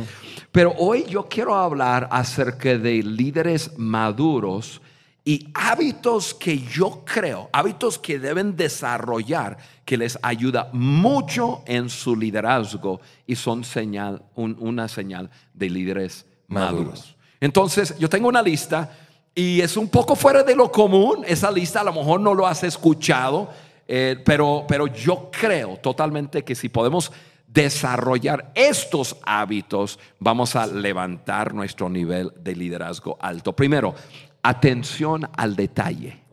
Pero 0.52 0.74
hoy 0.78 1.06
yo 1.10 1.28
quiero 1.28 1.56
hablar 1.56 2.08
acerca 2.12 2.78
de 2.78 3.04
líderes 3.04 3.78
maduros 3.78 4.82
y 5.24 5.50
hábitos 5.54 6.34
que 6.34 6.60
yo 6.60 7.04
creo, 7.06 7.50
hábitos 7.54 8.00
que 8.00 8.18
deben 8.18 8.56
desarrollar, 8.56 9.58
que 9.86 9.98
les 9.98 10.18
ayuda 10.22 10.70
mucho 10.74 11.64
en 11.68 11.90
su 11.90 12.16
liderazgo 12.16 13.02
y 13.28 13.36
son 13.36 13.64
señal, 13.64 14.24
un- 14.36 14.56
una 14.60 14.88
señal 14.88 15.30
de 15.54 15.70
líderes 15.70 16.26
Maduros. 16.48 16.80
maduros. 16.86 17.16
Entonces, 17.40 17.98
yo 18.00 18.10
tengo 18.10 18.28
una 18.30 18.42
lista 18.42 18.92
y 19.34 19.62
es 19.62 19.78
un 19.78 19.90
poco 19.90 20.16
fuera 20.16 20.44
de 20.44 20.56
lo 20.56 20.72
común. 20.72 21.24
Esa 21.26 21.52
lista 21.52 21.82
a 21.82 21.84
lo 21.84 21.94
mejor 21.94 22.20
no 22.20 22.34
lo 22.34 22.48
has 22.48 22.64
escuchado, 22.64 23.50
eh, 23.88 24.22
pero, 24.26 24.66
pero 24.68 24.88
yo 24.88 25.30
creo 25.32 25.78
totalmente 25.78 26.44
que 26.44 26.56
si 26.56 26.70
podemos 26.70 27.12
desarrollar 27.48 28.52
estos 28.56 29.18
hábitos, 29.24 30.00
vamos 30.20 30.56
a 30.56 30.66
levantar 30.68 31.54
nuestro 31.54 31.90
nivel 31.90 32.32
de 32.42 32.56
liderazgo 32.56 33.18
alto. 33.20 33.54
Primero, 33.54 33.94
atención 34.42 35.30
al 35.36 35.56
detalle. 35.56 36.24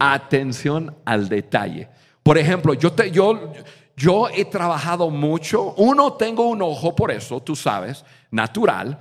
Atención 0.00 0.96
al 1.04 1.28
detalle. 1.28 1.88
Por 2.22 2.38
ejemplo, 2.38 2.74
yo, 2.74 2.92
te, 2.92 3.10
yo, 3.10 3.52
yo 3.96 4.28
he 4.28 4.44
trabajado 4.44 5.10
mucho. 5.10 5.74
Uno, 5.76 6.14
tengo 6.14 6.48
un 6.48 6.62
ojo 6.62 6.94
por 6.94 7.10
eso, 7.10 7.40
tú 7.40 7.54
sabes, 7.54 8.04
natural. 8.30 8.98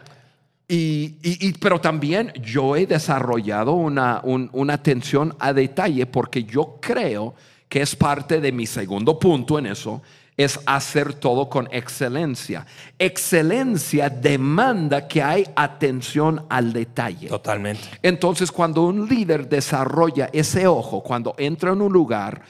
Y, 0.67 1.15
y- 1.23 1.47
y- 1.47 1.53
pero 1.53 1.79
también 1.79 2.33
yo 2.41 2.75
he 2.75 2.85
desarrollado 2.85 3.73
una, 3.73 4.19
un- 4.23 4.49
una 4.51 4.73
atención 4.73 5.33
a 5.39 5.53
detalle 5.53 6.05
porque 6.05 6.43
yo 6.43 6.77
creo 6.81 7.35
que 7.69 7.81
es 7.81 7.95
parte 7.95 8.41
de 8.41 8.51
mi 8.51 8.65
segundo 8.65 9.17
punto 9.17 9.57
en 9.59 9.67
eso, 9.67 10.01
es 10.35 10.59
hacer 10.65 11.13
todo 11.15 11.49
con 11.49 11.67
excelencia. 11.71 12.65
Excelencia 12.99 14.09
demanda 14.09 15.07
que 15.07 15.21
hay 15.23 15.45
atención 15.55 16.45
al 16.49 16.71
detalle. 16.73 17.27
Totalmente. 17.27 17.81
Entonces, 18.03 18.51
cuando 18.51 18.83
un 18.83 19.07
líder 19.09 19.49
desarrolla 19.49 20.29
ese 20.31 20.67
ojo, 20.67 21.01
cuando 21.01 21.33
entra 21.39 21.71
en 21.71 21.81
un 21.81 21.91
lugar, 21.91 22.41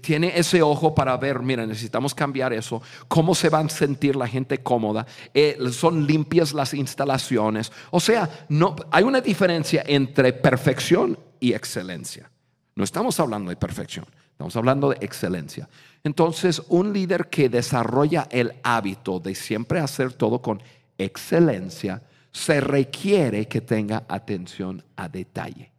tiene 0.00 0.32
ese 0.36 0.62
ojo 0.62 0.94
para 0.94 1.16
ver, 1.16 1.40
mira, 1.40 1.64
necesitamos 1.64 2.12
cambiar 2.12 2.52
eso, 2.52 2.82
cómo 3.06 3.34
se 3.34 3.48
van 3.48 3.66
a 3.66 3.70
sentir 3.70 4.16
la 4.16 4.26
gente 4.26 4.58
cómoda, 4.62 5.06
eh, 5.32 5.56
son 5.70 6.06
limpias 6.06 6.52
las 6.52 6.74
instalaciones. 6.74 7.70
O 7.92 8.00
sea, 8.00 8.28
no, 8.48 8.74
hay 8.90 9.04
una 9.04 9.20
diferencia 9.20 9.84
entre 9.86 10.32
perfección 10.32 11.16
y 11.38 11.52
excelencia. 11.52 12.30
No 12.74 12.82
estamos 12.82 13.20
hablando 13.20 13.50
de 13.50 13.56
perfección, 13.56 14.06
estamos 14.32 14.56
hablando 14.56 14.90
de 14.90 14.96
excelencia. 15.00 15.68
Entonces, 16.02 16.60
un 16.68 16.92
líder 16.92 17.28
que 17.28 17.48
desarrolla 17.48 18.26
el 18.30 18.54
hábito 18.64 19.20
de 19.20 19.36
siempre 19.36 19.78
hacer 19.78 20.14
todo 20.14 20.42
con 20.42 20.60
excelencia, 20.98 22.02
se 22.32 22.60
requiere 22.60 23.46
que 23.46 23.60
tenga 23.60 24.04
atención 24.08 24.82
a 24.96 25.08
detalle 25.08 25.70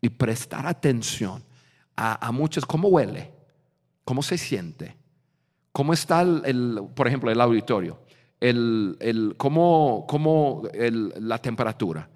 y 0.00 0.08
prestar 0.08 0.66
atención 0.66 1.44
a, 1.98 2.32
muchas, 2.32 2.64
cómo 2.64 2.88
huele, 2.88 3.32
cómo 4.04 4.22
se 4.22 4.38
siente, 4.38 4.96
cómo 5.72 5.92
está, 5.92 6.22
el, 6.22 6.42
el- 6.44 6.80
por 6.94 7.06
ejemplo, 7.08 7.30
el 7.30 7.40
auditorio, 7.40 7.98
el, 8.40 8.96
el- 9.00 9.34
cómo, 9.36 10.06
cómo 10.08 10.62
el- 10.72 11.12
la 11.18 11.38
temperatura, 11.38 12.08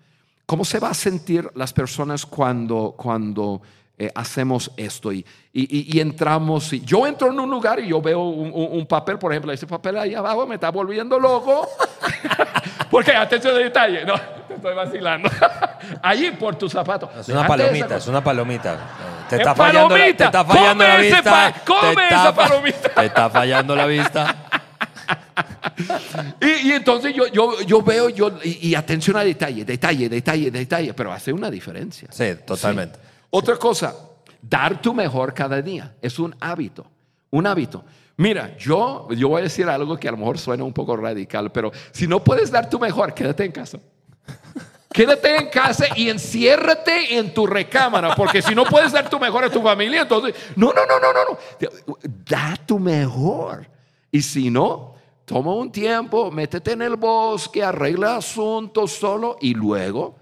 cómo 0.47 0.65
se 0.65 0.79
va 0.79 0.91
a 0.91 0.95
sentir 0.95 1.51
las 1.55 1.73
personas 1.73 2.25
cuando, 2.27 2.95
cuando 2.97 3.63
eh, 4.05 4.11
hacemos 4.15 4.71
esto 4.77 5.13
y, 5.13 5.25
y- 5.53 6.01
entramos. 6.01 6.73
Y 6.73 6.81
yo 6.81 7.07
entro 7.07 7.31
en 7.31 7.39
un 7.39 7.51
lugar 7.51 7.79
y 7.81 7.89
yo 7.89 8.01
veo 8.03 8.21
un, 8.21 8.51
un- 8.53 8.79
un 8.79 8.87
papel, 8.87 9.19
por 9.19 9.33
ejemplo, 9.33 9.53
ese 9.53 9.67
papel 9.67 9.97
ahí 9.99 10.15
abajo 10.15 10.47
me 10.47 10.57
está 10.57 10.71
volviendo 10.71 11.19
loco. 11.19 11.69
Porque 12.91 13.13
atención 13.13 13.55
de 13.55 13.65
detalle, 13.65 14.05
no, 14.05 14.15
te 14.49 14.55
estoy 14.55 14.75
vacilando. 14.75 15.31
Allí 16.03 16.31
por 16.33 16.57
tus 16.57 16.73
zapatos. 16.73 17.09
Es 17.21 17.29
una 17.29 17.47
palomita, 17.47 17.97
es 17.97 18.07
una 18.07 18.23
palomita. 18.23 18.79
Te 19.29 19.37
Es 19.37 19.41
está 19.41 19.55
fallando, 19.55 19.97
la, 19.97 20.05
te 20.05 20.25
está 20.25 20.45
fallando 20.45 20.85
Come 20.85 20.89
la 20.89 20.97
vista. 20.99 21.23
pa- 21.23 21.53
come 21.65 21.95
te 21.95 22.03
está 22.03 22.15
esa 22.23 22.33
fa- 22.33 22.49
palomita. 22.49 22.89
Te 22.95 23.07
está 23.07 23.31
fallando 23.31 23.77
la 23.77 23.87
vista. 23.87 24.37
Y, 26.41 26.69
y 26.69 26.73
entonces 26.73 27.15
yo, 27.15 27.27
yo, 27.29 27.61
yo 27.63 27.83
veo, 27.83 28.09
yo, 28.09 28.31
y, 28.45 28.69
y 28.71 28.75
atención 28.75 29.17
a 29.17 29.25
detalle, 29.25 29.65
detalle, 29.65 30.09
detalle, 30.09 30.51
detalle, 30.51 30.93
pero 30.95 31.13
hace 31.13 31.33
una 31.33 31.51
diferencia. 31.51 32.09
Sí, 32.11 32.35
totalmente. 32.47 32.99
Otra 33.35 33.57
cosa, 33.57 33.97
dar 34.43 34.83
tu 34.83 34.93
mejor 34.93 35.33
cada 35.33 35.63
día. 35.63 35.97
Es 36.03 36.19
un 36.19 36.37
hábito, 36.39 36.85
un 37.31 37.47
hábito. 37.47 37.83
Mira, 38.19 38.55
yo, 38.59 39.09
yo 39.13 39.31
voy 39.31 39.41
a 39.41 39.45
decir 39.45 39.67
algo 39.71 39.97
que 39.97 40.07
a 40.07 40.11
lo 40.11 40.19
mejor 40.19 40.39
suena 40.39 40.65
un 40.65 40.73
poco 40.75 40.95
radical, 40.99 41.51
pero 41.51 41.73
si 41.93 42.07
no 42.07 42.23
puedes 42.23 42.51
dar 42.51 42.69
tu 42.69 42.79
mejor, 42.79 43.15
quédate 43.15 43.47
en 43.47 43.53
casa. 43.53 43.79
Quédate 44.93 45.35
en 45.35 45.49
casa 45.49 45.87
y 45.97 46.11
enciérrate 46.11 47.17
en 47.17 47.33
tu 47.33 47.47
recámara, 47.47 48.15
porque 48.15 48.43
si 48.43 48.55
no 48.55 48.65
puedes 48.67 48.93
dar 48.93 49.09
tu 49.09 49.19
mejor 49.19 49.45
a 49.45 49.49
tu 49.49 49.63
familia, 49.63 50.03
entonces, 50.03 50.35
no, 50.55 50.71
no, 50.75 50.85
no, 50.85 51.01
no, 51.01 51.11
no, 51.11 51.21
no. 51.31 51.97
Da 52.29 52.55
tu 52.67 52.79
mejor. 52.79 53.67
Y 54.11 54.21
si 54.21 54.51
no, 54.51 54.95
toma 55.25 55.55
un 55.55 55.73
tiempo, 55.73 56.31
métete 56.31 56.73
en 56.73 56.83
el 56.83 56.97
bosque, 56.97 57.65
arregla 57.65 58.17
asuntos 58.17 58.93
solo 58.93 59.39
y 59.41 59.55
luego 59.55 60.17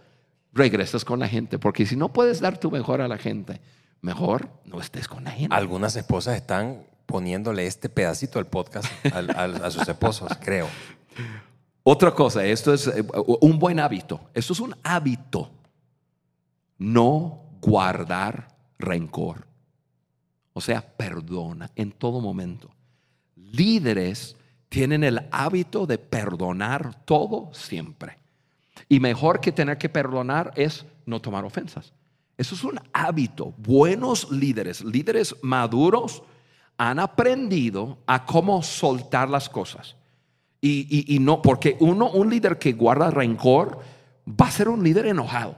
regresas 0.52 1.04
con 1.04 1.18
la 1.20 1.28
gente, 1.28 1.58
porque 1.58 1.86
si 1.86 1.96
no 1.96 2.12
puedes 2.12 2.40
dar 2.40 2.58
tu 2.58 2.70
mejor 2.70 3.00
a 3.00 3.08
la 3.08 3.18
gente, 3.18 3.60
mejor 4.00 4.48
no 4.64 4.80
estés 4.80 5.06
con 5.08 5.24
la 5.24 5.30
gente. 5.30 5.54
Algunas 5.54 5.94
esposas 5.96 6.36
están 6.36 6.84
poniéndole 7.06 7.66
este 7.66 7.88
pedacito 7.88 8.38
del 8.38 8.46
podcast 8.46 8.86
al- 9.14 9.30
al- 9.36 9.64
a 9.64 9.70
sus 9.70 9.86
esposos, 9.88 10.30
creo. 10.40 10.68
Otra 11.82 12.12
cosa, 12.14 12.44
esto 12.44 12.72
es 12.74 12.86
eh, 12.86 13.04
un 13.40 13.58
buen 13.58 13.80
hábito. 13.80 14.20
Esto 14.34 14.52
es 14.52 14.60
un 14.60 14.74
hábito. 14.82 15.50
No 16.78 17.42
guardar 17.60 18.48
rencor. 18.78 19.46
O 20.52 20.60
sea, 20.60 20.82
perdona 20.96 21.70
en 21.76 21.92
todo 21.92 22.20
momento. 22.20 22.70
Líderes 23.36 24.36
tienen 24.68 25.04
el 25.04 25.26
hábito 25.30 25.86
de 25.86 25.98
perdonar 25.98 27.04
todo 27.04 27.50
siempre. 27.52 28.18
Y 28.90 29.00
mejor 29.00 29.40
que 29.40 29.52
tener 29.52 29.78
que 29.78 29.88
perdonar 29.88 30.52
es 30.56 30.84
no 31.06 31.20
tomar 31.20 31.44
ofensas. 31.46 31.92
Eso 32.36 32.54
es 32.56 32.64
un 32.64 32.78
hábito. 32.92 33.54
Buenos 33.56 34.30
líderes, 34.32 34.82
líderes 34.84 35.34
maduros, 35.42 36.22
han 36.76 36.98
aprendido 36.98 37.98
a 38.06 38.26
cómo 38.26 38.62
soltar 38.64 39.30
las 39.30 39.48
cosas. 39.48 39.94
Y, 40.60 40.86
y- 40.90 41.14
y 41.14 41.18
no, 41.20 41.40
porque 41.40 41.76
uno, 41.80 42.10
un 42.10 42.28
líder 42.30 42.58
que 42.58 42.72
guarda 42.72 43.10
rencor 43.10 43.78
va 44.28 44.46
a 44.46 44.50
ser 44.50 44.68
un 44.68 44.82
líder 44.82 45.06
enojado 45.06 45.56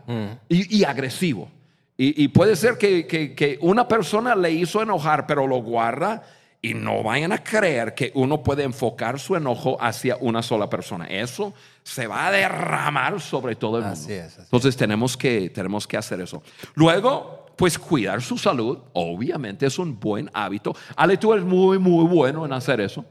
y, 0.48 0.76
y 0.78 0.84
agresivo. 0.84 1.48
Y, 1.96 2.22
y 2.24 2.28
puede 2.28 2.54
ser 2.54 2.76
que, 2.76 3.06
que- 3.06 3.34
que 3.34 3.58
una 3.62 3.88
persona 3.88 4.34
le 4.36 4.50
hizo 4.52 4.82
enojar, 4.82 5.26
pero 5.26 5.46
lo 5.46 5.56
guarda 5.62 6.22
y 6.64 6.74
no 6.74 7.02
vayan 7.02 7.32
a 7.32 7.42
creer 7.42 7.92
que 7.92 8.12
uno 8.14 8.44
puede 8.44 8.62
enfocar 8.62 9.18
su 9.18 9.34
enojo 9.34 9.76
hacia 9.80 10.16
una 10.20 10.42
sola 10.42 10.70
persona. 10.70 11.06
Eso 11.06 11.52
se 11.82 12.06
va 12.06 12.28
a 12.28 12.30
derramar 12.30 13.20
sobre 13.20 13.56
todo 13.56 13.78
el 13.78 13.82
mundo. 13.82 13.98
Así 13.98 14.12
es, 14.12 14.34
así. 14.34 14.42
Entonces 14.42 14.76
tenemos 14.76 15.16
que, 15.16 15.50
tenemos 15.50 15.88
que 15.88 15.96
hacer 15.96 16.20
eso. 16.20 16.40
Luego, 16.76 17.46
pues 17.56 17.76
cuidar 17.76 18.22
su 18.22 18.38
salud, 18.38 18.78
obviamente 18.92 19.66
es 19.66 19.76
un 19.80 19.98
buen 19.98 20.30
hábito. 20.32 20.76
Ale, 20.94 21.16
tú 21.16 21.32
eres 21.32 21.44
muy, 21.44 21.80
muy 21.80 22.06
bueno 22.06 22.46
en 22.46 22.52
hacer 22.52 22.80
eso. 22.80 23.04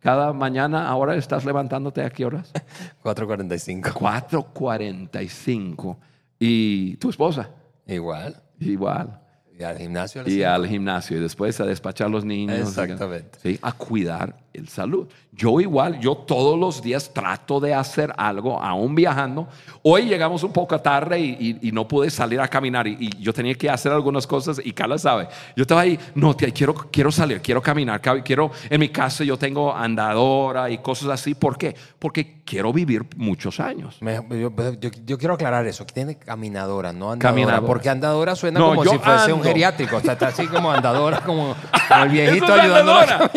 Cada 0.00 0.34
mañana, 0.34 0.86
ahora 0.86 1.16
estás 1.16 1.46
levantándote 1.46 2.02
a 2.02 2.10
qué 2.10 2.26
horas? 2.26 2.52
4.45. 3.02 3.94
4.45. 3.94 5.96
¿Y 6.38 6.96
tu 6.96 7.08
esposa? 7.08 7.48
Igual. 7.86 8.36
Igual. 8.60 9.18
Y 9.58 9.64
al 9.64 9.78
gimnasio. 9.78 10.22
Y 10.28 10.42
al 10.42 10.66
gimnasio 10.68 11.16
y 11.16 11.20
después 11.20 11.60
a 11.60 11.66
despachar 11.66 12.06
a 12.06 12.10
los 12.10 12.24
niños. 12.24 12.60
Exactamente. 12.60 13.38
Sí, 13.42 13.58
a 13.60 13.72
cuidar 13.72 14.36
el 14.58 14.68
salud. 14.68 15.06
Yo 15.32 15.60
igual, 15.60 16.00
yo 16.00 16.16
todos 16.16 16.58
los 16.58 16.82
días 16.82 17.12
trato 17.14 17.60
de 17.60 17.72
hacer 17.72 18.12
algo, 18.16 18.60
aún 18.60 18.94
viajando. 18.96 19.46
Hoy 19.82 20.02
llegamos 20.06 20.42
un 20.42 20.52
poco 20.52 20.80
tarde 20.80 21.20
y, 21.20 21.58
y- 21.62 21.68
y 21.68 21.72
no 21.72 21.86
pude 21.86 22.10
salir 22.10 22.40
a 22.40 22.48
caminar 22.48 22.88
y, 22.88 22.96
y 22.98 23.22
yo 23.22 23.32
tenía 23.32 23.54
que 23.54 23.70
hacer 23.70 23.92
algunas 23.92 24.26
cosas 24.26 24.60
y 24.64 24.72
Carla 24.72 24.98
sabe. 24.98 25.28
Yo 25.56 25.62
estaba 25.62 25.82
ahí, 25.82 25.96
no, 26.16 26.34
tía, 26.34 26.50
quiero, 26.50 26.74
quiero 26.74 27.12
salir, 27.12 27.40
quiero 27.40 27.62
caminar, 27.62 28.00
quiero, 28.24 28.50
en 28.68 28.80
mi 28.80 28.88
casa 28.88 29.22
yo 29.22 29.36
tengo 29.36 29.72
andadora 29.74 30.68
y 30.70 30.78
cosas 30.78 31.08
así. 31.10 31.34
¿Por 31.34 31.56
qué? 31.56 31.74
Porque 32.00 32.40
quiero 32.44 32.72
vivir 32.72 33.04
muchos 33.16 33.60
años. 33.60 33.96
Me- 34.00 34.14
yo, 34.30 34.50
yo- 34.80 34.90
yo 35.06 35.18
quiero 35.18 35.34
aclarar 35.34 35.66
eso, 35.66 35.86
que 35.86 35.92
tiene 35.92 36.16
caminadora, 36.18 36.92
no 36.92 37.12
andadora. 37.12 37.18
Caminadora. 37.30 37.66
Porque 37.66 37.88
andadora 37.90 38.34
suena 38.34 38.58
No, 38.58 38.70
como 38.70 38.84
si 38.84 38.98
fuese 38.98 39.32
un 39.32 39.42
geriátrico. 39.42 39.98
O 39.98 40.00
sea, 40.00 40.14
está 40.14 40.28
así 40.28 40.48
como 40.48 40.72
andadora, 40.72 41.20
como, 41.20 41.54
como 41.88 42.02
el 42.04 42.08
viejito 42.10 42.52
ayudando 42.52 42.92
a 42.94 43.30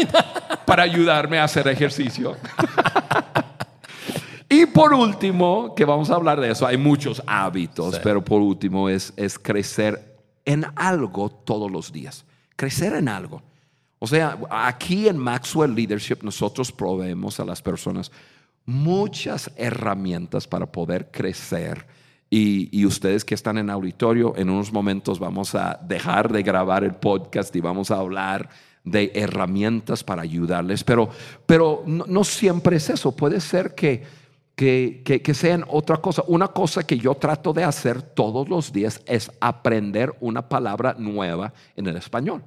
para 0.65 0.83
ayudarme 1.11 1.39
a 1.39 1.43
hacer 1.43 1.67
ejercicio. 1.67 2.37
y 4.49 4.65
por 4.67 4.93
último, 4.93 5.75
que 5.75 5.85
vamos 5.85 6.09
a 6.09 6.15
hablar 6.15 6.39
de 6.39 6.51
eso, 6.51 6.65
hay 6.65 6.77
muchos 6.77 7.21
hábitos, 7.27 7.95
Sí. 7.95 8.01
pero 8.03 8.23
por 8.23 8.41
último 8.41 8.89
es, 8.89 9.13
es 9.17 9.37
crecer 9.37 10.17
en 10.45 10.65
algo 10.75 11.29
todos 11.29 11.69
los 11.69 11.91
días. 11.91 12.25
Crecer 12.55 12.93
en 12.93 13.07
algo. 13.09 13.41
O 13.99 14.07
sea, 14.07 14.37
aquí 14.49 15.07
en 15.07 15.17
Maxwell 15.17 15.75
Leadership 15.75 16.19
nosotros 16.23 16.71
proveemos 16.71 17.39
a 17.39 17.45
las 17.45 17.61
personas 17.61 18.11
muchas 18.65 19.51
herramientas 19.57 20.47
para 20.47 20.65
poder 20.65 21.09
crecer. 21.11 21.85
Y, 22.29 22.69
y 22.71 22.85
ustedes 22.85 23.25
que 23.25 23.35
están 23.35 23.57
en 23.57 23.69
auditorio, 23.69 24.33
en 24.37 24.49
unos 24.49 24.71
momentos 24.71 25.19
vamos 25.19 25.53
a 25.53 25.77
dejar 25.83 26.31
de 26.31 26.41
grabar 26.41 26.83
el 26.83 26.95
podcast 26.95 27.53
y 27.55 27.59
vamos 27.59 27.91
a 27.91 27.97
hablar 27.97 28.49
de 28.83 29.11
herramientas 29.13 30.03
para 30.03 30.21
ayudarles. 30.21 30.83
Pero, 30.83 31.09
pero 31.45 31.83
no, 31.85 32.23
siempre 32.23 32.77
es 32.77 32.89
eso. 32.89 33.15
Puede 33.15 33.39
ser 33.39 33.75
que, 33.75 34.03
que, 34.55 35.01
que, 35.05 35.21
que 35.21 35.33
sean 35.33 35.65
otra 35.67 35.97
cosa. 35.97 36.23
Una 36.27 36.49
cosa 36.49 36.85
que 36.85 36.97
yo 36.97 37.15
trato 37.15 37.53
de 37.53 37.63
hacer 37.63 38.01
todos 38.01 38.49
los 38.49 38.73
días 38.73 39.01
es 39.05 39.31
aprender 39.39 40.15
una 40.19 40.47
palabra 40.47 40.95
nueva 40.97 41.53
en 41.75 41.87
el 41.87 41.97
español. 41.97 42.43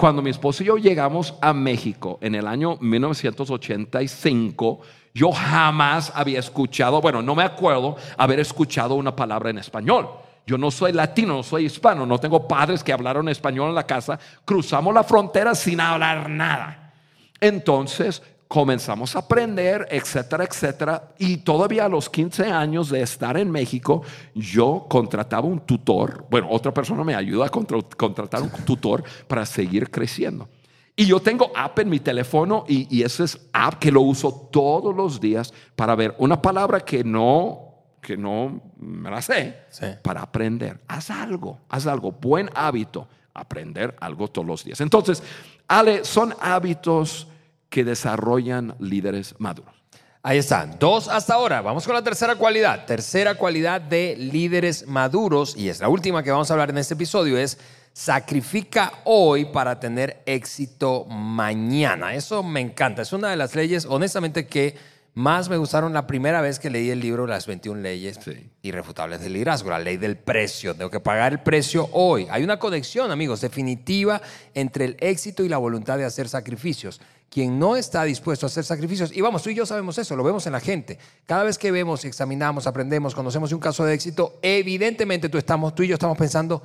Cuando 0.00 0.22
mi 0.22 0.30
esposo 0.30 0.62
y 0.62 0.66
yo 0.66 0.78
llegamos 0.78 1.34
a 1.42 1.52
México 1.52 2.18
en 2.22 2.34
el 2.34 2.46
año 2.46 2.78
1985, 2.80 4.80
yo 5.12 5.30
jamás 5.30 6.10
había 6.14 6.38
escuchado, 6.38 7.02
bueno, 7.02 7.20
no 7.20 7.34
me 7.34 7.42
acuerdo 7.42 7.96
haber 8.16 8.40
escuchado 8.40 8.94
una 8.94 9.14
palabra 9.14 9.50
en 9.50 9.58
español. 9.58 10.08
Yo 10.50 10.58
no 10.58 10.68
soy 10.72 10.90
latino, 10.92 11.36
no 11.36 11.42
soy 11.44 11.66
hispano, 11.66 12.04
no 12.04 12.18
tengo 12.18 12.48
padres 12.48 12.82
que 12.82 12.92
hablaron 12.92 13.28
español 13.28 13.68
en 13.68 13.76
la 13.76 13.86
casa. 13.86 14.18
Cruzamos 14.44 14.92
la 14.92 15.04
frontera 15.04 15.54
sin 15.54 15.80
hablar 15.80 16.28
nada. 16.28 16.92
Entonces 17.40 18.20
comenzamos 18.48 19.14
a 19.14 19.20
aprender, 19.20 19.86
etcétera, 19.92 20.42
etcétera. 20.42 21.04
Y 21.18 21.36
todavía 21.36 21.84
a 21.84 21.88
los 21.88 22.10
15 22.10 22.50
años 22.50 22.90
de 22.90 23.00
estar 23.00 23.36
en 23.36 23.48
México, 23.48 24.02
yo 24.34 24.86
contrataba 24.90 25.46
un 25.46 25.60
tutor. 25.60 26.26
Bueno, 26.28 26.48
otra 26.50 26.74
persona 26.74 27.04
me 27.04 27.14
ayuda 27.14 27.46
a 27.46 27.48
contra- 27.48 27.78
contratar 27.96 28.42
un 28.42 28.50
tutor 28.64 29.04
para 29.28 29.46
seguir 29.46 29.88
creciendo. 29.88 30.48
Y 30.96 31.06
yo 31.06 31.20
tengo 31.20 31.52
app 31.54 31.78
en 31.78 31.90
mi 31.90 32.00
teléfono 32.00 32.64
y, 32.66 32.88
y 32.94 33.04
ese 33.04 33.22
es 33.22 33.38
app 33.52 33.74
que 33.74 33.92
lo 33.92 34.00
uso 34.00 34.48
todos 34.50 34.96
los 34.96 35.20
días 35.20 35.54
para 35.76 35.94
ver 35.94 36.16
una 36.18 36.42
palabra 36.42 36.80
que 36.80 37.04
no, 37.04 37.69
que 38.00 38.16
no 38.16 38.60
me 38.78 39.10
la 39.10 39.20
sé, 39.22 39.64
Sí. 39.70 39.86
para 40.02 40.22
aprender. 40.22 40.80
Haz 40.88 41.10
algo, 41.10 41.60
haz 41.68 41.86
algo. 41.86 42.12
Buen 42.12 42.50
hábito, 42.54 43.08
aprender 43.34 43.96
algo 44.00 44.28
todos 44.28 44.46
los 44.46 44.64
días. 44.64 44.80
Entonces, 44.80 45.22
Ale, 45.68 46.04
son 46.04 46.34
hábitos 46.40 47.28
que 47.68 47.84
desarrollan 47.84 48.74
líderes 48.80 49.34
maduros. 49.38 49.74
Ahí 50.22 50.36
están, 50.38 50.76
dos 50.78 51.08
hasta 51.08 51.34
ahora. 51.34 51.62
Vamos 51.62 51.86
con 51.86 51.94
la 51.94 52.02
tercera 52.02 52.34
cualidad. 52.36 52.84
Tercera 52.84 53.36
cualidad 53.36 53.80
de 53.80 54.16
líderes 54.16 54.86
maduros, 54.86 55.56
y 55.56 55.68
es 55.68 55.80
la 55.80 55.88
última 55.88 56.22
que 56.22 56.30
vamos 56.30 56.50
a 56.50 56.54
hablar 56.54 56.68
en 56.70 56.78
este 56.78 56.92
episodio, 56.94 57.38
es 57.38 57.58
sacrifica 57.92 58.92
hoy 59.04 59.46
para 59.46 59.78
tener 59.80 60.22
éxito 60.26 61.04
mañana. 61.06 62.14
Eso 62.14 62.42
me 62.42 62.60
encanta. 62.60 63.02
Es 63.02 63.12
una 63.12 63.30
de 63.30 63.36
las 63.36 63.54
leyes, 63.54 63.86
honestamente, 63.86 64.46
que 64.46 64.76
más 65.20 65.48
me 65.48 65.56
gustaron 65.56 65.92
la 65.92 66.06
primera 66.06 66.40
vez 66.40 66.58
que 66.58 66.70
leí 66.70 66.88
el 66.90 66.98
libro 67.00 67.26
Las 67.26 67.46
21 67.46 67.80
leyes 67.82 68.18
Sí. 68.24 68.50
irrefutables 68.62 69.20
del 69.20 69.34
liderazgo, 69.34 69.70
la 69.70 69.78
ley 69.78 69.96
del 69.98 70.16
precio. 70.16 70.74
Tengo 70.74 70.90
que 70.90 71.00
pagar 71.00 71.32
el 71.32 71.40
precio 71.40 71.88
hoy. 71.92 72.26
Hay 72.30 72.42
una 72.42 72.58
conexión, 72.58 73.10
amigos, 73.10 73.40
definitiva 73.40 74.20
entre 74.54 74.86
el 74.86 74.96
éxito 75.00 75.44
y 75.44 75.48
la 75.48 75.58
voluntad 75.58 75.98
de 75.98 76.04
hacer 76.04 76.28
sacrificios. 76.28 77.00
Quien 77.28 77.58
no 77.58 77.76
está 77.76 78.02
dispuesto 78.04 78.46
a 78.46 78.48
hacer 78.48 78.64
sacrificios, 78.64 79.12
y 79.16 79.20
vamos, 79.20 79.42
tú 79.42 79.50
y 79.50 79.54
yo 79.54 79.64
sabemos 79.66 79.96
eso, 79.98 80.16
lo 80.16 80.24
vemos 80.24 80.46
en 80.46 80.52
la 80.52 80.60
gente. 80.60 80.98
Cada 81.26 81.44
vez 81.44 81.58
que 81.58 81.70
vemos, 81.70 82.04
examinamos, 82.04 82.66
aprendemos, 82.66 83.14
conocemos 83.14 83.52
un 83.52 83.60
caso 83.60 83.84
de 83.84 83.94
éxito, 83.94 84.38
evidentemente 84.42 85.28
tú, 85.28 85.38
estamos, 85.38 85.74
tú 85.74 85.82
y 85.84 85.88
yo 85.88 85.94
estamos 85.94 86.18
pensando, 86.18 86.60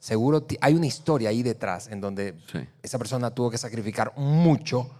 seguro 0.00 0.46
hay 0.60 0.74
una 0.74 0.86
historia 0.86 1.28
ahí 1.28 1.42
detrás 1.42 1.88
en 1.88 2.00
donde 2.00 2.34
Sí. 2.50 2.58
esa 2.82 2.96
persona 2.98 3.30
tuvo 3.30 3.50
que 3.50 3.58
sacrificar 3.58 4.12
mucho 4.16 4.90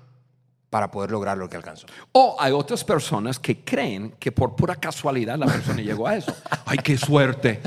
para 0.77 0.91
poder 0.91 1.11
lograr 1.11 1.39
lo 1.39 1.49
que 1.49 1.57
alcanzó. 1.57 1.87
O 2.13 2.37
hay 2.39 2.53
otras 2.53 2.85
personas 2.85 3.39
que 3.39 3.65
creen 3.65 4.13
que 4.19 4.31
por 4.31 4.55
pura 4.55 4.77
casualidad 4.77 5.39
la 5.39 5.47
persona 5.47 5.81
llegó 5.81 6.07
a 6.07 6.17
eso. 6.19 6.37
¡Ay, 6.67 6.77
qué 6.85 6.99
suerte! 6.99 7.63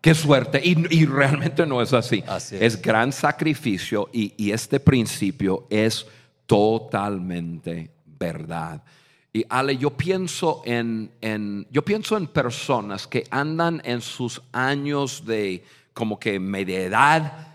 ¡Qué 0.00 0.14
suerte! 0.14 0.60
Y, 0.62 0.76
y 0.96 1.04
realmente 1.04 1.66
no 1.66 1.82
es 1.82 1.92
así. 1.92 2.22
Así 2.28 2.54
es. 2.54 2.62
es. 2.62 2.80
gran 2.80 3.10
sacrificio 3.10 4.08
y, 4.12 4.34
y 4.36 4.52
este 4.52 4.78
principio 4.78 5.66
es 5.68 6.06
totalmente 6.46 7.90
verdad. 8.06 8.84
Y 9.32 9.44
Ale, 9.48 9.76
yo 9.76 9.90
pienso 9.90 10.62
en, 10.64 11.10
en- 11.20 11.66
yo 11.72 11.84
pienso 11.84 12.16
en 12.16 12.28
personas 12.28 13.08
que 13.08 13.24
andan 13.32 13.82
en 13.84 14.00
sus 14.00 14.40
años 14.52 15.24
de 15.26 15.64
como 15.92 16.20
que 16.20 16.38
media 16.38 16.78
edad 16.82 17.48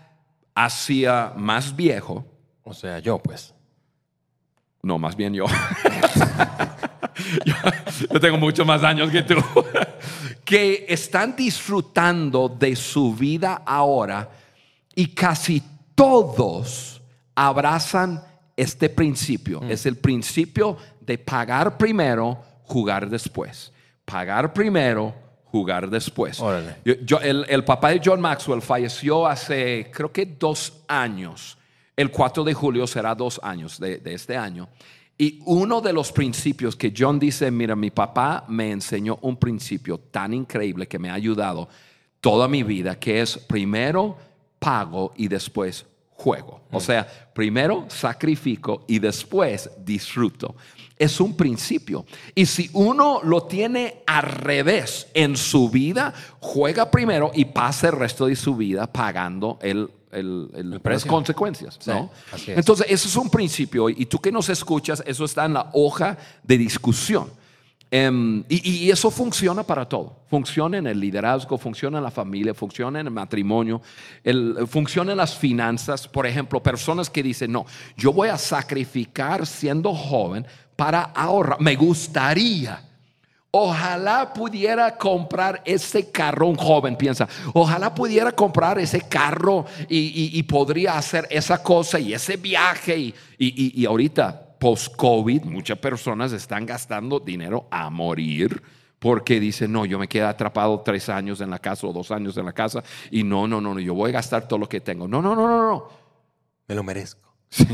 hacia 0.54 1.32
más 1.38 1.74
viejo. 1.74 2.26
O 2.64 2.74
sea, 2.74 2.98
yo 2.98 3.16
pues. 3.18 3.54
No, 4.82 4.98
más 4.98 5.14
bien 5.16 5.34
yo. 5.34 5.44
yo, 7.44 7.54
yo 8.12 8.20
tengo 8.20 8.38
muchos 8.38 8.66
más 8.66 8.82
años 8.82 9.10
que 9.10 9.22
tú. 9.22 9.34
que 10.44 10.86
están 10.88 11.36
disfrutando 11.36 12.48
de 12.48 12.74
su 12.76 13.14
vida 13.14 13.62
ahora 13.66 14.28
y 14.94 15.08
casi 15.08 15.62
todos 15.94 17.00
abrazan 17.34 18.22
este 18.56 18.88
principio. 18.88 19.62
Es 19.68 19.86
el 19.86 19.96
principio 19.96 20.76
de 21.00 21.18
pagar 21.18 21.76
primero, 21.76 22.42
jugar 22.64 23.08
después. 23.08 23.72
Pagar 24.04 24.52
primero, 24.52 25.14
jugar 25.44 25.88
después. 25.88 26.40
Órale. 26.40 26.76
Yo- 26.84 26.94
yo- 27.04 27.20
el, 27.20 27.46
el 27.48 27.64
papá 27.64 27.90
de 27.90 28.00
John 28.04 28.20
Maxwell 28.20 28.60
falleció 28.62 29.26
hace, 29.26 29.90
creo 29.92 30.10
que 30.12 30.26
dos 30.26 30.72
años. 30.88 31.56
El 32.00 32.10
4 32.10 32.44
de 32.44 32.54
julio 32.54 32.86
será 32.86 33.14
dos 33.14 33.38
años 33.42 33.78
de, 33.78 33.98
de 33.98 34.14
este 34.14 34.34
año. 34.34 34.70
Y 35.18 35.38
uno 35.44 35.82
de 35.82 35.92
los 35.92 36.12
principios 36.12 36.74
que 36.74 36.94
John 36.96 37.18
dice, 37.18 37.50
mira, 37.50 37.76
mi 37.76 37.90
papá 37.90 38.46
me 38.48 38.70
enseñó 38.70 39.18
un 39.20 39.36
principio 39.36 39.98
tan 39.98 40.32
increíble 40.32 40.88
que 40.88 40.98
me 40.98 41.10
ha 41.10 41.12
ayudado 41.12 41.68
toda 42.22 42.48
mi 42.48 42.62
vida, 42.62 42.98
que 42.98 43.20
es 43.20 43.36
primero 43.36 44.16
pago 44.58 45.12
y 45.14 45.28
después 45.28 45.84
juego. 46.14 46.62
O 46.72 46.80
sea, 46.80 47.06
primero 47.34 47.84
sacrifico 47.88 48.86
y 48.88 48.98
después 48.98 49.68
disfruto. 49.84 50.56
Es 50.96 51.20
un 51.20 51.36
principio. 51.36 52.06
Y 52.34 52.46
si 52.46 52.70
uno 52.72 53.20
lo 53.22 53.42
tiene 53.42 54.04
al 54.06 54.22
revés 54.22 55.06
en 55.12 55.36
su 55.36 55.68
vida, 55.68 56.14
juega 56.40 56.90
primero 56.90 57.30
y 57.34 57.44
pasa 57.44 57.88
el 57.88 57.96
resto 57.96 58.24
de 58.24 58.36
su 58.36 58.56
vida 58.56 58.90
pagando 58.90 59.58
el, 59.60 59.90
el- 60.12 60.48
el- 60.54 60.70
las 60.70 60.80
consecuencias. 61.10 61.76
Sí, 61.80 61.90
¿no? 61.90 62.10
es. 62.52 62.58
Entonces, 62.58 62.86
eso 62.88 63.08
es 63.08 63.16
un 63.16 63.30
principio. 63.30 63.88
Y 63.88 64.06
tú 64.06 64.18
que 64.18 64.32
nos 64.32 64.48
escuchas, 64.48 65.02
eso 65.06 65.24
está 65.24 65.44
en 65.44 65.54
la 65.54 65.70
hoja 65.72 66.16
de 66.42 66.58
discusión. 66.58 67.28
Em, 67.92 68.44
y, 68.48 68.84
y 68.86 68.90
eso 68.92 69.10
funciona 69.10 69.64
para 69.64 69.88
todo. 69.88 70.20
Funciona 70.30 70.78
en 70.78 70.86
el 70.86 71.00
liderazgo, 71.00 71.58
funciona 71.58 71.98
en 71.98 72.04
la 72.04 72.10
familia, 72.12 72.54
funciona 72.54 73.00
en 73.00 73.06
el 73.08 73.12
matrimonio, 73.12 73.82
el- 74.22 74.64
funciona 74.68 75.10
en 75.10 75.18
las 75.18 75.36
finanzas. 75.36 76.06
Por 76.06 76.24
ejemplo, 76.24 76.62
personas 76.62 77.10
que 77.10 77.20
dicen, 77.22 77.50
no, 77.50 77.66
yo 77.96 78.12
voy 78.12 78.28
a 78.28 78.38
sacrificar 78.38 79.44
siendo 79.44 79.92
joven 79.92 80.46
para 80.76 81.02
ahorrar. 81.02 81.60
Me 81.60 81.74
gustaría. 81.74 82.80
Ojalá 83.52 84.32
pudiera 84.32 84.96
comprar 84.96 85.60
ese 85.64 86.10
carro, 86.10 86.46
un 86.46 86.54
joven 86.56 86.94
piensa, 86.96 87.28
ojalá 87.52 87.92
pudiera 87.92 88.30
comprar 88.30 88.78
ese 88.78 89.00
carro 89.02 89.66
y, 89.88 89.98
y- 89.98 90.38
y 90.38 90.42
podría 90.44 90.96
hacer 90.96 91.26
esa 91.30 91.60
cosa 91.60 91.98
y 91.98 92.14
ese 92.14 92.36
viaje 92.36 92.96
y, 92.96 93.14
y- 93.38 93.84
ahorita 93.86 94.56
post-COVID, 94.60 95.42
muchas 95.44 95.78
personas 95.78 96.30
están 96.32 96.64
gastando 96.64 97.18
dinero 97.18 97.66
a 97.72 97.90
morir 97.90 98.62
porque 99.00 99.40
dicen, 99.40 99.72
no, 99.72 99.84
yo 99.84 99.98
me 99.98 100.06
quedé 100.06 100.24
atrapado 100.24 100.78
tres 100.82 101.08
años 101.08 101.40
en 101.40 101.50
la 101.50 101.58
casa 101.58 101.86
o 101.88 101.92
dos 101.92 102.10
años 102.12 102.36
en 102.36 102.44
la 102.44 102.52
casa 102.52 102.84
y 103.10 103.24
no, 103.24 103.48
no, 103.48 103.60
no, 103.60 103.74
no, 103.74 103.80
yo 103.80 103.94
voy 103.94 104.10
a 104.10 104.12
gastar 104.12 104.46
todo 104.46 104.58
lo 104.60 104.68
que 104.68 104.80
tengo. 104.80 105.08
No, 105.08 105.20
no, 105.22 105.34
no, 105.34 105.48
no, 105.48 105.70
no. 105.70 105.88
Me 106.68 106.74
lo 106.76 106.84
merezco. 106.84 107.34
Sí. 107.48 107.66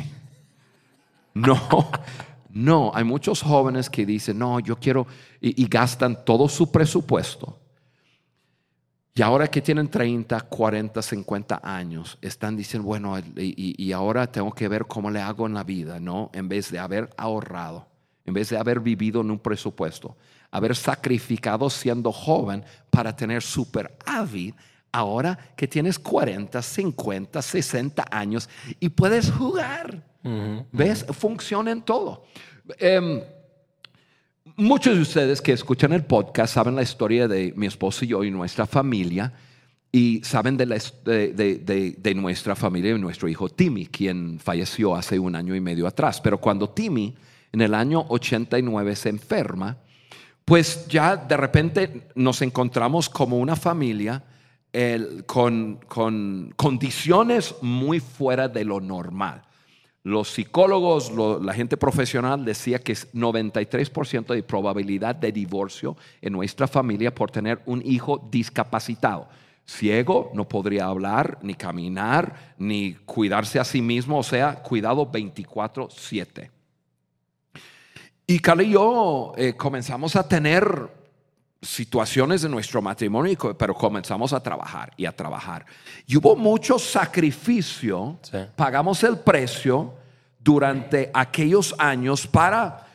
No, 1.34 1.58
no, 2.56 2.90
hay 2.94 3.04
muchos 3.04 3.42
jóvenes 3.42 3.90
que 3.90 4.06
dicen, 4.06 4.38
no, 4.38 4.58
yo 4.60 4.76
quiero, 4.76 5.06
y, 5.42 5.68
gastan 5.68 6.24
todo 6.24 6.48
su 6.48 6.72
presupuesto. 6.72 7.58
Y 9.14 9.20
ahora 9.20 9.46
que 9.48 9.60
tienen 9.60 9.88
30, 9.88 10.40
40, 10.40 11.02
50 11.02 11.60
años, 11.62 12.16
están 12.22 12.56
diciendo, 12.56 12.88
bueno, 12.88 13.14
y, 13.36 13.92
ahora 13.92 14.32
tengo 14.32 14.52
que 14.52 14.68
ver 14.68 14.86
cómo 14.86 15.10
le 15.10 15.20
hago 15.20 15.46
en 15.46 15.52
la 15.52 15.64
vida, 15.64 16.00
¿no? 16.00 16.30
En 16.32 16.48
vez 16.48 16.70
de 16.70 16.78
haber 16.78 17.10
ahorrado, 17.18 17.88
en 18.24 18.32
vez 18.32 18.48
de 18.48 18.56
haber 18.56 18.80
vivido 18.80 19.20
en 19.20 19.30
un 19.30 19.38
presupuesto, 19.38 20.16
haber 20.50 20.74
sacrificado 20.74 21.68
siendo 21.68 22.10
joven 22.10 22.64
para 22.88 23.14
tener 23.14 23.42
superávit, 23.42 24.54
ahora 24.92 25.38
que 25.54 25.68
tienes 25.68 25.98
40, 25.98 26.62
50, 26.62 27.42
60 27.42 28.06
años 28.10 28.48
y 28.80 28.88
puedes 28.88 29.30
jugar. 29.30 30.15
¿Ves? 30.72 31.06
Funciona 31.10 31.70
en 31.70 31.82
todo. 31.82 32.24
Em, 32.78 33.20
muchos 34.56 34.96
de 34.96 35.02
ustedes 35.02 35.40
que 35.40 35.52
escuchan 35.52 35.92
el 35.92 36.04
podcast 36.04 36.54
saben 36.54 36.74
la 36.74 36.82
historia 36.82 37.28
de 37.28 37.52
mi 37.56 37.66
esposo 37.66 38.04
y 38.04 38.08
yo 38.08 38.24
y 38.24 38.30
nuestra 38.30 38.66
familia 38.66 39.32
y 39.92 40.20
saben 40.24 40.56
de, 40.56 40.66
la, 40.66 40.78
de, 41.04 41.32
de, 41.32 41.94
de, 41.96 42.14
nuestra 42.14 42.54
familia 42.56 42.90
y 42.94 42.98
nuestro 42.98 43.28
hijo 43.28 43.48
Timmy, 43.48 43.86
quien 43.86 44.38
falleció 44.38 44.94
hace 44.94 45.18
un 45.18 45.36
año 45.36 45.54
y 45.54 45.60
medio 45.60 45.86
atrás. 45.86 46.20
Pero 46.20 46.38
cuando 46.38 46.68
Timmy 46.70 47.14
en 47.52 47.60
el 47.60 47.72
año 47.72 48.04
89 48.08 48.96
se 48.96 49.08
enferma, 49.08 49.78
pues 50.44 50.86
ya 50.88 51.16
de 51.16 51.36
repente 51.36 52.08
nos 52.14 52.42
encontramos 52.42 53.08
como 53.08 53.38
una 53.38 53.56
familia 53.56 54.22
con, 55.24 55.80
con 55.88 56.52
condiciones 56.56 57.54
muy 57.62 58.00
fuera 58.00 58.48
de 58.48 58.64
lo 58.64 58.80
normal. 58.80 59.45
Los 60.06 60.28
psicólogos, 60.28 61.10
lo, 61.10 61.40
la 61.40 61.52
gente 61.52 61.76
profesional 61.76 62.44
decía 62.44 62.78
que 62.78 62.92
es 62.92 63.12
93% 63.12 64.34
de 64.34 64.42
probabilidad 64.44 65.16
de 65.16 65.32
divorcio 65.32 65.96
en 66.22 66.32
nuestra 66.32 66.68
familia 66.68 67.12
por 67.12 67.32
tener 67.32 67.60
un 67.66 67.82
hijo 67.84 68.24
discapacitado. 68.30 69.26
Ciego, 69.66 70.30
no 70.32 70.48
podría 70.48 70.84
hablar, 70.84 71.38
ni 71.42 71.54
caminar, 71.54 72.54
ni 72.56 72.94
cuidarse 73.04 73.58
a 73.58 73.64
sí 73.64 73.82
mismo, 73.82 74.20
o 74.20 74.22
sea, 74.22 74.62
cuidado 74.62 75.10
24/7. 75.10 76.52
Y 78.28 78.38
Carla 78.38 78.62
y 78.62 78.70
yo 78.70 79.32
eh, 79.36 79.54
comenzamos 79.56 80.14
a 80.14 80.28
tener 80.28 80.88
situaciones 81.66 82.42
de 82.42 82.48
nuestro 82.48 82.80
matrimonio, 82.80 83.36
pero 83.58 83.74
comenzamos 83.74 84.32
a 84.32 84.40
trabajar 84.42 84.92
y 84.96 85.04
a 85.04 85.12
trabajar. 85.12 85.66
Y 86.06 86.16
hubo 86.16 86.36
mucho 86.36 86.78
sacrificio, 86.78 88.18
Sí. 88.22 88.38
pagamos 88.54 89.02
el 89.04 89.18
precio 89.18 89.94
durante 90.38 91.10
aquellos 91.12 91.74
años 91.78 92.26
para, 92.26 92.86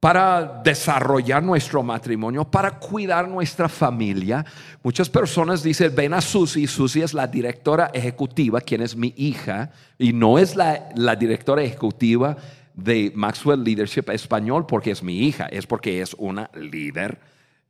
para 0.00 0.62
desarrollar 0.64 1.42
nuestro 1.42 1.82
matrimonio, 1.82 2.44
para 2.44 2.70
cuidar 2.78 3.28
nuestra 3.28 3.68
familia. 3.68 4.44
Muchas 4.82 5.08
personas 5.10 5.62
dicen, 5.62 5.94
ven 5.94 6.14
a 6.14 6.20
Susi, 6.20 6.66
Susi 6.66 7.02
es 7.02 7.12
la 7.14 7.26
directora 7.26 7.90
ejecutiva, 7.92 8.60
quien 8.60 8.80
es 8.82 8.96
mi 8.96 9.12
hija, 9.16 9.70
y 9.98 10.12
no 10.12 10.38
es 10.38 10.56
la, 10.56 10.88
la 10.96 11.16
directora 11.16 11.62
ejecutiva 11.62 12.36
de 12.74 13.12
Maxwell 13.14 13.62
Leadership 13.62 14.10
Español 14.10 14.66
porque 14.66 14.90
es 14.90 15.02
mi 15.02 15.20
hija, 15.20 15.46
es 15.46 15.66
porque 15.66 16.00
es 16.00 16.14
una 16.18 16.50
líder 16.54 17.18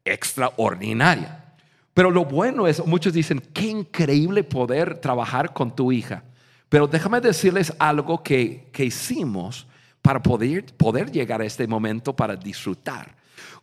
extraordinaria. 0.05 1.45
Pero 1.95 2.11
lo 2.11 2.25
bueno 2.25 2.67
es, 2.67 2.85
muchos 2.85 3.13
dicen, 3.13 3.41
qué 3.53 3.69
increíble 3.69 4.43
poder 4.43 5.01
trabajar 5.01 5.53
con 5.53 5.75
tu 5.75 5.93
hija. 5.93 6.25
Pero 6.69 6.87
déjame 6.87 7.21
decirles 7.21 7.73
algo 7.79 8.23
que, 8.23 8.69
que 8.73 8.85
hicimos 8.85 9.67
para 10.03 10.23
poder, 10.23 10.67
poder 10.77 11.11
llegar 11.11 11.41
a 11.41 11.45
este 11.45 11.67
momento 11.67 12.15
para 12.15 12.37
disfrutar. 12.37 13.15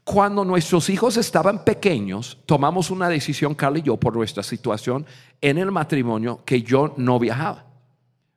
Cuando 0.04 0.44
nuestros 0.44 0.90
hijos 0.90 1.18
estaban 1.18 1.64
pequeños, 1.64 2.38
tomamos 2.46 2.90
una 2.90 3.08
decisión, 3.08 3.54
Carla 3.54 3.80
y 3.80 3.84
yo, 3.84 3.98
por 3.98 4.16
nuestra 4.16 4.42
situación 4.42 5.06
en 5.42 5.58
el 5.58 5.72
matrimonio, 5.72 6.42
que 6.46 6.64
yo 6.64 6.94
no 6.98 7.20
viajaba. 7.20 7.71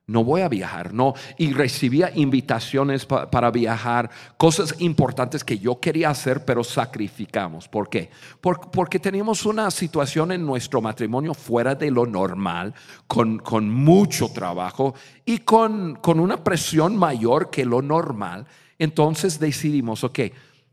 No 0.06 0.22
voy 0.22 0.42
a 0.42 0.48
viajar, 0.50 0.92
no. 0.92 1.14
Y 1.38 1.54
recibía 1.54 2.10
invitaciones 2.14 3.06
pa- 3.06 3.30
para 3.30 3.50
viajar, 3.50 4.10
cosas 4.36 4.74
importantes 4.80 5.42
que 5.42 5.58
yo 5.58 5.80
quería 5.80 6.10
hacer, 6.10 6.44
pero 6.44 6.62
sacrificamos. 6.62 7.68
¿Por 7.68 7.88
qué? 7.88 8.10
Por- 8.42 8.70
porque 8.70 8.98
teníamos 8.98 9.46
una 9.46 9.70
situación 9.70 10.30
en 10.32 10.44
nuestro 10.44 10.82
matrimonio 10.82 11.32
fuera 11.32 11.74
de 11.74 11.90
lo 11.90 12.04
normal, 12.04 12.74
con, 13.06 13.38
con 13.38 13.70
mucho 13.70 14.28
trabajo 14.28 14.94
y 15.24 15.38
con, 15.38 15.94
con 15.96 16.20
una 16.20 16.44
presión 16.44 16.96
mayor 16.98 17.48
que 17.48 17.64
lo 17.64 17.80
normal. 17.80 18.44
Entonces 18.78 19.40
decidimos, 19.40 20.04
ok, 20.04 20.18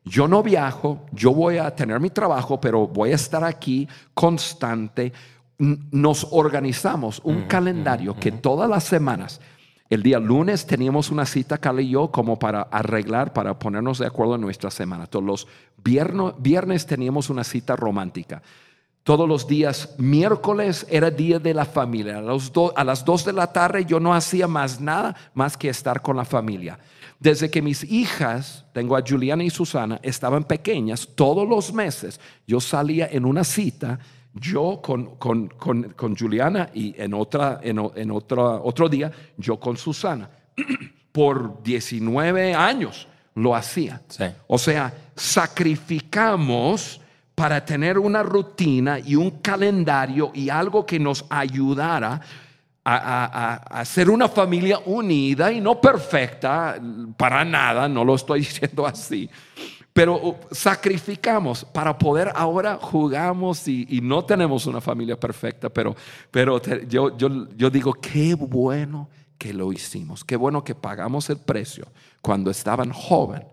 yo 0.03 0.27
no 0.27 0.43
viajo, 0.43 1.05
yo 1.13 1.31
voy 1.31 1.57
a 1.57 1.73
tener 1.73 2.01
mi 2.01 2.09
trabajo, 2.09 2.59
pero 2.59 2.85
voy 2.87 3.11
a 3.11 3.15
estar 3.15 3.45
aquí 3.45 3.87
constante. 4.13 5.13
Nos 5.91 6.27
organizamos 6.31 7.21
un 7.23 7.43
calendario 7.43 8.15
que 8.15 8.31
todas 8.31 8.67
las 8.67 8.83
semanas, 8.83 9.39
el 9.91 10.01
día 10.01 10.17
lunes 10.19 10.65
teníamos 10.65 11.11
una 11.11 11.25
cita, 11.25 11.59
Carla 11.59 11.81
y 11.83 11.89
yo, 11.89 12.09
como 12.11 12.39
para 12.39 12.63
arreglar, 12.63 13.31
para 13.31 13.59
ponernos 13.59 13.99
de 13.99 14.07
acuerdo 14.07 14.35
en 14.35 14.41
nuestra 14.41 14.71
semana. 14.71 15.05
Todos 15.05 15.23
los 15.25 15.47
vierno- 15.83 16.33
viernes 16.39 16.87
teníamos 16.87 17.29
una 17.29 17.43
cita 17.43 17.75
romántica. 17.75 18.41
Todos 19.03 19.27
los 19.29 19.47
días, 19.47 19.93
miércoles 19.99 20.87
era 20.89 21.11
día 21.11 21.37
de 21.37 21.53
la 21.53 21.65
familia. 21.65 22.17
A, 22.17 22.21
los 22.21 22.51
do- 22.51 22.73
a 22.75 22.83
las 22.83 23.05
2 23.05 23.25
de 23.25 23.33
la 23.33 23.51
tarde 23.53 23.85
yo 23.85 23.99
no 23.99 24.13
hacía 24.15 24.47
más 24.47 24.81
nada 24.81 25.15
más 25.35 25.57
que 25.57 25.69
estar 25.69 26.01
con 26.01 26.15
la 26.17 26.25
familia. 26.25 26.79
Desde 27.19 27.51
que 27.51 27.61
mis 27.61 27.83
hijas, 27.83 28.65
tengo 28.73 28.95
a 28.97 29.03
Juliana 29.07 29.43
y 29.43 29.51
Susana, 29.51 29.99
estaban 30.01 30.43
pequeñas, 30.43 31.07
todos 31.13 31.47
los 31.47 31.71
meses 31.71 32.19
yo 32.47 32.59
salía 32.59 33.07
en 33.11 33.25
una 33.25 33.43
cita, 33.43 33.99
yo 34.33 34.79
con, 34.81 35.15
con, 35.17 35.47
con, 35.49 35.83
con 35.93 36.15
Juliana 36.15 36.69
y 36.73 36.93
en, 37.01 37.13
otra, 37.13 37.59
en, 37.63 37.79
en 37.95 38.11
otra, 38.11 38.41
otro 38.41 38.87
día 38.89 39.11
yo 39.37 39.59
con 39.59 39.77
Susana. 39.77 40.29
Por 41.11 41.61
19 41.63 42.53
años 42.55 43.07
lo 43.35 43.53
hacía. 43.55 44.01
Sí. 44.07 44.23
O 44.47 44.57
sea, 44.57 44.93
sacrificamos 45.15 47.01
para 47.35 47.65
tener 47.65 47.97
una 47.97 48.23
rutina 48.23 48.99
y 48.99 49.15
un 49.15 49.31
calendario 49.41 50.31
y 50.33 50.49
algo 50.49 50.85
que 50.85 50.99
nos 50.99 51.25
ayudara 51.29 52.21
a, 52.83 52.95
a- 52.95 53.25
a- 53.25 53.55
a 53.81 53.85
ser 53.85 54.09
una 54.09 54.27
familia 54.27 54.79
unida 54.85 55.51
y 55.51 55.59
no 55.61 55.79
perfecta, 55.81 56.79
para 57.17 57.43
nada, 57.45 57.87
no 57.89 58.03
lo 58.05 58.15
estoy 58.15 58.39
diciendo 58.47 58.85
así. 58.85 59.29
Pero 59.93 60.39
sacrificamos 60.51 61.65
para 61.65 61.97
poder 61.97 62.31
ahora 62.33 62.77
jugamos 62.81 63.67
y, 63.67 63.99
no 64.01 64.23
tenemos 64.23 64.65
una 64.65 64.79
familia 64.79 65.19
perfecta, 65.19 65.69
pero, 65.69 65.95
pero 66.29 66.61
yo, 66.87 67.17
yo, 67.17 67.47
yo 67.57 67.69
digo, 67.69 67.93
qué 67.93 68.33
bueno 68.35 69.09
que 69.37 69.53
lo 69.53 69.73
hicimos, 69.73 70.23
qué 70.23 70.37
bueno 70.37 70.63
que 70.63 70.75
pagamos 70.75 71.29
el 71.29 71.37
precio 71.39 71.87
cuando 72.21 72.51
estaban 72.51 72.91
joven 72.91 73.43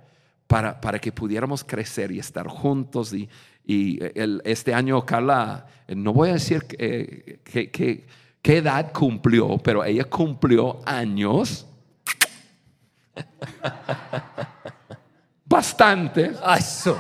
para, 0.47 0.81
para 0.81 1.01
que 1.01 1.11
pudiéramos 1.11 1.65
crecer 1.65 2.13
y 2.13 2.21
estar 2.21 2.47
juntos. 2.47 3.13
Y, 3.13 3.29
y 3.67 3.99
este 4.45 4.73
año 4.73 5.05
Carla, 5.05 5.67
no 5.89 6.13
voy 6.13 6.31
a 6.31 6.35
decir 6.35 6.63
que- 6.65 7.41
qué 8.43 8.57
edad 8.57 8.93
cumplió, 8.93 9.59
pero 9.59 9.85
ella 9.85 10.05
cumplió 10.05 10.81
años. 10.87 11.67
Bastante. 15.59 16.31
Ay, 16.45 16.63
su- 16.63 16.95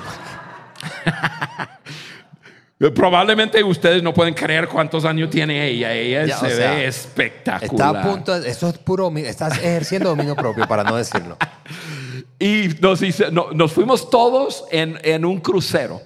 Eh, 2.80 2.90
Probablemente 2.94 3.62
ustedes 3.62 4.02
no 4.02 4.12
pueden 4.12 4.34
creer 4.34 4.66
cuántos 4.66 5.04
años 5.04 5.30
tiene 5.30 5.64
ella. 5.68 5.92
Ella 5.94 6.26
Ya, 6.26 6.36
o 6.36 6.40
se 6.40 6.56
sea, 6.56 6.70
ve 6.72 6.86
espectacular. 6.88 7.94
Está 7.96 8.02
a 8.02 8.02
punto, 8.02 8.40
de- 8.40 8.50
eso 8.50 8.68
es 8.68 8.78
puro, 8.78 9.12
estás 9.16 9.58
ejerciendo 9.58 10.08
dominio 10.08 10.34
propio, 10.34 10.66
para 10.66 10.82
no 10.82 10.96
decirlo. 10.96 11.36
Y 12.40 12.68
nos, 12.80 13.00
dice, 13.00 13.32
no- 13.32 13.50
nos 13.52 13.72
fuimos 13.72 14.10
todos 14.10 14.64
en, 14.70 14.96
en 15.02 15.24
un 15.24 15.40
crucero. 15.40 16.00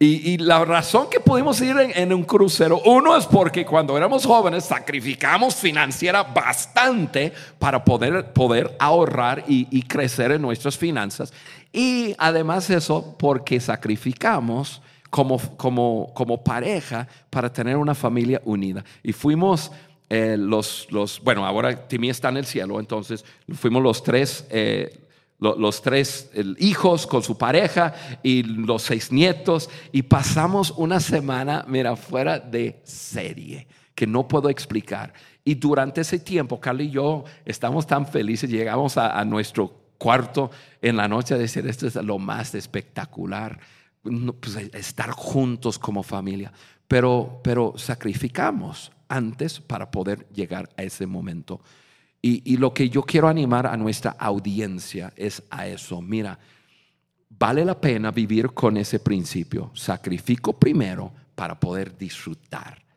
Y, 0.00 0.30
y 0.30 0.38
la 0.38 0.64
razón 0.64 1.08
que 1.10 1.18
pudimos 1.18 1.60
ir 1.60 1.76
en, 1.76 1.90
en 1.92 2.12
un 2.12 2.22
crucero, 2.22 2.80
uno 2.84 3.16
es 3.16 3.26
porque 3.26 3.66
cuando 3.66 3.96
éramos 3.96 4.24
jóvenes 4.24 4.64
sacrificamos 4.64 5.56
financiera 5.56 6.22
bastante 6.22 7.32
para 7.58 7.84
poder, 7.84 8.32
poder 8.32 8.76
ahorrar 8.78 9.42
y, 9.48 9.66
y 9.76 9.82
crecer 9.82 10.30
en 10.30 10.42
nuestras 10.42 10.78
finanzas. 10.78 11.32
Y 11.72 12.14
además 12.16 12.70
eso, 12.70 13.16
porque 13.18 13.58
sacrificamos 13.58 14.80
como, 15.10 15.38
como, 15.56 16.12
como 16.14 16.44
pareja 16.44 17.08
para 17.28 17.52
tener 17.52 17.76
una 17.76 17.96
familia 17.96 18.40
unida. 18.44 18.84
Y 19.02 19.12
fuimos 19.12 19.72
eh, 20.10 20.36
los, 20.38 20.86
los, 20.90 21.20
bueno, 21.24 21.44
ahora 21.44 21.88
Timmy 21.88 22.08
está 22.10 22.28
en 22.28 22.36
el 22.36 22.46
cielo, 22.46 22.78
entonces 22.78 23.24
fuimos 23.52 23.82
los 23.82 24.04
tres. 24.04 24.46
eh, 24.50 25.07
los 25.38 25.82
tres 25.82 26.30
hijos 26.58 27.06
con 27.06 27.22
su 27.22 27.38
pareja 27.38 27.94
y 28.22 28.42
los 28.42 28.82
seis 28.82 29.12
nietos 29.12 29.70
y 29.92 30.02
pasamos 30.02 30.72
una 30.76 30.98
semana, 31.00 31.64
mira, 31.68 31.94
fuera 31.96 32.38
de 32.40 32.80
serie, 32.84 33.68
que 33.94 34.06
no 34.06 34.26
puedo 34.26 34.48
explicar. 34.48 35.12
Y 35.44 35.54
durante 35.54 36.00
ese 36.00 36.18
tiempo, 36.18 36.60
Carla 36.60 36.82
y 36.82 36.90
yo 36.90 37.24
estamos 37.44 37.86
tan 37.86 38.06
felices, 38.06 38.50
llegamos 38.50 38.98
a, 38.98 39.24
nuestro 39.24 39.92
cuarto 39.96 40.50
en 40.82 40.96
la 40.96 41.08
noche 41.08 41.34
a 41.34 41.38
decir, 41.38 41.66
esto 41.66 41.86
es 41.86 41.94
lo 41.94 42.18
más 42.18 42.54
espectacular, 42.54 43.58
pues, 44.02 44.56
estar 44.74 45.10
juntos 45.10 45.78
como 45.78 46.02
familia, 46.02 46.52
pero, 46.88 47.40
pero 47.44 47.74
sacrificamos 47.76 48.90
antes 49.08 49.60
para 49.60 49.90
poder 49.90 50.28
llegar 50.34 50.68
a 50.76 50.82
ese 50.82 51.06
momento. 51.06 51.60
Y, 52.20 52.52
y 52.52 52.56
lo 52.56 52.74
que 52.74 52.88
yo 52.88 53.02
quiero 53.02 53.28
animar 53.28 53.66
a 53.66 53.76
nuestra 53.76 54.16
audiencia 54.18 55.12
es 55.16 55.42
a 55.50 55.66
eso. 55.66 56.02
Mira, 56.02 56.38
vale 57.30 57.64
la 57.64 57.80
pena 57.80 58.10
vivir 58.10 58.50
con 58.52 58.76
ese 58.76 59.00
principio. 59.00 59.70
Sacrifico 59.74 60.58
primero 60.58 61.12
para 61.34 61.58
poder 61.58 61.96
disfrutar. 61.96 62.88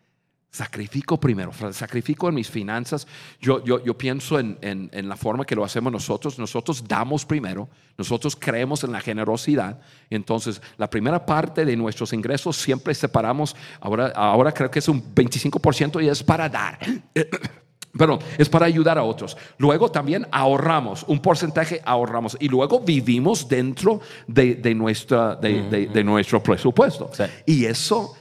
Sacrifico 0.53 1.17
primero, 1.17 1.53
sacrifico 1.71 2.27
en 2.27 2.35
mis 2.35 2.49
finanzas. 2.49 3.07
Yo, 3.39 3.63
yo, 3.63 3.81
yo 3.85 3.97
pienso 3.97 4.37
en, 4.37 4.57
en, 4.59 4.89
en, 4.91 5.07
la 5.07 5.15
forma 5.15 5.45
que 5.45 5.55
lo 5.55 5.63
hacemos 5.63 5.93
nosotros. 5.93 6.37
Nosotros 6.37 6.85
damos 6.85 7.25
primero, 7.25 7.69
nosotros 7.97 8.35
creemos 8.35 8.83
en 8.83 8.91
la 8.91 8.99
generosidad. 8.99 9.79
Entonces, 10.09 10.61
la 10.77 10.89
primera 10.89 11.25
parte 11.25 11.63
de 11.63 11.77
nuestros 11.77 12.11
ingresos 12.11 12.57
siempre 12.57 12.93
separamos, 12.93 13.55
ahora, 13.79 14.07
ahora 14.13 14.51
creo 14.51 14.69
que 14.69 14.79
es 14.79 14.89
un 14.89 15.01
25% 15.15 16.03
y 16.03 16.09
es 16.09 16.21
para 16.21 16.49
dar. 16.49 16.79
Perdón, 17.97 18.19
es 18.37 18.47
para 18.47 18.65
ayudar 18.65 18.97
a 18.97 19.03
otros. 19.03 19.37
Luego 19.57 19.91
también 19.91 20.27
ahorramos, 20.31 21.03
un 21.07 21.19
porcentaje 21.19 21.81
ahorramos 21.83 22.37
y 22.39 22.47
luego 22.47 22.79
vivimos 22.79 23.47
dentro 23.47 23.99
de, 24.27 24.55
de 24.55 24.73
nuestra, 24.73 25.35
de, 25.35 25.63
de, 25.63 25.87
de, 25.87 26.03
nuestro 26.03 26.41
presupuesto. 26.41 27.09
Sí. 27.13 27.23
Y 27.45 27.65
eso 27.65 28.15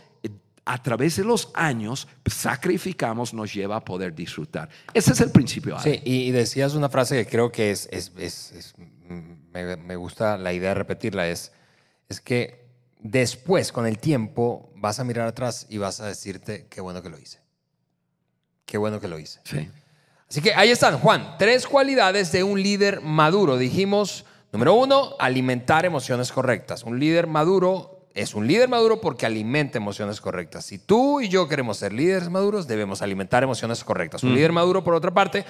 a 0.64 0.82
través 0.82 1.16
de 1.16 1.24
los 1.24 1.50
años 1.54 2.06
sacrificamos 2.26 3.34
nos 3.34 3.52
lleva 3.52 3.76
a 3.76 3.84
poder 3.84 4.14
disfrutar. 4.14 4.68
Ese 4.94 5.12
es 5.12 5.20
el 5.20 5.30
principio. 5.30 5.78
Sí, 5.80 6.00
y 6.04 6.30
decías 6.30 6.74
una 6.74 6.88
frase 6.88 7.16
que 7.16 7.30
creo 7.30 7.50
que 7.50 7.70
es, 7.70 7.88
es, 7.90 8.12
es, 8.16 8.52
es 8.52 8.74
me, 9.52 9.76
me, 9.76 9.96
gusta 9.96 10.36
la 10.38 10.52
idea 10.52 10.68
de 10.70 10.74
repetirla, 10.76 11.28
es, 11.28 11.52
es 12.08 12.20
que 12.20 12.68
después, 13.00 13.72
con 13.72 13.86
el 13.86 13.98
tiempo, 13.98 14.72
vas 14.76 15.00
a 15.00 15.04
mirar 15.04 15.26
atrás 15.26 15.66
y 15.68 15.78
vas 15.78 16.00
a 16.00 16.06
decirte 16.06 16.66
qué 16.70 16.80
bueno 16.80 17.02
que 17.02 17.08
lo 17.08 17.18
hice. 17.18 17.39
Qué 18.70 18.78
bueno 18.78 19.00
que 19.00 19.08
lo 19.08 19.18
hice. 19.18 19.40
Sí. 19.42 19.68
Así 20.28 20.40
que 20.40 20.54
ahí 20.54 20.70
están, 20.70 20.96
Juan, 21.00 21.34
tres 21.40 21.66
cualidades 21.66 22.30
de 22.30 22.44
un 22.44 22.62
líder 22.62 23.00
maduro. 23.00 23.58
Dijimos, 23.58 24.24
número 24.52 24.74
uno, 24.74 25.16
alimentar 25.18 25.84
emociones 25.84 26.30
correctas. 26.30 26.84
Un 26.84 27.00
líder 27.00 27.26
maduro 27.26 28.06
es 28.14 28.32
un 28.32 28.46
líder 28.46 28.68
maduro 28.68 29.00
porque 29.00 29.26
alimenta 29.26 29.78
emociones 29.78 30.20
correctas. 30.20 30.66
Si 30.66 30.78
tú 30.78 31.20
y 31.20 31.28
yo 31.28 31.48
queremos 31.48 31.78
ser 31.78 31.92
líderes 31.92 32.30
maduros, 32.30 32.68
debemos 32.68 33.02
alimentar 33.02 33.42
emociones 33.42 33.82
correctas. 33.82 34.22
Un 34.22 34.30
mm. 34.30 34.34
líder 34.36 34.52
maduro, 34.52 34.84
por 34.84 34.94
otra 34.94 35.12
parte, 35.12 35.44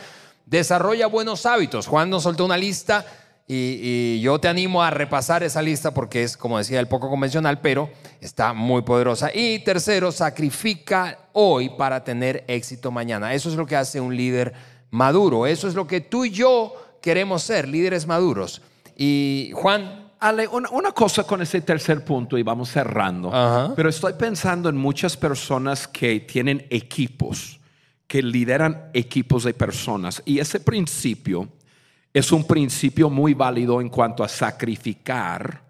desarrolla 0.46 1.06
buenos 1.06 1.44
hábitos. 1.44 1.86
Juan 1.86 2.08
nos 2.08 2.22
soltó 2.22 2.46
una 2.46 2.56
lista 2.56 3.04
y, 3.52 3.80
y, 3.82 4.20
yo 4.20 4.38
te 4.38 4.46
animo 4.46 4.80
a 4.80 4.90
repasar 4.90 5.42
esa 5.42 5.60
lista 5.60 5.92
porque 5.92 6.22
es, 6.22 6.36
como 6.36 6.56
decía, 6.56 6.78
el 6.78 6.86
poco 6.86 7.10
convencional, 7.10 7.60
pero 7.60 7.90
está 8.20 8.52
muy 8.52 8.82
poderosa. 8.82 9.32
Y 9.34 9.58
tercero, 9.64 10.12
sacrifica 10.12 11.18
hoy 11.32 11.70
para 11.70 12.04
tener 12.04 12.44
éxito 12.46 12.92
mañana. 12.92 13.34
Eso 13.34 13.48
es 13.48 13.56
lo 13.56 13.66
que 13.66 13.74
hace 13.74 14.00
un 14.00 14.16
líder 14.16 14.52
maduro. 14.90 15.48
Eso 15.48 15.66
es 15.66 15.74
lo 15.74 15.84
que 15.88 16.00
tú 16.00 16.24
y 16.24 16.30
yo 16.30 16.74
queremos 17.02 17.42
ser, 17.42 17.66
líderes 17.66 18.06
maduros. 18.06 18.62
Y 18.96 19.50
Juan, 19.54 20.12
Ale, 20.20 20.46
una, 20.46 20.70
una, 20.70 20.92
cosa 20.92 21.24
con 21.24 21.42
ese 21.42 21.60
tercer 21.60 22.04
punto 22.04 22.38
y 22.38 22.44
vamos 22.44 22.70
cerrando, 22.70 23.30
uh 23.30 23.32
-huh. 23.32 23.74
pero 23.74 23.88
estoy 23.88 24.12
pensando 24.12 24.68
en 24.68 24.76
muchas 24.76 25.16
personas 25.16 25.88
que 25.88 26.20
tienen 26.20 26.68
equipos, 26.70 27.58
que 28.06 28.22
lideran 28.22 28.90
equipos 28.94 29.42
de 29.42 29.54
personas 29.54 30.22
y 30.24 30.38
ese 30.38 30.60
principio 30.60 31.48
es 32.12 32.32
un 32.32 32.46
principio 32.46 33.08
muy 33.10 33.34
válido 33.34 33.80
en 33.80 33.88
cuanto 33.88 34.24
a 34.24 34.28
sacrificar 34.28 35.62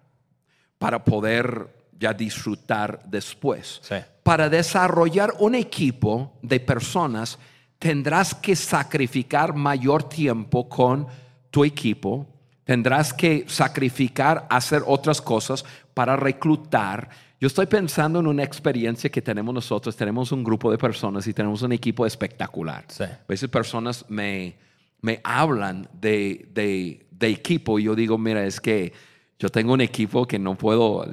para 0.78 1.04
poder 1.04 1.68
ya 1.98 2.14
disfrutar 2.14 3.02
después. 3.04 3.80
Sí. 3.82 3.96
Para 4.22 4.48
desarrollar 4.48 5.34
un 5.38 5.54
equipo 5.54 6.32
de 6.42 6.60
personas 6.60 7.38
tendrás 7.78 8.34
que 8.34 8.56
sacrificar 8.56 9.54
mayor 9.54 10.04
tiempo 10.04 10.68
con 10.68 11.06
tu 11.50 11.64
equipo 11.64 12.26
tendrás 12.70 13.12
que 13.12 13.46
sacrificar, 13.48 14.46
hacer 14.48 14.84
otras 14.86 15.20
cosas 15.20 15.64
para 15.92 16.14
reclutar. 16.14 17.08
Yo 17.40 17.48
estoy 17.48 17.66
pensando 17.66 18.20
en 18.20 18.28
una 18.28 18.44
experiencia 18.44 19.10
que 19.10 19.20
tenemos 19.20 19.52
nosotros. 19.52 19.96
Tenemos 19.96 20.30
un 20.30 20.44
grupo 20.44 20.70
de 20.70 20.78
personas 20.78 21.26
y 21.26 21.34
tenemos 21.34 21.62
un 21.62 21.72
equipo 21.72 22.06
espectacular. 22.06 22.84
Sí. 22.86 23.02
A 23.02 23.24
veces 23.26 23.48
personas 23.48 24.04
me, 24.08 24.54
me 25.02 25.20
hablan 25.24 25.88
de, 25.92 26.48
de, 26.52 27.06
de, 27.10 27.28
equipo 27.28 27.78
y 27.78 27.84
yo 27.84 27.94
digo, 27.94 28.18
mira, 28.18 28.44
es 28.44 28.60
que 28.60 28.92
yo 29.38 29.48
tengo 29.48 29.72
un 29.72 29.80
equipo 29.80 30.26
que 30.26 30.38
no 30.38 30.56
puedo, 30.56 31.06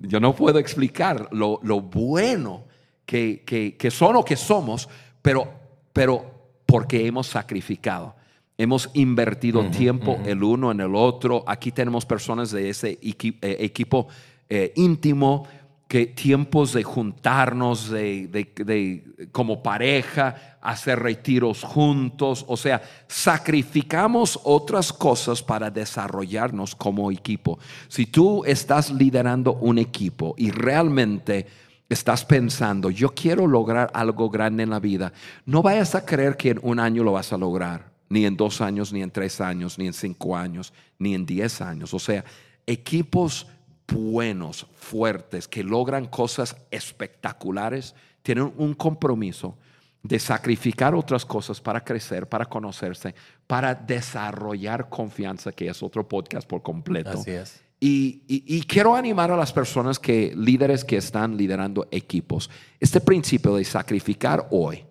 yo 0.00 0.20
no 0.20 0.34
puedo 0.34 0.58
explicar 0.58 1.28
lo, 1.32 1.60
lo 1.62 1.80
bueno 1.80 2.64
que, 3.04 3.42
que, 3.44 3.76
que 3.76 3.90
son 3.90 4.16
o 4.16 4.24
que 4.24 4.36
somos, 4.36 4.88
pero, 5.20 5.48
pero 5.92 6.24
porque 6.66 7.06
hemos 7.06 7.26
sacrificado. 7.26 8.14
Hemos 8.58 8.90
invertido 8.94 9.60
uh 9.60 9.64
-huh, 9.64 9.76
tiempo 9.76 10.12
uh 10.12 10.18
-huh. 10.18 10.28
el 10.28 10.42
uno 10.42 10.70
en 10.72 10.80
el 10.80 10.94
otro. 10.94 11.44
Aquí 11.46 11.70
tenemos 11.72 12.06
personas 12.06 12.50
de 12.50 12.70
ese 12.70 12.98
equi 13.02 13.36
eh, 13.42 13.58
equipo 13.60 14.08
eh, 14.48 14.72
íntimo 14.76 15.46
que 15.88 16.06
tiempos 16.06 16.72
de 16.72 16.82
juntarnos 16.82 17.90
de, 17.90 18.26
de, 18.28 19.28
como 19.30 19.62
pareja, 19.62 20.58
hacer 20.60 20.98
retiros 20.98 21.62
juntos, 21.62 22.44
o 22.48 22.56
sea, 22.56 22.82
sacrificamos 23.06 24.40
otras 24.42 24.92
cosas 24.92 25.42
para 25.42 25.70
desarrollarnos 25.70 26.74
como 26.74 27.12
equipo. 27.12 27.58
Si 27.88 28.06
tú 28.06 28.44
estás 28.44 28.90
liderando 28.90 29.54
un 29.54 29.78
equipo 29.78 30.34
y 30.36 30.50
realmente 30.50 31.46
estás 31.88 32.24
pensando, 32.24 32.90
yo 32.90 33.14
quiero 33.14 33.46
lograr 33.46 33.90
algo 33.94 34.28
grande 34.28 34.64
en 34.64 34.70
la 34.70 34.80
vida, 34.80 35.12
no 35.44 35.62
vayas 35.62 35.94
a 35.94 36.04
creer 36.04 36.36
que 36.36 36.50
en 36.50 36.60
un 36.62 36.80
año 36.80 37.04
lo 37.04 37.12
vas 37.12 37.32
a 37.32 37.38
lograr 37.38 37.94
ni 38.08 38.24
en 38.24 38.36
dos 38.36 38.60
años, 38.60 38.92
ni 38.92 39.02
en 39.02 39.10
tres 39.10 39.40
años, 39.40 39.78
ni 39.78 39.86
en 39.86 39.92
cinco 39.92 40.36
años, 40.36 40.72
ni 40.98 41.14
en 41.14 41.26
diez 41.26 41.60
años. 41.60 41.94
O 41.94 41.98
sea, 41.98 42.24
equipos 42.66 43.46
buenos, 43.88 44.66
fuertes, 44.74 45.48
que 45.48 45.62
logran 45.62 46.06
cosas 46.06 46.56
espectaculares, 46.70 47.94
tienen 48.22 48.52
un 48.56 48.74
compromiso 48.74 49.56
de 50.02 50.18
sacrificar 50.18 50.94
otras 50.94 51.24
cosas 51.24 51.60
para 51.60 51.82
crecer, 51.82 52.28
para 52.28 52.46
conocerse, 52.46 53.14
para 53.46 53.74
desarrollar 53.74 54.88
confianza, 54.88 55.52
que 55.52 55.68
es 55.68 55.82
otro 55.82 56.06
podcast 56.06 56.48
por 56.48 56.62
completo. 56.62 57.10
Así 57.10 57.32
es. 57.32 57.60
Y, 57.78 58.22
y, 58.26 58.56
y, 58.56 58.62
quiero 58.62 58.96
animar 58.96 59.30
a 59.30 59.36
las 59.36 59.52
personas 59.52 59.98
que, 59.98 60.32
líderes 60.34 60.82
que 60.82 60.96
están 60.96 61.36
liderando 61.36 61.86
equipos, 61.90 62.48
este 62.80 63.02
principio 63.02 63.54
de 63.54 63.64
sacrificar 63.64 64.48
hoy, 64.50 64.86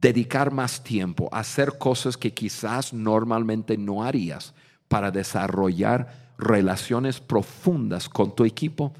dedicar 0.00 0.50
más 0.50 0.82
tiempo 0.82 1.28
hacer 1.32 1.76
cosas 1.76 2.16
que 2.16 2.32
quizás 2.32 2.94
normalmente 2.94 3.76
no 3.76 4.02
harías 4.02 4.54
para 4.88 5.10
desarrollar 5.10 6.29
relaciones 6.40 7.20
profundas 7.20 8.08
con 8.08 8.34
tu 8.34 8.44
equipo, 8.44 8.92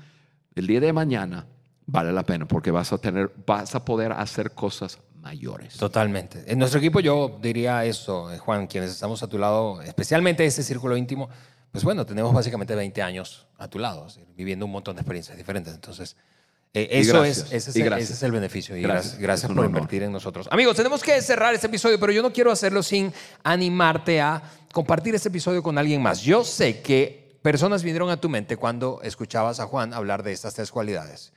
el 0.54 0.66
día 0.66 0.80
de 0.80 0.92
mañana 0.92 1.46
vale 1.86 2.12
la 2.12 2.24
pena 2.24 2.46
porque 2.46 2.70
vas 2.70 2.92
a 2.92 2.98
tener, 2.98 3.32
vas 3.46 3.74
a 3.74 3.84
poder 3.84 4.12
hacer 4.12 4.52
cosas 4.52 4.98
mayores. 5.20 5.76
Totalmente. 5.76 6.44
En 6.46 6.58
nuestro 6.58 6.78
equipo 6.78 7.00
yo 7.00 7.38
diría 7.42 7.84
eso, 7.84 8.32
eh, 8.32 8.38
Juan, 8.38 8.66
quienes 8.66 8.90
estamos 8.90 9.22
a 9.22 9.28
tu 9.28 9.38
lado, 9.38 9.82
especialmente 9.82 10.44
ese 10.44 10.62
círculo 10.62 10.96
íntimo, 10.96 11.28
pues 11.72 11.84
bueno, 11.84 12.06
tenemos 12.06 12.32
básicamente 12.32 12.74
20 12.74 13.02
años 13.02 13.46
a 13.58 13.68
tu 13.68 13.78
lado, 13.78 14.06
viviendo 14.36 14.66
un 14.66 14.72
montón 14.72 14.96
de 14.96 15.02
experiencias 15.02 15.36
diferentes. 15.36 15.74
Entonces, 15.74 16.16
eh, 16.72 16.88
eso 16.90 17.24
es, 17.24 17.46
ese 17.50 17.70
es, 17.70 17.76
el, 17.76 17.92
ese 17.94 18.12
es, 18.12 18.22
el, 18.22 18.32
beneficio. 18.32 18.76
Y 18.76 18.82
gracias, 18.82 19.18
gracias 19.18 19.52
por 19.52 19.64
invertir 19.64 20.02
en 20.02 20.12
nosotros. 20.12 20.48
Amigos, 20.50 20.76
tenemos 20.76 21.02
que 21.02 21.20
cerrar 21.20 21.54
este 21.54 21.66
episodio, 21.66 21.98
pero 21.98 22.12
yo 22.12 22.22
no 22.22 22.32
quiero 22.32 22.50
hacerlo 22.50 22.82
sin 22.82 23.12
animarte 23.42 24.20
a 24.20 24.42
compartir 24.72 25.14
este 25.14 25.28
episodio 25.28 25.62
con 25.62 25.78
alguien 25.78 26.00
más. 26.00 26.22
Yo 26.22 26.44
sé 26.44 26.80
que 26.80 27.19
personas 27.42 27.82
vinieron 27.82 28.10
a 28.10 28.20
tu 28.20 28.28
mente 28.28 28.56
cuando 28.56 29.00
escuchabas 29.02 29.60
a 29.60 29.66
Juan 29.66 29.94
hablar 29.94 30.22
de 30.22 30.32
estas 30.32 30.54
tres 30.54 30.70
cualidades. 30.70 31.32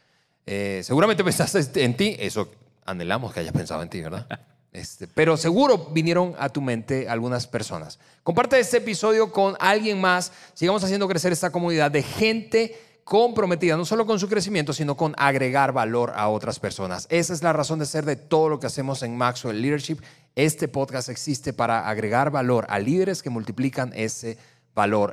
Eh, 0.46 0.82
seguramente 0.84 1.24
pensaste 1.24 1.84
en 1.84 1.96
ti, 1.96 2.16
eso 2.20 2.50
anhelamos 2.86 3.34
que 3.34 3.40
hayas 3.40 3.54
pensado 3.54 3.82
en 3.82 3.90
ti, 3.90 4.02
¿verdad? 4.02 4.28
Este, 4.74 5.08
pero 5.08 5.38
seguro 5.38 5.90
vinieron 5.92 6.34
a 6.40 6.50
tu 6.50 6.60
mente 6.60 7.08
algunas 7.08 7.46
personas. 7.46 8.00
Comparte 8.24 8.60
este 8.60 8.78
episodio 8.78 9.32
con 9.32 9.56
alguien 9.60 10.02
más. 10.02 10.32
Sigamos 10.56 10.84
haciendo 10.84 11.08
crecer 11.08 11.32
esta 11.32 11.52
comunidad 11.52 11.92
de 11.92 12.02
gente 12.02 12.76
comprometida 13.04 13.78
no 13.78 13.86
solo 13.86 14.08
con 14.08 14.20
su 14.20 14.28
crecimiento, 14.28 14.74
sino 14.74 14.98
con 14.98 15.14
agregar 15.20 15.74
valor 15.74 16.14
a 16.16 16.28
otras 16.30 16.60
personas. 16.60 17.06
Esa 17.12 17.34
es 17.34 17.44
la 17.44 17.54
razón 17.54 17.78
de 17.78 17.86
ser 17.86 18.04
de 18.04 18.16
todo 18.16 18.50
lo 18.50 18.60
que 18.60 18.66
hacemos 18.66 19.04
en 19.04 19.16
Maxwell 19.16 19.62
Leadership. 19.62 20.00
Este 20.36 20.68
podcast 20.68 21.10
existe 21.10 21.54
para 21.54 21.88
agregar 21.88 22.32
valor 22.32 22.66
a 22.68 22.80
líderes 22.80 23.22
que 23.22 23.30
multiplican 23.30 23.92
ese 23.94 24.30
valor 24.30 24.53